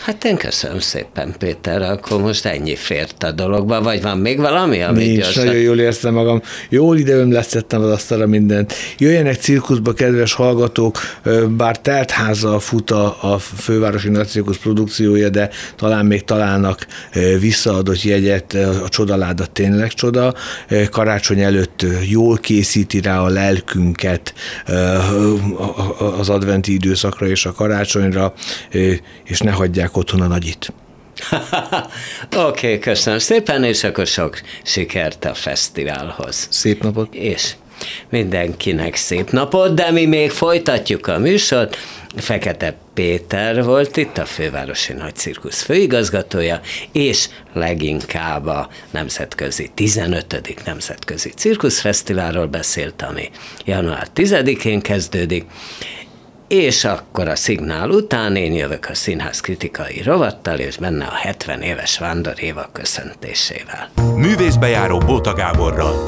Hát 0.06 0.24
én 0.24 0.36
köszönöm 0.36 0.78
szépen, 0.78 1.34
Péter, 1.38 1.82
akkor 1.82 2.20
most 2.20 2.46
ennyi 2.46 2.74
fért 2.74 3.22
a 3.22 3.32
dologba, 3.32 3.82
vagy 3.82 4.02
van 4.02 4.18
még 4.18 4.38
valami, 4.38 4.82
ami 4.82 5.04
Nincs, 5.04 5.18
gyorsan... 5.18 5.44
nagyon 5.44 5.60
jól 5.60 5.78
érzem 5.78 6.14
magam. 6.14 6.42
Jól 6.68 6.98
időm 6.98 7.32
leszettem 7.32 7.82
az 7.82 7.90
asztalra 7.90 8.26
mindent. 8.26 8.74
Jöjjenek 8.98 9.34
cirkuszba, 9.34 9.92
kedves 9.92 10.32
hallgatók, 10.32 10.98
bár 11.48 11.80
teltháza 11.80 12.58
fut 12.58 12.90
a, 12.90 13.32
a 13.32 13.38
fővárosi 13.38 14.08
nagycirkusz 14.08 14.56
produkciója, 14.56 15.28
de 15.28 15.50
talán 15.76 16.06
még 16.06 16.24
találnak 16.24 16.86
visszaadott 17.40 18.02
jegyet, 18.02 18.54
a 18.84 18.88
csodaláda 18.88 19.46
tényleg 19.46 19.92
csoda. 19.92 20.34
Karácsony 20.90 21.40
előtt 21.40 21.86
jól 22.08 22.36
készíti 22.36 23.00
rá 23.00 23.20
a 23.20 23.28
lelkünket 23.28 24.34
az 26.18 26.28
adventi 26.28 26.72
időszakra 26.72 27.26
és 27.26 27.46
a 27.46 27.52
karácsonyra, 27.52 28.32
és 29.24 29.40
ne 29.40 29.50
hagyják 29.50 29.95
otthon 29.96 30.20
a 30.20 30.26
nagyit. 30.26 30.72
Oké, 32.36 32.66
okay, 32.66 32.78
köszönöm 32.78 33.18
szépen, 33.18 33.64
és 33.64 33.84
akkor 33.84 34.06
sok 34.06 34.40
sikert 34.62 35.24
a 35.24 35.34
fesztiválhoz. 35.34 36.46
Szép 36.50 36.82
napot! 36.82 37.14
És 37.14 37.52
mindenkinek 38.10 38.94
szép 38.94 39.30
napot, 39.30 39.74
de 39.74 39.90
mi 39.90 40.06
még 40.06 40.30
folytatjuk 40.30 41.06
a 41.06 41.18
műsort. 41.18 41.76
Fekete 42.16 42.74
Péter 42.94 43.64
volt 43.64 43.96
itt, 43.96 44.18
a 44.18 44.24
fővárosi 44.24 44.92
nagycirkusz 44.92 45.62
főigazgatója, 45.62 46.60
és 46.92 47.28
leginkább 47.52 48.46
a 48.46 48.68
nemzetközi, 48.90 49.70
15. 49.74 50.62
nemzetközi 50.64 51.30
cirkuszfesztiválról 51.30 52.46
beszélt, 52.46 53.02
ami 53.02 53.30
január 53.64 54.08
10-én 54.14 54.80
kezdődik, 54.80 55.44
és 56.48 56.84
akkor 56.84 57.28
a 57.28 57.36
szignál 57.36 57.90
után 57.90 58.36
én 58.36 58.52
jövök 58.52 58.86
a 58.90 58.94
színház 58.94 59.40
kritikai 59.40 60.02
rovattal, 60.02 60.58
és 60.58 60.76
benne 60.76 61.04
a 61.04 61.14
70 61.14 61.62
éves 61.62 61.98
Vándor 61.98 62.34
Éva 62.36 62.68
köszöntésével. 62.72 63.90
Művészbejáró 64.16 64.98
Bóta 64.98 65.34
Gáborral. 65.34 66.02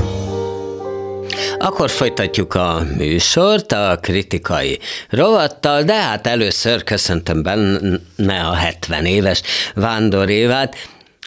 Akkor 1.59 1.91
folytatjuk 1.91 2.55
a 2.55 2.83
műsort 2.97 3.73
a 3.73 3.99
kritikai 4.03 4.79
rovattal, 5.11 5.83
de 5.83 5.95
hát 5.95 6.27
először 6.27 6.85
köszöntöm 6.85 7.43
benne 7.43 8.47
a 8.51 8.55
70 8.55 9.05
éves 9.05 9.43
Vándor 9.75 10.29
Évát, 10.29 10.77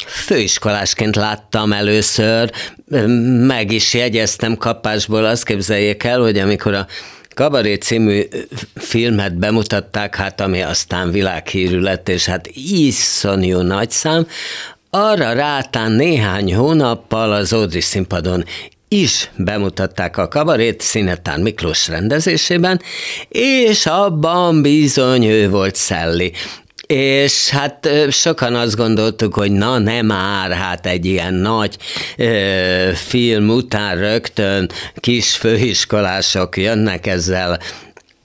Főiskolásként 0.06 1.15
láttam 1.15 1.74
először, 1.74 2.52
meg 3.47 3.71
is 3.71 3.93
jegyeztem 3.93 4.58
kapásból, 4.58 5.26
azt 5.26 5.45
képzeljék 5.45 6.04
el, 6.04 6.19
hogy 6.19 6.38
amikor 6.38 6.74
a 6.74 6.88
Kabaré 7.34 7.74
című 7.74 8.22
filmet 8.76 9.38
bemutatták, 9.38 10.15
hát 10.15 10.41
ami 10.41 10.62
aztán 10.62 11.12
világhírű 11.12 11.80
lett, 11.80 12.10
és 12.10 12.26
hát 12.26 12.48
iszonyú 12.54 13.60
nagy 13.60 13.91
szám, 13.91 14.28
arra 14.89 15.34
rátán 15.34 15.91
néhány 15.91 16.56
hónappal 16.56 17.32
az 17.32 17.54
Ódri 17.54 17.82
színpadon 17.82 18.44
is 18.88 19.30
bemutatták 19.36 20.18
a 20.18 20.28
kabarét 20.28 20.82
Szinetán 20.82 21.41
Miklós 21.41 21.88
rendezésében, 21.88 22.82
és 23.30 23.86
abban 23.86 24.62
bizony 24.62 25.26
ő 25.26 25.49
volt 25.49 25.76
Szelli. 25.76 26.32
És 26.92 27.50
hát 27.50 27.89
sokan 28.10 28.56
azt 28.56 28.76
gondoltuk, 28.76 29.34
hogy 29.34 29.52
na 29.52 29.78
nem 29.78 30.06
már, 30.06 30.52
hát 30.52 30.86
egy 30.86 31.06
ilyen 31.06 31.34
nagy 31.34 31.78
ö, 32.18 32.89
film 32.94 33.50
után 33.50 33.98
rögtön 33.98 34.70
kis 34.96 35.36
főiskolások 35.36 36.58
jönnek 36.58 37.08
ezzel 37.08 37.60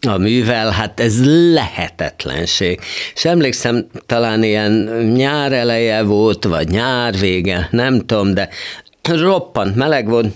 a 0.07 0.17
művel, 0.17 0.71
hát 0.71 1.01
ez 1.01 1.25
lehetetlenség. 1.53 2.81
És 3.15 3.25
emlékszem, 3.25 3.87
talán 4.07 4.43
ilyen 4.43 4.73
nyár 5.15 5.53
eleje 5.53 6.03
volt, 6.03 6.45
vagy 6.45 6.69
nyár 6.69 7.19
vége, 7.19 7.69
nem 7.71 8.07
tudom, 8.07 8.35
de 8.35 8.49
roppant 9.03 9.75
meleg 9.77 10.09
volt, 10.09 10.35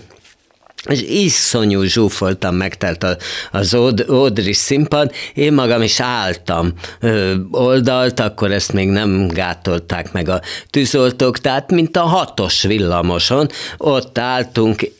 és 0.89 1.01
iszonyú 1.01 1.81
zsúfoltam 1.83 2.55
megtelt 2.55 3.05
az 3.51 3.73
Audrey 4.07 4.53
színpad, 4.53 5.11
én 5.33 5.53
magam 5.53 5.81
is 5.81 5.99
álltam 5.99 6.73
ö, 6.99 7.33
oldalt, 7.51 8.19
akkor 8.19 8.51
ezt 8.51 8.73
még 8.73 8.89
nem 8.89 9.27
gátolták 9.27 10.11
meg 10.11 10.29
a 10.29 10.41
tűzoltók, 10.69 11.37
tehát 11.37 11.71
mint 11.71 11.97
a 11.97 12.01
hatos 12.01 12.61
villamoson, 12.61 13.49
ott 13.77 14.17
álltunk, 14.17 14.91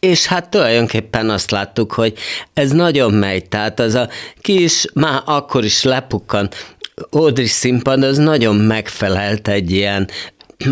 és 0.00 0.26
hát 0.26 0.48
tulajdonképpen 0.48 1.30
azt 1.30 1.50
láttuk, 1.50 1.92
hogy 1.92 2.14
ez 2.54 2.70
nagyon 2.70 3.12
megy, 3.12 3.48
tehát 3.48 3.80
az 3.80 3.94
a 3.94 4.08
kis, 4.40 4.84
már 4.94 5.22
akkor 5.24 5.64
is 5.64 5.82
lepukkan 5.82 6.48
Audrey 7.10 7.46
színpad, 7.46 8.02
az 8.02 8.18
nagyon 8.18 8.56
megfelelt 8.56 9.48
egy 9.48 9.70
ilyen 9.70 10.08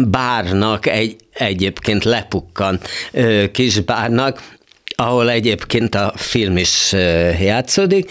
bárnak, 0.09 0.87
egy 0.87 1.17
egyébként 1.41 2.05
lepukkan 2.05 2.81
kis 3.53 3.81
bárnak, 3.81 4.43
ahol 4.95 5.31
egyébként 5.31 5.95
a 5.95 6.13
film 6.17 6.57
is 6.57 6.93
játszódik, 7.41 8.11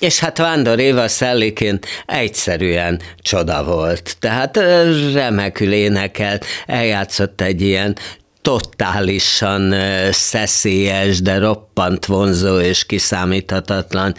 és 0.00 0.18
hát 0.18 0.38
Vándor 0.38 0.78
Éva 0.78 1.08
szelléként 1.08 1.86
egyszerűen 2.06 3.00
csoda 3.22 3.64
volt. 3.64 4.16
Tehát 4.18 4.56
remekül 5.12 5.72
énekelt, 5.72 6.46
eljátszott 6.66 7.40
egy 7.40 7.62
ilyen 7.62 7.96
totálisan 8.44 9.74
szeszélyes, 10.10 11.22
de 11.22 11.38
roppant 11.38 12.06
vonzó 12.06 12.58
és 12.58 12.86
kiszámíthatatlan 12.86 14.14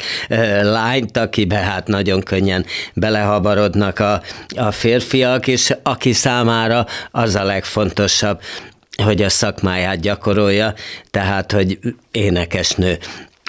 lányt, 0.62 1.18
akibe 1.18 1.56
hát 1.56 1.88
nagyon 1.88 2.22
könnyen 2.22 2.66
belehabarodnak 2.94 4.00
a, 4.00 4.22
a 4.56 4.72
férfiak, 4.72 5.48
és 5.48 5.74
aki 5.84 6.14
számára 6.14 6.86
az 7.12 7.36
a 7.36 7.44
legfontosabb, 7.44 8.42
hogy 9.04 9.22
a 9.22 9.30
szakmáját 9.30 10.00
gyakorolja, 10.00 10.74
tehát, 11.12 11.52
hogy 11.52 11.80
énekesnő 12.12 12.98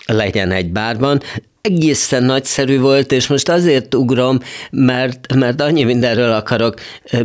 legyen 0.06 0.50
egy 0.50 0.72
bárban, 0.72 1.22
egészen 1.66 2.22
nagyszerű 2.22 2.78
volt, 2.80 3.12
és 3.12 3.26
most 3.26 3.48
azért 3.48 3.94
ugrom, 3.94 4.38
mert, 4.70 5.34
mert 5.34 5.60
annyi 5.60 5.84
mindenről 5.84 6.32
akarok 6.32 6.74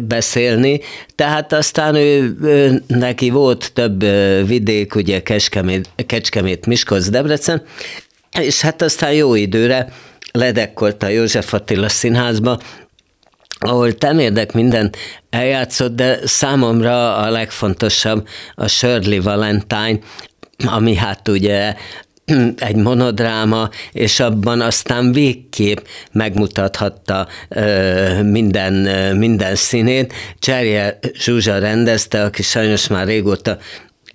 beszélni, 0.02 0.80
tehát 1.16 1.54
aztán 1.54 1.96
ő, 1.96 2.36
ő 2.42 2.84
neki 2.88 3.30
volt 3.30 3.72
több 3.74 4.00
vidék, 4.48 4.96
ugye 4.96 5.22
Kecskemét, 5.22 5.90
Kecskemét 6.06 6.66
Miskolc, 6.66 7.10
Debrecen, 7.10 7.64
és 8.40 8.62
hát 8.62 8.82
aztán 8.82 9.14
jó 9.14 9.36
időre 9.36 9.94
ledekkolt 10.32 11.04
a 11.04 11.08
József 11.08 11.54
Attila 11.54 11.90
színházba, 11.90 12.60
ahol 13.60 13.94
temérdek 13.94 14.54
minden 14.54 14.92
eljátszott, 15.30 15.96
de 15.96 16.20
számomra 16.24 17.18
a 17.18 17.30
legfontosabb 17.30 18.28
a 18.56 18.68
Shirley 18.68 19.22
Valentine, 19.22 20.00
ami 20.66 20.96
hát 20.96 21.28
ugye 21.28 21.76
egy 22.58 22.76
monodráma, 22.76 23.70
és 23.92 24.20
abban 24.20 24.62
aztán 24.62 25.12
végképp 25.12 25.78
megmutathatta 26.12 27.28
ö, 27.50 28.24
minden, 28.24 28.74
minden 29.16 29.56
színét. 29.56 30.14
Cserje 30.40 31.00
Zsuzsa 31.14 31.58
rendezte, 31.58 32.24
aki 32.24 32.42
sajnos 32.42 32.88
már 32.88 33.08
régóta 33.08 33.58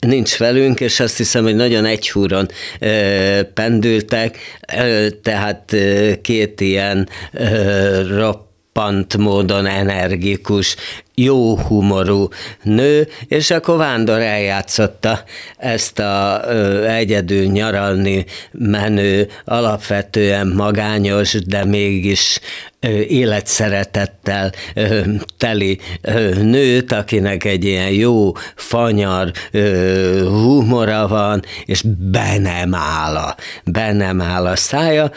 nincs 0.01 0.37
velünk, 0.37 0.81
és 0.81 1.01
azt 1.01 1.17
hiszem, 1.17 1.43
hogy 1.43 1.57
nagyon 1.57 1.85
egyhúron 1.85 2.49
ö, 2.81 3.41
pendültek, 3.55 4.39
ö, 4.79 5.07
tehát 5.23 5.73
ö, 5.73 6.13
két 6.23 6.61
ilyen 6.61 7.09
ö, 7.33 8.17
ropp 8.17 8.47
roppant 8.77 9.17
módon 9.17 9.67
energikus, 9.67 10.77
jó 11.15 11.59
humorú 11.59 12.29
nő, 12.63 13.09
és 13.29 13.51
akkor 13.51 13.77
Vándor 13.77 14.21
eljátszotta 14.21 15.25
ezt 15.57 15.99
a 15.99 16.43
ö, 16.47 16.85
egyedül 16.85 17.45
nyaralni 17.45 18.25
menő, 18.53 19.29
alapvetően 19.45 20.47
magányos, 20.47 21.33
de 21.33 21.65
mégis 21.65 22.41
ö, 22.81 22.89
életszeretettel 22.89 24.53
ö, 24.75 25.01
teli 25.39 25.79
ö, 26.01 26.43
nőt, 26.43 26.93
akinek 26.93 27.45
egy 27.45 27.65
ilyen 27.65 27.91
jó, 27.91 28.33
fanyar 28.55 29.33
ö, 29.51 30.27
humora 30.29 31.09
van, 31.09 31.45
és 31.65 31.83
be 31.99 32.39
nem 32.39 32.75
áll 32.75 33.17
a, 33.17 33.37
be 33.65 33.93
nem 33.93 34.21
áll 34.21 34.47
a 34.47 34.57
szája. 34.57 35.11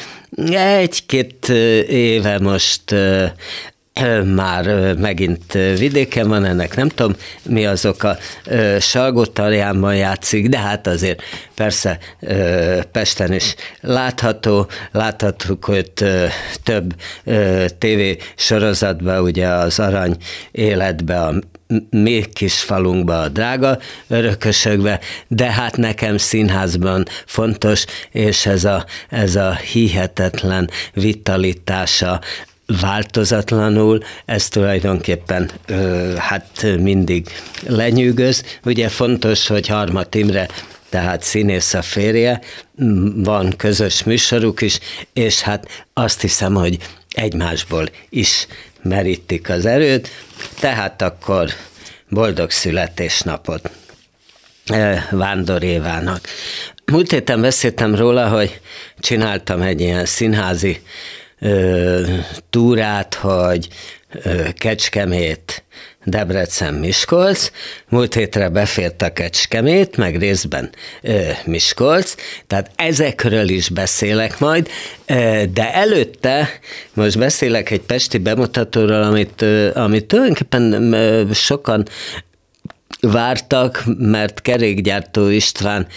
Egy-két 0.53 1.49
éve 1.89 2.39
most 2.39 2.95
már 4.41 4.95
megint 4.95 5.53
vidéken 5.53 6.27
van, 6.27 6.45
ennek 6.45 6.75
nem 6.75 6.89
tudom 6.89 7.15
mi 7.43 7.65
az 7.65 7.85
oka, 7.85 8.17
Salgótarjánban 8.79 9.95
játszik, 9.95 10.49
de 10.49 10.57
hát 10.57 10.87
azért 10.87 11.21
persze 11.55 11.99
Pesten 12.91 13.33
is 13.33 13.55
látható, 13.81 14.67
láthatjuk 14.91 15.65
hogy 15.65 15.91
több 16.63 16.95
tévé 17.77 18.17
sorozatban, 18.35 19.21
ugye 19.21 19.47
az 19.47 19.79
Arany 19.79 20.17
életbe, 20.51 21.21
a 21.21 21.33
még 21.89 22.33
kis 22.33 22.59
falunkba, 22.59 23.21
a 23.21 23.27
drága 23.27 23.79
örökösökbe, 24.07 24.99
de 25.27 25.51
hát 25.51 25.77
nekem 25.77 26.17
színházban 26.17 27.05
fontos, 27.25 27.85
és 28.11 28.45
ez 28.45 28.63
a, 28.63 28.85
ez 29.09 29.35
a 29.35 29.55
hihetetlen 29.55 30.69
vitalitása 30.93 32.21
változatlanul, 32.81 34.03
ez 34.25 34.47
tulajdonképpen 34.47 35.51
hát 36.17 36.65
mindig 36.79 37.27
lenyűgöz. 37.67 38.43
Ugye 38.65 38.89
fontos, 38.89 39.47
hogy 39.47 39.67
Harmat 39.67 40.15
Imre 40.15 40.47
tehát 40.89 41.23
színész 41.23 41.73
a 41.73 41.81
férje, 41.81 42.41
van 43.15 43.53
közös 43.57 44.03
műsoruk 44.03 44.61
is, 44.61 44.79
és 45.13 45.41
hát 45.41 45.85
azt 45.93 46.21
hiszem, 46.21 46.53
hogy 46.53 46.77
egymásból 47.09 47.89
is 48.09 48.47
merítik 48.81 49.49
az 49.49 49.65
erőt, 49.65 50.09
tehát 50.59 51.01
akkor 51.01 51.49
boldog 52.09 52.51
születésnapot 52.51 53.69
Vándor 55.11 55.63
Évának. 55.63 56.27
Múlt 56.85 57.11
héten 57.11 57.41
beszéltem 57.41 57.95
róla, 57.95 58.27
hogy 58.27 58.59
csináltam 58.99 59.61
egy 59.61 59.81
ilyen 59.81 60.05
színházi 60.05 60.81
túrát, 62.49 63.13
hogy 63.13 63.67
Kecskemét, 64.53 65.63
Debrecen, 66.05 66.73
Miskolc. 66.73 67.51
Múlt 67.89 68.13
hétre 68.13 68.49
befért 68.49 69.01
a 69.01 69.13
Kecskemét, 69.13 69.97
meg 69.97 70.17
részben 70.17 70.69
ö, 71.01 71.19
Miskolc, 71.45 72.15
tehát 72.47 72.71
ezekről 72.75 73.49
is 73.49 73.69
beszélek 73.69 74.39
majd, 74.39 74.69
de 75.53 75.73
előtte 75.73 76.49
most 76.93 77.17
beszélek 77.17 77.69
egy 77.69 77.81
pesti 77.81 78.17
bemutatóról, 78.17 79.03
amit, 79.03 79.41
ö, 79.41 79.69
amit 79.73 80.05
tulajdonképpen 80.05 80.93
sokan 81.33 81.87
vártak, 83.01 83.83
mert 83.97 84.41
kerékgyártó 84.41 85.27
István 85.27 85.87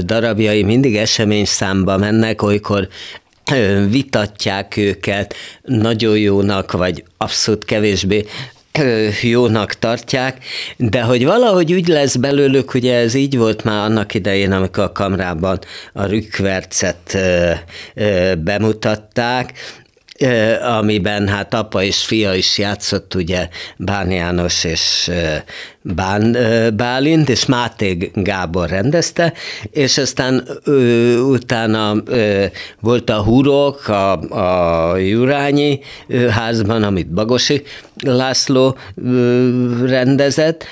darabjai 0.00 0.62
mindig 0.62 0.96
esemény 0.96 1.44
számba 1.44 1.96
mennek, 1.96 2.42
olykor 2.42 2.88
vitatják 3.88 4.76
őket, 4.76 5.34
nagyon 5.62 6.18
jónak, 6.18 6.72
vagy 6.72 7.04
abszolút 7.16 7.64
kevésbé 7.64 8.26
jónak 9.22 9.72
tartják, 9.72 10.44
de 10.76 11.02
hogy 11.02 11.24
valahogy 11.24 11.72
úgy 11.72 11.88
lesz 11.88 12.16
belőlük, 12.16 12.74
ugye 12.74 12.94
ez 12.94 13.14
így 13.14 13.36
volt 13.36 13.64
már 13.64 13.84
annak 13.84 14.14
idején, 14.14 14.52
amikor 14.52 14.84
a 14.84 14.92
kamrában 14.92 15.58
a 15.92 16.04
rükvercet 16.04 17.18
bemutatták, 18.38 19.52
amiben 20.78 21.28
hát 21.28 21.54
apa 21.54 21.82
és 21.82 22.04
fia 22.04 22.34
is 22.34 22.58
játszott, 22.58 23.14
ugye 23.14 23.48
Bán 23.76 24.10
János 24.10 24.64
és 24.64 25.10
Bán 25.82 26.36
Bálint, 26.76 27.28
és 27.28 27.46
Máté 27.46 28.10
Gábor 28.14 28.68
rendezte, 28.68 29.32
és 29.70 29.98
aztán 29.98 30.48
ö, 30.64 31.18
utána 31.18 31.94
ö, 32.04 32.44
volt 32.80 33.10
a 33.10 33.22
Hurok 33.22 33.88
a, 33.88 34.12
a 34.20 34.96
Jurányi 34.96 35.80
házban, 36.30 36.82
amit 36.82 37.08
Bagosi 37.08 37.62
László 38.04 38.76
ö, 39.04 39.86
rendezett, 39.86 40.64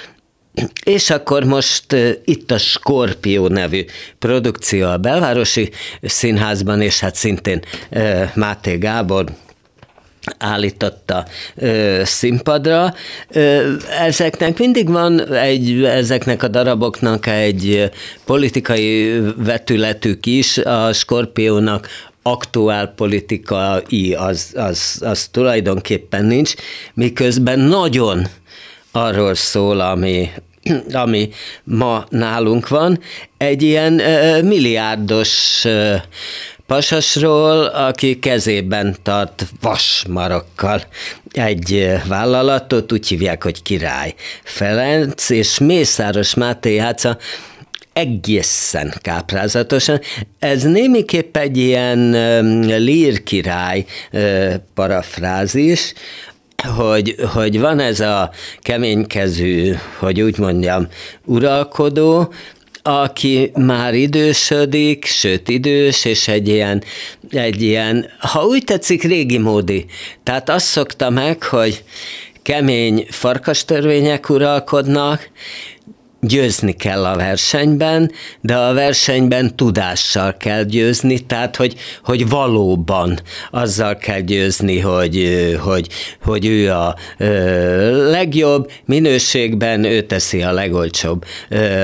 és 0.84 1.10
akkor 1.10 1.44
most 1.44 1.96
itt 2.24 2.50
a 2.50 2.58
Skorpió 2.58 3.48
nevű 3.48 3.84
produkció 4.18 4.86
a 4.86 4.96
Belvárosi 4.96 5.70
Színházban, 6.02 6.80
és 6.80 7.00
hát 7.00 7.14
szintén 7.14 7.60
Máté 8.34 8.76
Gábor 8.76 9.24
állította 10.38 11.26
ö, 11.56 12.00
színpadra. 12.04 12.94
Ö, 13.28 13.74
ezeknek 14.00 14.58
mindig 14.58 14.88
van 14.88 15.34
egy, 15.34 15.84
ezeknek 15.84 16.42
a 16.42 16.48
daraboknak 16.48 17.26
egy 17.26 17.90
politikai 18.24 19.20
vetületük 19.36 20.26
is, 20.26 20.58
a 20.58 20.92
Skorpiónak 20.92 21.88
aktuál 22.22 22.86
politikai 22.86 24.14
az, 24.14 24.52
az, 24.56 25.02
az 25.04 25.28
tulajdonképpen 25.28 26.24
nincs, 26.24 26.54
miközben 26.94 27.58
nagyon 27.58 28.26
arról 28.92 29.34
szól, 29.34 29.80
ami, 29.80 30.30
ami 30.92 31.30
ma 31.64 32.06
nálunk 32.08 32.68
van, 32.68 33.00
egy 33.36 33.62
ilyen 33.62 33.92
milliárdos 34.44 35.64
pasasról, 36.66 37.64
aki 37.64 38.18
kezében 38.18 38.96
tart 39.02 39.46
vasmarakkal 39.60 40.82
egy 41.32 41.92
vállalatot, 42.08 42.92
úgy 42.92 43.08
hívják, 43.08 43.42
hogy 43.42 43.62
Király 43.62 44.14
Ferenc, 44.42 45.30
és 45.30 45.58
Mészáros 45.58 46.34
Máté 46.34 46.74
játsza 46.74 47.18
egészen 47.92 48.94
káprázatosan. 49.02 50.00
Ez 50.38 50.62
némiképp 50.62 51.36
egy 51.36 51.56
ilyen 51.56 52.10
lírkirály 52.78 53.84
parafrázis, 54.74 55.92
hogy, 56.62 57.14
hogy 57.32 57.60
van 57.60 57.78
ez 57.78 58.00
a 58.00 58.30
keménykezű, 58.58 59.72
hogy 59.98 60.20
úgy 60.20 60.38
mondjam, 60.38 60.88
uralkodó, 61.24 62.32
aki 62.82 63.50
már 63.54 63.94
idősödik, 63.94 65.04
sőt 65.04 65.48
idős, 65.48 66.04
és 66.04 66.28
egy 66.28 66.48
ilyen, 66.48 66.82
egy 67.30 67.62
ilyen, 67.62 68.10
ha 68.18 68.44
úgy 68.44 68.64
tetszik, 68.64 69.02
régi 69.02 69.38
módi. 69.38 69.86
Tehát 70.22 70.48
azt 70.48 70.66
szokta 70.66 71.10
meg, 71.10 71.42
hogy 71.42 71.84
kemény 72.42 73.06
farkastörvények 73.10 74.28
uralkodnak, 74.28 75.30
győzni 76.20 76.72
kell 76.72 77.04
a 77.04 77.16
versenyben, 77.16 78.12
de 78.40 78.56
a 78.56 78.72
versenyben 78.72 79.56
tudással 79.56 80.36
kell 80.36 80.62
győzni, 80.62 81.18
tehát 81.18 81.56
hogy, 81.56 81.74
hogy 82.04 82.28
valóban 82.28 83.20
azzal 83.50 83.96
kell 83.96 84.20
győzni, 84.20 84.78
hogy, 84.78 85.28
hogy, 85.60 85.88
hogy 86.22 86.46
ő 86.46 86.72
a 86.72 86.96
legjobb 88.10 88.70
minőségben, 88.84 89.84
ő 89.84 90.02
teszi 90.02 90.42
a 90.42 90.52
legolcsóbb 90.52 91.24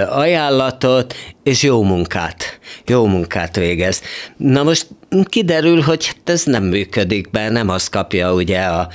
ajánlatot, 0.09 1.14
és 1.43 1.62
jó 1.62 1.82
munkát, 1.82 2.59
jó 2.87 3.07
munkát 3.07 3.57
végez. 3.57 4.03
Na 4.37 4.62
most 4.62 4.87
kiderül, 5.25 5.81
hogy 5.81 6.07
hát 6.07 6.17
ez 6.25 6.45
nem 6.45 6.65
működik 6.65 7.31
be, 7.31 7.49
nem 7.49 7.69
az 7.69 7.89
kapja 7.89 8.33
ugye, 8.33 8.61
a, 8.61 8.89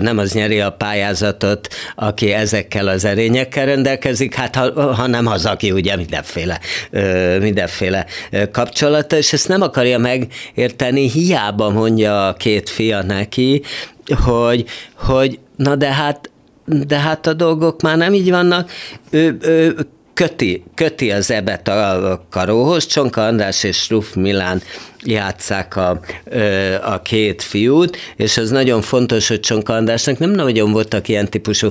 nem 0.00 0.18
az 0.18 0.32
nyeri 0.32 0.60
a 0.60 0.70
pályázatot, 0.70 1.68
aki 1.96 2.32
ezekkel 2.32 2.88
az 2.88 3.04
erényekkel 3.04 3.66
rendelkezik, 3.66 4.34
hát 4.34 4.56
ha, 4.56 4.94
hanem 4.94 5.26
az, 5.26 5.46
aki 5.46 5.70
ugye 5.70 5.96
mindenféle, 5.96 6.60
mindenféle 7.40 8.06
kapcsolata, 8.52 9.16
és 9.16 9.32
ezt 9.32 9.48
nem 9.48 9.62
akarja 9.62 9.98
megérteni, 9.98 11.10
hiába 11.10 11.70
mondja 11.70 12.28
a 12.28 12.32
két 12.32 12.68
fia 12.68 13.02
neki, 13.02 13.62
hogy, 14.24 14.64
hogy 14.94 15.38
na 15.56 15.76
de 15.76 15.92
hát 15.92 16.30
de 16.86 16.98
hát 16.98 17.26
a 17.26 17.32
dolgok 17.32 17.82
már 17.82 17.96
nem 17.96 18.12
így 18.14 18.30
vannak, 18.30 18.70
ő, 19.10 19.36
ő 19.40 19.76
köti, 20.18 20.62
köti 20.74 21.10
az 21.10 21.30
ebet 21.30 21.68
a 21.68 22.26
karóhoz, 22.30 22.86
Csonka 22.86 23.26
András 23.26 23.64
és 23.64 23.90
Ruf 23.90 24.14
Milán 24.14 24.62
játszák 25.02 25.76
a, 25.76 26.00
a 26.82 27.02
két 27.02 27.42
fiút, 27.42 27.96
és 28.16 28.36
az 28.36 28.50
nagyon 28.50 28.82
fontos, 28.82 29.28
hogy 29.28 29.40
Csonka 29.40 29.72
Andrásnak 29.72 30.18
nem 30.18 30.30
nagyon 30.30 30.72
voltak 30.72 31.08
ilyen 31.08 31.28
típusú 31.28 31.68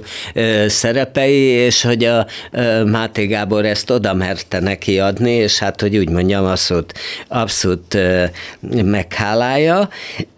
szerepei, 0.68 1.38
és 1.42 1.82
hogy 1.82 2.04
a 2.04 2.28
Máté 2.86 3.26
Gábor 3.26 3.66
ezt 3.66 3.90
oda 3.90 4.14
merte 4.14 4.60
neki 4.60 5.00
adni, 5.00 5.32
és 5.32 5.60
hát, 5.60 5.82
hogy 5.82 5.98
úgy 5.98 6.10
mondjam, 6.10 6.46
abszolút, 6.46 6.94
abszolút 7.28 7.98
meghálálja, 8.84 9.90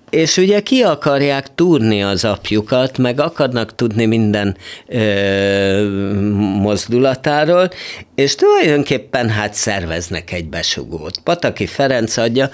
és 0.10 0.38
ugye 0.38 0.62
ki 0.62 0.82
akarják 0.82 1.56
túrni 1.56 2.04
az 2.04 2.26
apjukat, 2.26 2.98
meg 2.98 3.20
akarnak 3.20 3.76
tudni 3.76 4.06
minden 4.06 4.58
ö, 4.88 5.90
mozdulatáról, 6.62 7.70
és 8.16 8.36
tulajdonképpen 8.36 9.30
hát 9.30 9.54
szerveznek 9.54 10.32
egy 10.32 10.46
besugót. 10.46 11.20
Pataki 11.24 11.66
Ferenc 11.66 12.18
adja, 12.18 12.50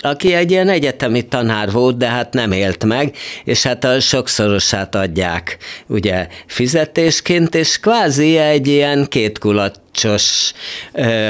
aki 0.00 0.34
egy 0.34 0.50
ilyen 0.50 0.68
egyetemi 0.68 1.22
tanár 1.22 1.70
volt, 1.70 1.96
de 1.96 2.08
hát 2.08 2.32
nem 2.32 2.52
élt 2.52 2.84
meg, 2.84 3.16
és 3.44 3.62
hát 3.62 3.84
a 3.84 4.00
sokszorosát 4.00 4.94
adják 4.94 5.56
ugye 5.86 6.26
fizetésként, 6.46 7.54
és 7.54 7.80
kvázi 7.80 8.36
egy 8.36 8.66
ilyen 8.66 9.06
kétkulacsos, 9.08 10.52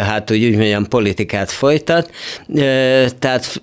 hát 0.03 0.31
úgy, 0.31 0.45
úgy 0.45 0.57
mondjam, 0.57 0.89
politikát 0.89 1.51
folytat, 1.51 2.11
tehát 3.19 3.59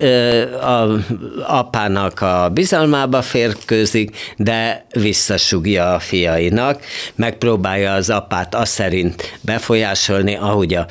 a 0.62 1.00
apának 1.48 2.22
a 2.22 2.50
bizalmába 2.54 3.22
férkőzik, 3.22 4.18
de 4.38 4.86
visszasugja 4.94 5.94
a 5.94 6.00
fiainak, 6.00 6.82
megpróbálja 7.16 7.94
az 7.94 8.10
apát 8.10 8.56
azt 8.56 8.72
szerint 8.72 9.38
befolyásolni, 9.42 10.36
ahogy 10.36 10.74
a 10.74 10.88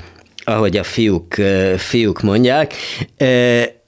ahogy 0.49 0.77
a 0.77 0.85
fiúk, 0.85 1.35
fiúk 1.77 2.21
mondják, 2.21 2.75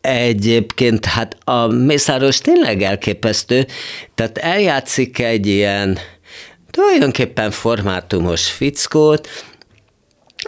Egyébként 0.00 1.04
hát 1.04 1.36
a 1.44 1.66
Mészáros 1.66 2.38
tényleg 2.38 2.82
elképesztő, 2.82 3.66
tehát 4.14 4.38
eljátszik 4.38 5.18
egy 5.18 5.46
ilyen 5.46 5.98
tulajdonképpen 6.70 7.50
formátumos 7.50 8.50
fickót, 8.50 9.28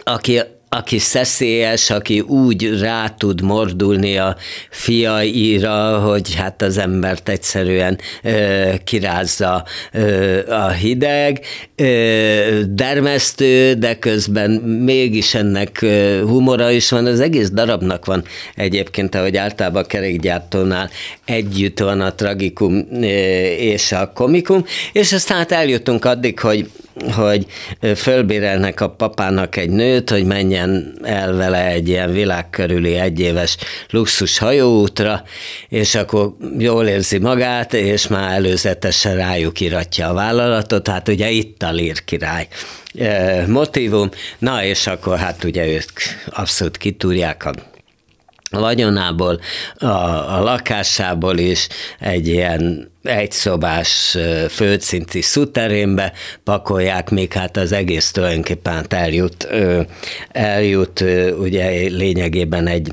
aki 0.03 0.41
aki 0.75 0.97
szeszélyes, 0.97 1.89
aki 1.89 2.19
úgy 2.19 2.79
rá 2.79 3.07
tud 3.07 3.41
mordulni 3.41 4.17
a 4.17 4.35
fiaira, 4.69 5.99
hogy 5.99 6.35
hát 6.35 6.61
az 6.61 6.77
embert 6.77 7.29
egyszerűen 7.29 7.99
ö, 8.23 8.69
kirázza 8.83 9.65
ö, 9.91 10.39
a 10.49 10.69
hideg, 10.69 11.41
ö, 11.75 12.61
dermesztő, 12.69 13.73
de 13.73 13.99
közben 13.99 14.51
mégis 14.85 15.33
ennek 15.33 15.85
humora 16.23 16.71
is 16.71 16.89
van. 16.89 17.05
Az 17.05 17.19
egész 17.19 17.49
darabnak 17.49 18.05
van 18.05 18.23
egyébként, 18.55 19.15
ahogy 19.15 19.37
általában 19.37 19.83
a 19.83 19.87
kerékgyártónál 19.87 20.89
együtt 21.25 21.79
van 21.79 22.01
a 22.01 22.15
tragikum 22.15 22.87
és 23.57 23.91
a 23.91 24.11
komikum, 24.13 24.65
és 24.91 25.13
aztán 25.13 25.37
hát 25.37 25.51
eljutunk 25.51 26.05
addig, 26.05 26.39
hogy 26.39 26.69
hogy 27.11 27.45
fölbérelnek 27.95 28.81
a 28.81 28.89
papának 28.89 29.55
egy 29.55 29.69
nőt, 29.69 30.09
hogy 30.09 30.25
menjen 30.25 30.97
el 31.03 31.33
vele 31.33 31.65
egy 31.65 31.87
ilyen 31.87 32.11
világkörüli 32.11 32.95
egyéves 32.95 33.57
luxus 33.89 34.37
hajóútra, 34.37 35.23
és 35.69 35.95
akkor 35.95 36.35
jól 36.57 36.87
érzi 36.87 37.17
magát, 37.17 37.73
és 37.73 38.07
már 38.07 38.33
előzetesen 38.33 39.15
rájuk 39.15 39.59
iratja 39.59 40.09
a 40.09 40.13
vállalatot, 40.13 40.87
hát 40.87 41.07
ugye 41.07 41.29
itt 41.29 41.63
a 41.63 41.71
lír 41.71 42.03
király 42.03 42.47
motivum, 43.47 44.09
na 44.39 44.63
és 44.63 44.87
akkor 44.87 45.17
hát 45.17 45.43
ugye 45.43 45.67
ők 45.67 45.91
abszolút 46.29 46.77
kitúrják 46.77 47.45
a 47.45 47.53
vagyonából, 48.59 49.39
a, 49.77 49.85
a 50.35 50.41
lakásából 50.43 51.37
is 51.37 51.67
egy 51.99 52.27
ilyen 52.27 52.91
egyszobás 53.03 54.17
földszinti 54.49 55.21
szuterénbe 55.21 56.13
pakolják, 56.43 57.09
még 57.09 57.33
hát 57.33 57.57
az 57.57 57.71
egész 57.71 58.11
tulajdonképpen 58.11 58.85
eljut, 58.89 59.47
eljut 60.31 61.03
ugye 61.39 61.69
lényegében 61.89 62.67
egy 62.67 62.91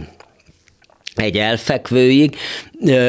egy 1.19 1.37
elfekvőig. 1.37 2.37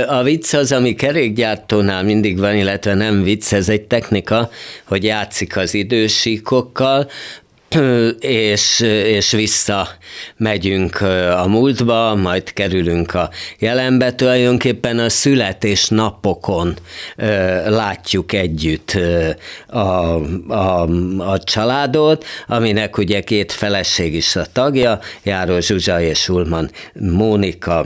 A 0.07 0.23
vicc 0.23 0.53
az, 0.53 0.71
ami 0.71 0.95
kerékgyártónál 0.95 2.03
mindig 2.03 2.39
van, 2.39 2.55
illetve 2.55 2.93
nem 2.93 3.23
vicc, 3.23 3.53
ez 3.53 3.69
egy 3.69 3.81
technika, 3.81 4.49
hogy 4.83 5.03
játszik 5.03 5.57
az 5.57 5.73
idősíkokkal, 5.73 7.09
és, 8.19 8.79
és 9.05 9.31
vissza 9.31 9.87
megyünk 10.37 11.01
a 11.37 11.47
múltba, 11.47 12.15
majd 12.15 12.53
kerülünk 12.53 13.13
a 13.13 13.29
jelenbe. 13.59 14.13
Tulajdonképpen 14.13 14.99
a 14.99 15.09
születésnapokon 15.09 16.77
látjuk 17.65 18.33
együtt 18.33 18.97
a, 19.67 19.79
a, 20.47 20.81
a 21.17 21.39
családot, 21.43 22.25
aminek 22.47 22.97
ugye 22.97 23.21
két 23.21 23.51
feleség 23.51 24.13
is 24.13 24.35
a 24.35 24.45
tagja, 24.53 24.99
Járó 25.23 25.59
Zsuzsa 25.59 26.01
és 26.01 26.29
Ulman 26.29 26.71
Mónika 26.93 27.85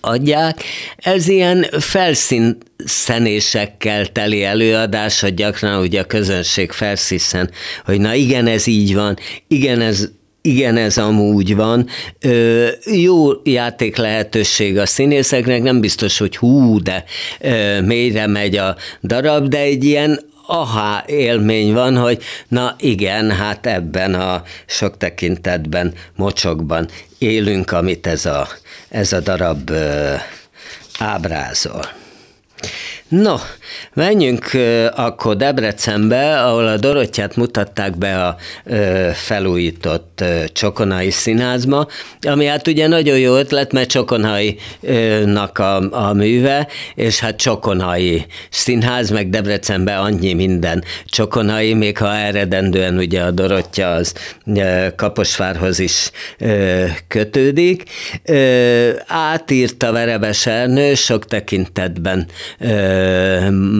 adják. 0.00 0.62
Ez 0.96 1.28
ilyen 1.28 1.66
felszínszenésekkel 1.78 4.06
teli 4.06 4.44
előadás, 4.44 5.20
hogy 5.20 5.34
gyakran 5.34 5.80
ugye 5.80 6.00
a 6.00 6.04
közönség 6.04 6.70
felszíszen, 6.70 7.50
hogy 7.84 8.00
na 8.00 8.14
igen, 8.14 8.46
ez 8.46 8.66
így 8.66 8.94
van, 8.94 9.18
igen, 9.48 9.80
ez 9.80 10.08
igen, 10.42 10.76
ez 10.76 10.98
amúgy 10.98 11.56
van. 11.56 11.88
Ö, 12.20 12.68
jó 12.84 13.30
játék 13.44 13.96
lehetőség 13.96 14.78
a 14.78 14.86
színészeknek, 14.86 15.62
nem 15.62 15.80
biztos, 15.80 16.18
hogy 16.18 16.36
hú, 16.36 16.82
de 16.82 17.04
ö, 17.40 17.80
mélyre 17.80 18.26
megy 18.26 18.56
a 18.56 18.76
darab, 19.02 19.48
de 19.48 19.58
egy 19.58 19.84
ilyen 19.84 20.28
aha 20.50 21.02
élmény 21.06 21.72
van, 21.72 21.96
hogy 21.96 22.22
na 22.48 22.74
igen, 22.78 23.30
hát 23.30 23.66
ebben 23.66 24.14
a 24.14 24.42
sok 24.66 24.96
tekintetben, 24.96 25.92
mocsokban 26.16 26.88
élünk, 27.18 27.70
amit 27.70 28.06
ez 28.06 28.26
a, 28.26 28.48
ez 28.90 29.12
a 29.12 29.20
darab 29.20 29.70
ábrázol. 30.98 31.84
No, 33.10 33.34
menjünk 33.94 34.50
akkor 34.94 35.36
Debrecenbe, 35.36 36.42
ahol 36.42 36.66
a 36.66 36.76
Dorottyát 36.76 37.36
mutatták 37.36 37.98
be 37.98 38.26
a 38.26 38.36
felújított 39.12 40.24
Csokonai 40.52 41.10
Színházba, 41.10 41.88
ami 42.20 42.44
hát 42.44 42.66
ugye 42.66 42.86
nagyon 42.86 43.18
jó 43.18 43.36
ötlet, 43.36 43.72
mert 43.72 43.88
Csokonai-nak 43.88 45.58
a, 45.58 45.90
a 46.08 46.12
műve, 46.12 46.68
és 46.94 47.20
hát 47.20 47.36
Csokonai 47.36 48.26
Színház, 48.50 49.10
meg 49.10 49.30
Debrecenbe 49.30 49.98
annyi 49.98 50.32
minden 50.32 50.84
Csokonai, 51.04 51.74
még 51.74 51.98
ha 51.98 52.14
eredendően 52.14 52.96
ugye 52.96 53.22
a 53.22 53.30
Dorottya 53.30 53.90
az 53.92 54.14
Kaposvárhoz 54.96 55.78
is 55.78 56.10
kötődik. 57.08 57.82
Átírta 59.06 59.92
Verebes 59.92 60.46
Ernő 60.46 60.94
sok 60.94 61.24
tekintetben 61.24 62.26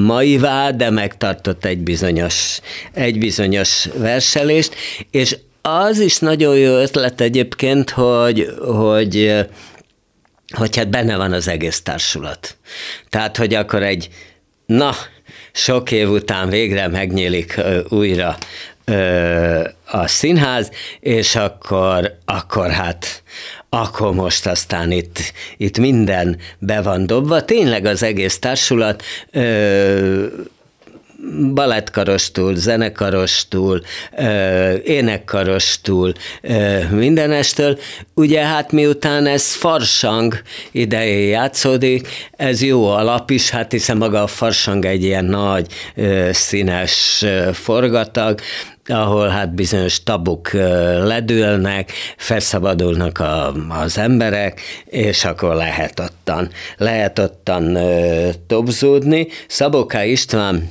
maivá, 0.06 0.70
de 0.70 0.90
megtartott 0.90 1.64
egy 1.64 1.78
bizonyos, 1.78 2.60
egy 2.92 3.18
bizonyos 3.18 3.88
verselést, 3.96 4.74
és 5.10 5.36
az 5.62 5.98
is 5.98 6.18
nagyon 6.18 6.56
jó 6.56 6.72
ötlet 6.72 7.20
egyébként, 7.20 7.90
hogy, 7.90 8.46
hogy 8.60 9.46
hogy 10.56 10.76
hát 10.76 10.88
benne 10.88 11.16
van 11.16 11.32
az 11.32 11.48
egész 11.48 11.82
társulat. 11.82 12.56
Tehát, 13.08 13.36
hogy 13.36 13.54
akkor 13.54 13.82
egy, 13.82 14.08
na, 14.66 14.94
sok 15.52 15.90
év 15.90 16.10
után 16.10 16.48
végre 16.48 16.88
megnyílik 16.88 17.60
újra 17.88 18.36
a 19.84 20.06
színház, 20.06 20.70
és 21.00 21.36
akkor, 21.36 22.18
akkor 22.24 22.70
hát 22.70 23.22
akkor 23.70 24.14
most 24.14 24.46
aztán 24.46 24.90
itt, 24.90 25.18
itt 25.56 25.78
minden 25.78 26.36
be 26.58 26.82
van 26.82 27.06
dobva. 27.06 27.44
Tényleg 27.44 27.84
az 27.84 28.02
egész 28.02 28.38
társulat 28.38 29.02
ö, 29.30 30.26
balettkarostól, 31.54 32.54
zenekarostól, 32.54 33.82
énekkarostól, 34.84 36.14
mindenestől. 36.90 37.78
Ugye 38.14 38.40
hát 38.40 38.72
miután 38.72 39.26
ez 39.26 39.54
farsang 39.54 40.42
idején 40.70 41.28
játszódik, 41.28 42.08
ez 42.36 42.62
jó 42.62 42.86
alap 42.86 43.30
is, 43.30 43.50
hát 43.50 43.72
hiszen 43.72 43.96
maga 43.96 44.22
a 44.22 44.26
farsang 44.26 44.84
egy 44.84 45.02
ilyen 45.02 45.24
nagy 45.24 45.66
színes 46.30 47.24
forgatag, 47.52 48.40
ahol 48.90 49.28
hát 49.28 49.54
bizonyos 49.54 50.02
tabuk 50.02 50.52
ledülnek, 51.02 51.92
felszabadulnak 52.16 53.18
a, 53.18 53.52
az 53.68 53.98
emberek, 53.98 54.60
és 54.84 55.24
akkor 55.24 55.54
lehet 55.54 56.00
ottan, 56.00 56.50
lehet 56.76 57.18
ottan 57.18 57.78
tobzódni. 58.46 59.28
Szaboká 59.48 60.04
István 60.04 60.68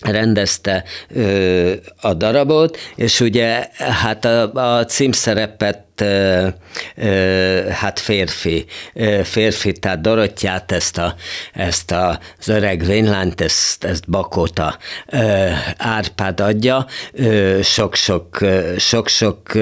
rendezte 0.00 0.84
ö, 1.08 1.72
a 2.00 2.14
darabot, 2.14 2.78
és 2.94 3.20
ugye 3.20 3.68
hát 3.76 4.24
a, 4.24 4.52
a 4.52 4.84
címszerepet 4.84 5.93
hát 7.70 7.98
férfi, 7.98 8.64
férfi, 9.22 9.72
tehát 9.72 10.00
Dorottyát, 10.00 10.72
ezt, 10.72 10.98
a, 10.98 11.14
ezt 11.52 11.90
a, 11.90 12.18
az 12.38 12.48
öreg 12.48 12.84
Vinlánt, 12.84 13.40
ezt, 13.40 13.84
ezt 13.84 14.10
Bakóta 14.10 14.78
Árpád 15.76 16.40
adja, 16.40 16.86
sok-sok, 17.62 18.38
sok-sok 18.76 19.52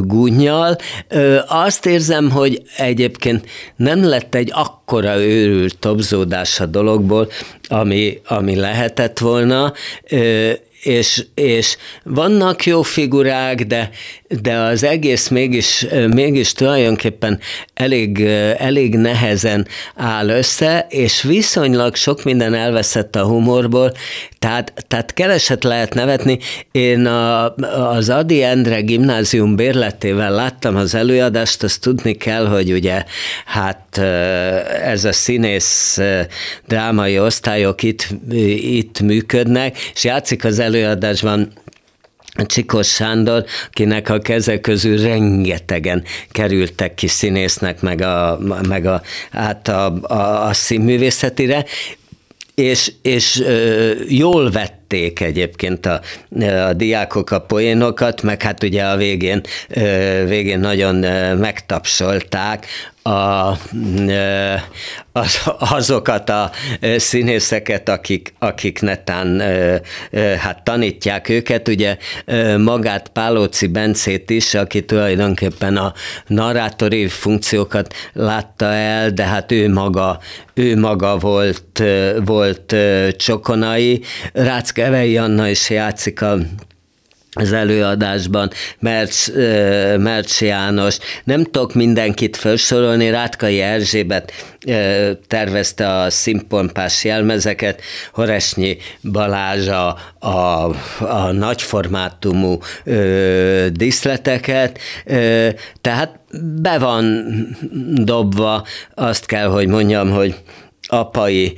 gúnyjal. 0.00 0.76
Azt 1.46 1.86
érzem, 1.86 2.30
hogy 2.30 2.62
egyébként 2.76 3.46
nem 3.76 4.04
lett 4.04 4.34
egy 4.34 4.50
akkora 4.54 5.16
őrült 5.16 5.78
tobzódás 5.78 6.60
a 6.60 6.66
dologból, 6.66 7.28
ami, 7.68 8.20
ami 8.26 8.56
lehetett 8.56 9.18
volna, 9.18 9.72
és, 10.84 11.24
és 11.34 11.76
vannak 12.02 12.66
jó 12.66 12.82
figurák, 12.82 13.66
de, 13.66 13.90
de 14.28 14.56
az 14.56 14.82
egész 14.82 15.28
mégis, 15.28 15.86
mégis 16.08 16.52
tulajdonképpen 16.52 17.40
elég, 17.74 18.20
elég 18.58 18.94
nehezen 18.94 19.66
áll 19.96 20.28
össze, 20.28 20.86
és 20.90 21.22
viszonylag 21.22 21.94
sok 21.94 22.24
minden 22.24 22.54
elveszett 22.54 23.16
a 23.16 23.24
humorból, 23.24 23.92
tehát, 24.44 24.72
tehát 24.88 25.14
keveset 25.14 25.64
lehet 25.64 25.94
nevetni. 25.94 26.38
Én 26.72 27.06
a, 27.06 27.54
az 27.88 28.08
Adi 28.08 28.42
Endre 28.42 28.80
gimnázium 28.80 29.56
bérletével 29.56 30.30
láttam 30.30 30.76
az 30.76 30.94
előadást, 30.94 31.62
azt 31.62 31.80
tudni 31.80 32.12
kell, 32.12 32.46
hogy 32.46 32.72
ugye 32.72 33.04
hát 33.44 33.98
ez 34.82 35.04
a 35.04 35.12
színész 35.12 36.00
drámai 36.66 37.18
osztályok 37.18 37.82
itt, 37.82 38.08
itt 38.56 39.00
működnek, 39.00 39.78
és 39.94 40.04
játszik 40.04 40.44
az 40.44 40.58
előadásban 40.58 41.52
Csikos 42.46 42.88
Sándor, 42.88 43.44
akinek 43.66 44.08
a 44.08 44.18
keze 44.18 44.60
közül 44.60 45.02
rengetegen 45.02 46.04
kerültek 46.30 46.94
ki 46.94 47.06
színésznek, 47.06 47.80
meg 47.80 48.00
a, 48.00 48.38
meg 48.68 48.86
a, 48.86 49.02
hát 49.30 49.68
a, 49.68 49.94
a, 50.02 50.46
a 50.46 50.52
színművészetire, 50.52 51.64
és, 52.54 52.92
és 53.02 53.42
jól 54.08 54.50
vett 54.50 54.84
szerették 54.94 55.20
egyébként 55.20 55.86
a, 55.86 56.00
a 56.68 56.72
diákok 56.72 57.30
a 57.30 57.40
poénokat, 57.40 58.22
meg 58.22 58.42
hát 58.42 58.62
ugye 58.62 58.82
a 58.82 58.96
végén, 58.96 59.40
végén 60.26 60.60
nagyon 60.60 60.94
megtapsolták 61.36 62.66
a, 63.06 63.50
az, 65.12 65.40
azokat 65.58 66.30
a 66.30 66.50
színészeket, 66.96 67.88
akik, 67.88 68.34
akik 68.38 68.80
netán 68.80 69.42
hát 70.38 70.64
tanítják 70.64 71.28
őket, 71.28 71.68
ugye 71.68 71.96
magát 72.58 73.08
Pálóci 73.08 73.66
Bencét 73.66 74.30
is, 74.30 74.54
aki 74.54 74.84
tulajdonképpen 74.84 75.76
a 75.76 75.92
narrátori 76.26 77.08
funkciókat 77.08 77.94
látta 78.12 78.64
el, 78.64 79.10
de 79.10 79.24
hát 79.24 79.52
ő 79.52 79.68
maga, 79.68 80.20
ő 80.54 80.78
maga 80.78 81.16
volt, 81.16 81.82
volt 82.24 82.76
csokonai. 83.16 84.02
Ráckevei 84.32 85.16
Anna 85.16 85.48
is 85.48 85.70
játszik 85.70 86.22
a 86.22 86.36
az 87.34 87.52
előadásban, 87.52 88.50
Mercs, 88.78 89.32
Mercs 89.98 90.40
János, 90.40 90.98
nem 91.24 91.44
tudok 91.44 91.74
mindenkit 91.74 92.36
felsorolni, 92.36 93.10
Rátkai 93.10 93.60
Erzsébet 93.60 94.32
tervezte 95.26 95.88
a 95.88 96.10
színpompás 96.10 97.04
jelmezeket, 97.04 97.80
Horesnyi 98.12 98.76
Balázs 99.12 99.68
a, 99.68 99.96
a, 100.18 100.74
a 100.98 101.32
nagyformátumú 101.32 102.58
ö, 102.84 103.66
diszleteket, 103.72 104.78
ö, 105.04 105.48
tehát 105.80 106.18
be 106.62 106.78
van 106.78 107.24
dobva, 107.94 108.64
azt 108.94 109.26
kell, 109.26 109.46
hogy 109.46 109.66
mondjam, 109.66 110.10
hogy 110.10 110.34
apai, 110.86 111.54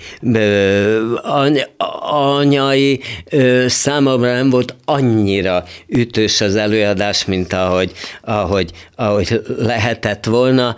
anyai 2.10 3.00
számomra 3.66 4.32
nem 4.32 4.50
volt 4.50 4.74
annyira 4.84 5.64
ütős 5.86 6.40
az 6.40 6.56
előadás, 6.56 7.24
mint 7.24 7.52
ahogy, 7.52 7.92
ahogy, 8.22 8.70
ahogy 8.96 9.42
lehetett 9.58 10.24
volna, 10.24 10.76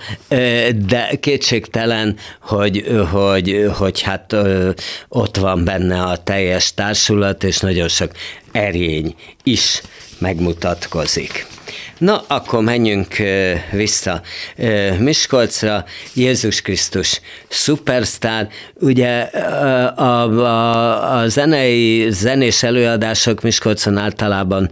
de 0.86 1.10
kétségtelen, 1.20 2.16
hogy, 2.40 2.84
hogy, 3.10 3.70
hogy 3.78 4.00
hát 4.00 4.36
ott 5.08 5.36
van 5.36 5.64
benne 5.64 6.02
a 6.02 6.16
teljes 6.16 6.74
társulat, 6.74 7.44
és 7.44 7.58
nagyon 7.58 7.88
sok 7.88 8.10
erény 8.52 9.14
is 9.42 9.82
megmutatkozik. 10.18 11.46
Na, 11.98 12.24
akkor 12.26 12.62
menjünk 12.62 13.16
vissza 13.72 14.22
Miskolcra. 14.98 15.84
Jézus 16.14 16.60
Krisztus 16.60 17.20
szupersztár. 17.48 18.48
Ugye 18.74 19.20
a, 19.20 20.22
a, 20.22 21.18
a 21.18 21.28
zenei, 21.28 22.06
zenés 22.10 22.62
előadások 22.62 23.42
Miskolcon 23.42 23.96
általában 23.96 24.70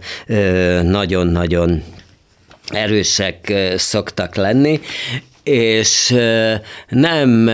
nagyon-nagyon 0.81 1.83
erősek 2.69 3.53
szoktak 3.77 4.35
lenni, 4.35 4.79
és 5.47 6.15
nem 6.87 7.47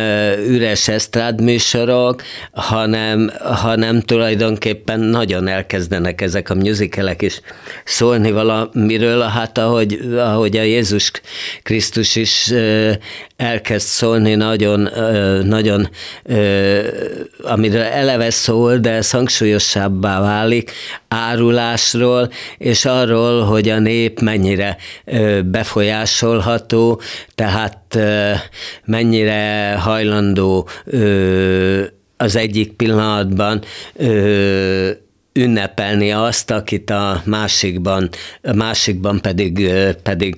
üres 0.47 0.87
esztrád 0.87 1.41
műsorok, 1.41 2.21
hanem, 2.51 3.31
hanem 3.43 4.01
tulajdonképpen 4.01 4.99
nagyon 4.99 5.47
elkezdenek 5.47 6.21
ezek 6.21 6.49
a 6.49 6.55
musicalek 6.55 7.21
is 7.21 7.41
szólni 7.83 8.31
valamiről, 8.31 9.21
hát 9.21 9.57
ahogy, 9.57 9.99
ahogy 10.17 10.57
a 10.57 10.61
Jézus 10.61 11.11
Krisztus 11.63 12.15
is 12.15 12.53
elkezd 13.43 13.87
szólni 13.87 14.35
nagyon, 14.35 14.89
nagyon 15.43 15.89
amire 17.41 17.93
eleve 17.93 18.29
szól, 18.29 18.77
de 18.77 18.91
ez 18.91 19.11
hangsúlyosabbá 19.11 20.21
válik, 20.21 20.71
árulásról, 21.07 22.31
és 22.57 22.85
arról, 22.85 23.43
hogy 23.43 23.69
a 23.69 23.79
nép 23.79 24.19
mennyire 24.19 24.77
befolyásolható, 25.45 27.01
tehát 27.35 27.99
mennyire 28.85 29.75
hajlandó 29.79 30.67
az 32.17 32.35
egyik 32.35 32.71
pillanatban 32.71 33.61
ünnepelni 35.33 36.11
azt, 36.11 36.51
akit 36.51 36.89
a 36.89 37.21
másikban, 37.25 38.09
a 38.41 38.53
másikban 38.53 39.21
pedig, 39.21 39.69
pedig 40.03 40.35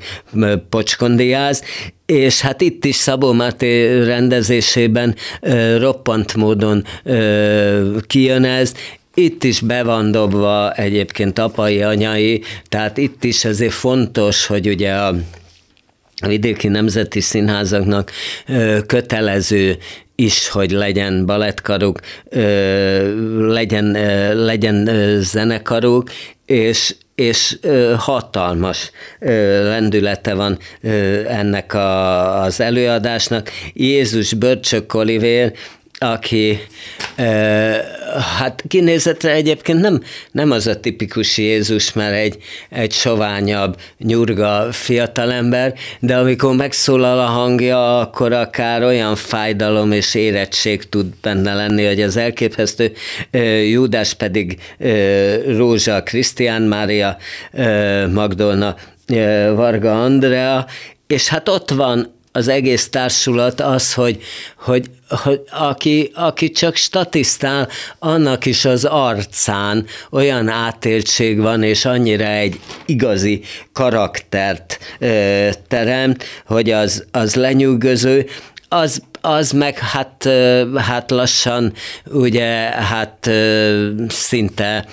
pocskondiáz, 0.69 1.63
és 2.05 2.41
hát 2.41 2.61
itt 2.61 2.85
is 2.85 2.95
Szabó 2.95 3.31
Máté 3.31 4.03
rendezésében 4.03 5.15
roppant 5.77 6.35
módon 6.35 6.85
kijön 8.07 8.43
ez, 8.43 8.73
itt 9.13 9.43
is 9.43 9.59
be 9.59 9.83
van 9.83 10.11
dobva 10.11 10.73
egyébként 10.73 11.39
apai, 11.39 11.81
anyai, 11.81 12.41
tehát 12.69 12.97
itt 12.97 13.23
is 13.23 13.45
ezért 13.45 13.73
fontos, 13.73 14.45
hogy 14.45 14.67
ugye 14.67 14.91
a 14.91 15.15
vidéki 16.27 16.67
nemzeti 16.67 17.21
színházaknak 17.21 18.11
kötelező 18.85 19.77
is, 20.15 20.49
hogy 20.49 20.71
legyen 20.71 21.25
balettkaruk, 21.25 21.99
legyen, 23.37 23.91
legyen 24.35 24.89
zenekaruk, 25.21 26.09
és, 26.45 26.95
és 27.15 27.57
hatalmas 27.97 28.91
lendülete 29.19 30.33
van 30.33 30.57
ennek 31.27 31.73
a, 31.73 32.41
az 32.41 32.59
előadásnak. 32.59 33.49
Jézus 33.73 34.33
Börcsök 34.33 34.93
Olivér 34.93 35.53
aki 35.97 36.59
hát 38.37 38.63
kinézetre 38.67 39.31
egyébként 39.31 39.79
nem, 39.79 40.01
nem 40.31 40.51
az 40.51 40.67
a 40.67 40.79
tipikus 40.79 41.37
Jézus, 41.37 41.93
mert 41.93 42.15
egy, 42.15 42.37
egy 42.69 42.91
soványabb, 42.91 43.75
nyurga 43.97 44.67
fiatalember, 44.71 45.73
de 45.99 46.17
amikor 46.17 46.55
megszólal 46.55 47.19
a 47.19 47.25
hangja, 47.25 47.99
akkor 47.99 48.33
akár 48.33 48.83
olyan 48.83 49.15
fájdalom 49.15 49.91
és 49.91 50.15
érettség 50.15 50.89
tud 50.89 51.05
benne 51.21 51.53
lenni, 51.53 51.85
hogy 51.85 52.01
az 52.01 52.17
elképesztő. 52.17 52.91
Júdás 53.69 54.13
pedig 54.13 54.59
Rózsa 55.47 56.03
Krisztián 56.03 56.61
Mária 56.61 57.17
Magdolna 58.13 58.75
Varga 59.55 60.03
Andrea, 60.03 60.65
és 61.07 61.27
hát 61.27 61.49
ott 61.49 61.69
van 61.69 62.14
az 62.35 62.47
egész 62.47 62.89
társulat 62.89 63.61
az, 63.61 63.93
hogy, 63.93 64.21
hogy, 64.57 64.85
hogy 65.09 65.41
aki, 65.51 66.11
aki 66.13 66.51
csak 66.51 66.75
statisztál, 66.75 67.67
annak 67.99 68.45
is 68.45 68.65
az 68.65 68.85
arcán 68.85 69.85
olyan 70.11 70.49
átéltség 70.49 71.39
van, 71.39 71.63
és 71.63 71.85
annyira 71.85 72.25
egy 72.25 72.59
igazi 72.85 73.41
karaktert 73.73 74.79
ö, 74.99 75.49
teremt, 75.67 76.23
hogy 76.45 76.71
az, 76.71 77.05
az 77.11 77.35
lenyűgöző, 77.35 78.25
az 78.67 79.01
az 79.25 79.51
meg 79.51 79.77
hát, 79.77 80.29
hát 80.75 81.11
lassan 81.11 81.73
ugye 82.05 82.45
hát 82.69 83.29
szinte 84.07 84.85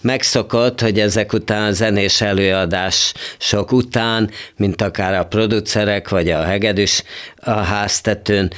megszokott, 0.00 0.80
hogy 0.80 1.00
ezek 1.00 1.32
után 1.32 1.72
zenés 1.72 2.20
előadás 2.20 3.12
sok 3.38 3.72
után, 3.72 4.30
mint 4.56 4.82
akár 4.82 5.14
a 5.14 5.24
producerek, 5.24 6.08
vagy 6.08 6.30
a 6.30 6.44
hegedűs 6.44 7.02
a 7.36 7.50
háztetőn 7.50 8.52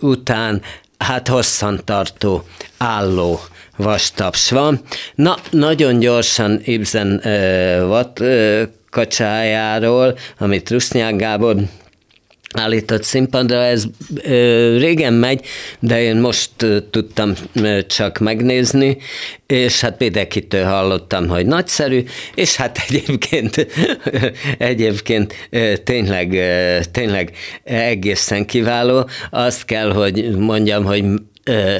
után, 0.00 0.62
hát 0.98 1.28
hosszantartó, 1.28 2.44
álló 2.78 3.40
vastaps 3.76 4.50
van. 4.50 4.80
Na, 5.14 5.36
nagyon 5.50 5.98
gyorsan 5.98 6.60
Ibsen 6.64 7.20
uh, 7.24 7.88
Watt 7.88 8.20
uh, 8.20 8.62
kacsájáról, 8.90 10.18
amit 10.38 10.70
Rusznyák 10.70 11.16
Gábor 11.16 11.56
állított 12.54 13.02
színpadra, 13.02 13.62
ez 13.62 13.84
régen 14.78 15.12
megy, 15.12 15.46
de 15.78 16.02
én 16.02 16.16
most 16.16 16.50
tudtam 16.90 17.34
csak 17.86 18.18
megnézni, 18.18 18.96
és 19.46 19.80
hát 19.80 19.98
mindenkitől 19.98 20.64
hallottam, 20.64 21.28
hogy 21.28 21.46
nagyszerű, 21.46 22.04
és 22.34 22.56
hát 22.56 22.78
egyébként, 22.88 23.66
egyébként 24.58 25.34
tényleg, 25.84 26.38
tényleg 26.92 27.32
egészen 27.64 28.46
kiváló. 28.46 29.08
Azt 29.30 29.64
kell, 29.64 29.92
hogy 29.92 30.36
mondjam, 30.36 30.84
hogy 30.84 31.04
ö, 31.44 31.76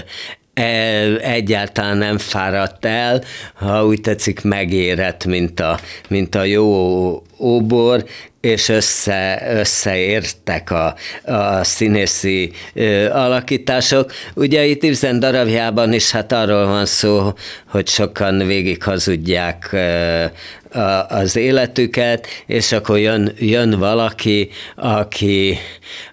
egyáltalán 1.22 1.96
nem 1.96 2.18
fáradt 2.18 2.84
el, 2.84 3.22
ha 3.54 3.86
úgy 3.86 4.00
tetszik, 4.00 4.42
megérett, 4.42 5.24
mint 5.24 5.60
a, 5.60 5.78
mint 6.08 6.34
a 6.34 6.44
jó 6.44 7.22
óbor, 7.38 8.04
és 8.40 8.68
össze, 8.68 9.42
összeértek 9.50 10.70
a, 10.70 10.94
a 11.24 11.64
színészi 11.64 12.52
ö, 12.74 13.10
alakítások. 13.10 14.12
Ugye 14.34 14.64
itt 14.64 14.82
Ibsen 14.82 15.20
darabjában 15.20 15.92
is 15.92 16.10
hát 16.10 16.32
arról 16.32 16.66
van 16.66 16.86
szó, 16.86 17.32
hogy 17.68 17.88
sokan 17.88 18.46
végig 18.46 18.82
hazudják 18.82 19.68
ö, 19.72 20.24
a, 20.72 21.06
az 21.08 21.36
életüket, 21.36 22.26
és 22.46 22.72
akkor 22.72 22.98
jön, 22.98 23.32
jön 23.38 23.78
valaki, 23.78 24.50
aki, 24.76 25.58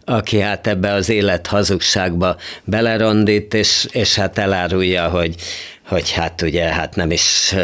aki 0.05 0.39
hát 0.39 0.67
ebbe 0.67 0.91
az 0.91 1.09
élet 1.09 1.47
hazugságba 1.47 2.38
belerondít, 2.63 3.53
és, 3.53 3.88
és 3.91 4.15
hát 4.15 4.38
elárulja, 4.38 5.09
hogy, 5.09 5.36
hogy 5.88 6.11
hát 6.11 6.41
ugye, 6.41 6.63
hát 6.63 6.95
nem 6.95 7.11
is, 7.11 7.55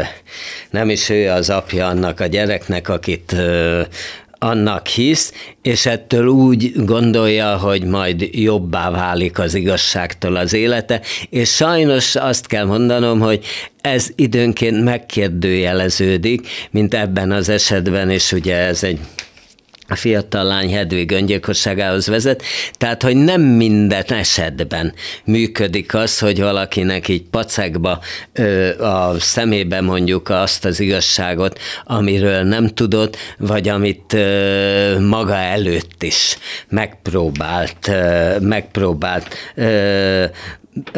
nem 0.70 0.90
is 0.90 1.10
ő 1.10 1.30
az 1.30 1.50
apja 1.50 1.88
annak 1.88 2.20
a 2.20 2.26
gyereknek, 2.26 2.90
akit 2.90 3.36
annak 4.44 4.88
hisz, 4.88 5.34
és 5.62 5.86
ettől 5.86 6.28
úgy 6.28 6.72
gondolja, 6.86 7.58
hogy 7.58 7.84
majd 7.84 8.30
jobbá 8.32 8.92
válik 8.92 9.40
az 9.40 9.54
igazságtól 9.54 10.36
az 10.36 10.54
élete, 10.54 11.02
és 11.30 11.50
sajnos 11.50 12.16
azt 12.16 12.48
kell 12.48 12.66
mondanom, 12.66 13.20
hogy 13.20 13.46
ez 13.82 14.08
időnként 14.16 14.84
megkérdőjeleződik, 14.84 16.48
mint 16.72 16.94
ebben 16.94 17.32
az 17.32 17.50
esetben, 17.50 18.10
és 18.10 18.32
ugye 18.32 18.56
ez 18.56 18.84
egy 18.84 19.00
a 19.88 19.96
fiatal 19.96 20.44
lány 20.44 20.74
Hedvig 20.74 21.12
öngyilkosságához 21.12 22.08
vezet, 22.08 22.44
tehát, 22.78 23.04
hogy 23.04 23.16
nem 23.16 23.42
minden 23.42 24.04
esetben 24.08 24.94
működik 25.26 25.94
az, 25.94 26.20
hogy 26.20 26.40
valakinek 26.40 27.08
így 27.08 27.24
pacekba 27.24 28.00
a 28.80 29.20
szemébe 29.20 29.82
mondjuk 29.82 30.30
azt 30.30 30.66
az 30.66 30.80
igazságot, 30.80 31.60
amiről 31.84 32.44
nem 32.44 32.68
tudott, 32.68 33.18
vagy 33.38 33.68
amit 33.68 34.16
maga 35.00 35.36
előtt 35.36 36.04
is 36.04 36.38
megpróbált, 36.70 37.92
megpróbált 38.40 39.36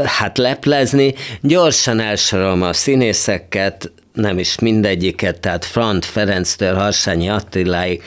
hát 0.04 0.38
leplezni. 0.38 1.14
Gyorsan 1.42 2.00
elsorolom 2.00 2.62
a 2.62 2.74
színészeket, 2.74 3.92
nem 4.14 4.40
is 4.40 4.60
mindegyiket, 4.60 5.40
tehát 5.40 5.66
Frant 5.66 6.06
Ferenctől 6.06 6.76
Harsányi 6.76 7.30
Attiláig, 7.30 8.04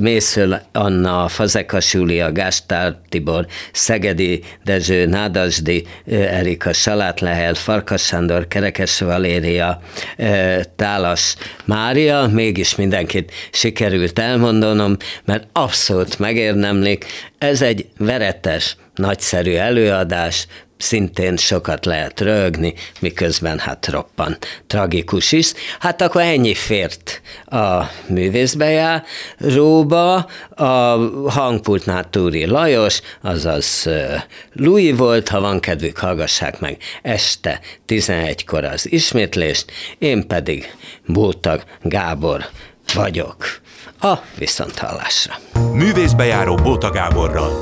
Mészöl 0.00 0.60
Anna, 0.72 1.28
Fazekas 1.28 1.94
Júlia, 1.94 2.32
Gástár 2.32 2.96
Tibor, 3.08 3.46
Szegedi 3.72 4.42
Dezső, 4.64 5.06
Nádasdi, 5.06 5.86
Erika 6.10 6.72
Salátlehel, 6.72 7.54
Farkas 7.54 8.04
Sándor, 8.04 8.48
Kerekes 8.48 9.00
Valéria, 9.00 9.80
Tálas 10.76 11.36
Mária, 11.64 12.26
mégis 12.26 12.74
mindenkit 12.74 13.32
sikerült 13.50 14.18
elmondanom, 14.18 14.96
mert 15.24 15.46
abszolút 15.52 16.18
megérdemlik. 16.18 17.06
Ez 17.38 17.62
egy 17.62 17.88
veretes, 17.98 18.76
nagyszerű 18.94 19.54
előadás, 19.54 20.46
szintén 20.78 21.36
sokat 21.36 21.84
lehet 21.84 22.20
rögni, 22.20 22.74
miközben 23.00 23.58
hát 23.58 23.86
roppan 23.86 24.36
tragikus 24.66 25.32
is. 25.32 25.52
Hát 25.80 26.02
akkor 26.02 26.20
ennyi 26.20 26.54
fért 26.54 27.20
a 27.44 27.82
művészbejáróba, 28.06 30.14
a 30.48 30.64
hangpultnál 31.28 32.10
Túri 32.10 32.46
Lajos, 32.46 33.00
azaz 33.22 33.88
Louis 34.52 34.96
volt, 34.96 35.28
ha 35.28 35.40
van 35.40 35.60
kedvük, 35.60 35.98
hallgassák 35.98 36.60
meg 36.60 36.76
este 37.02 37.60
11-kor 37.88 38.64
az 38.64 38.92
ismétlést, 38.92 39.72
én 39.98 40.26
pedig 40.26 40.74
Bótag 41.06 41.62
Gábor 41.82 42.44
vagyok. 42.94 43.60
A 44.00 44.14
viszonthallásra. 44.38 45.34
Művészbejáró 45.72 46.54
Bóta 46.54 46.90
Gáborral. 46.90 47.60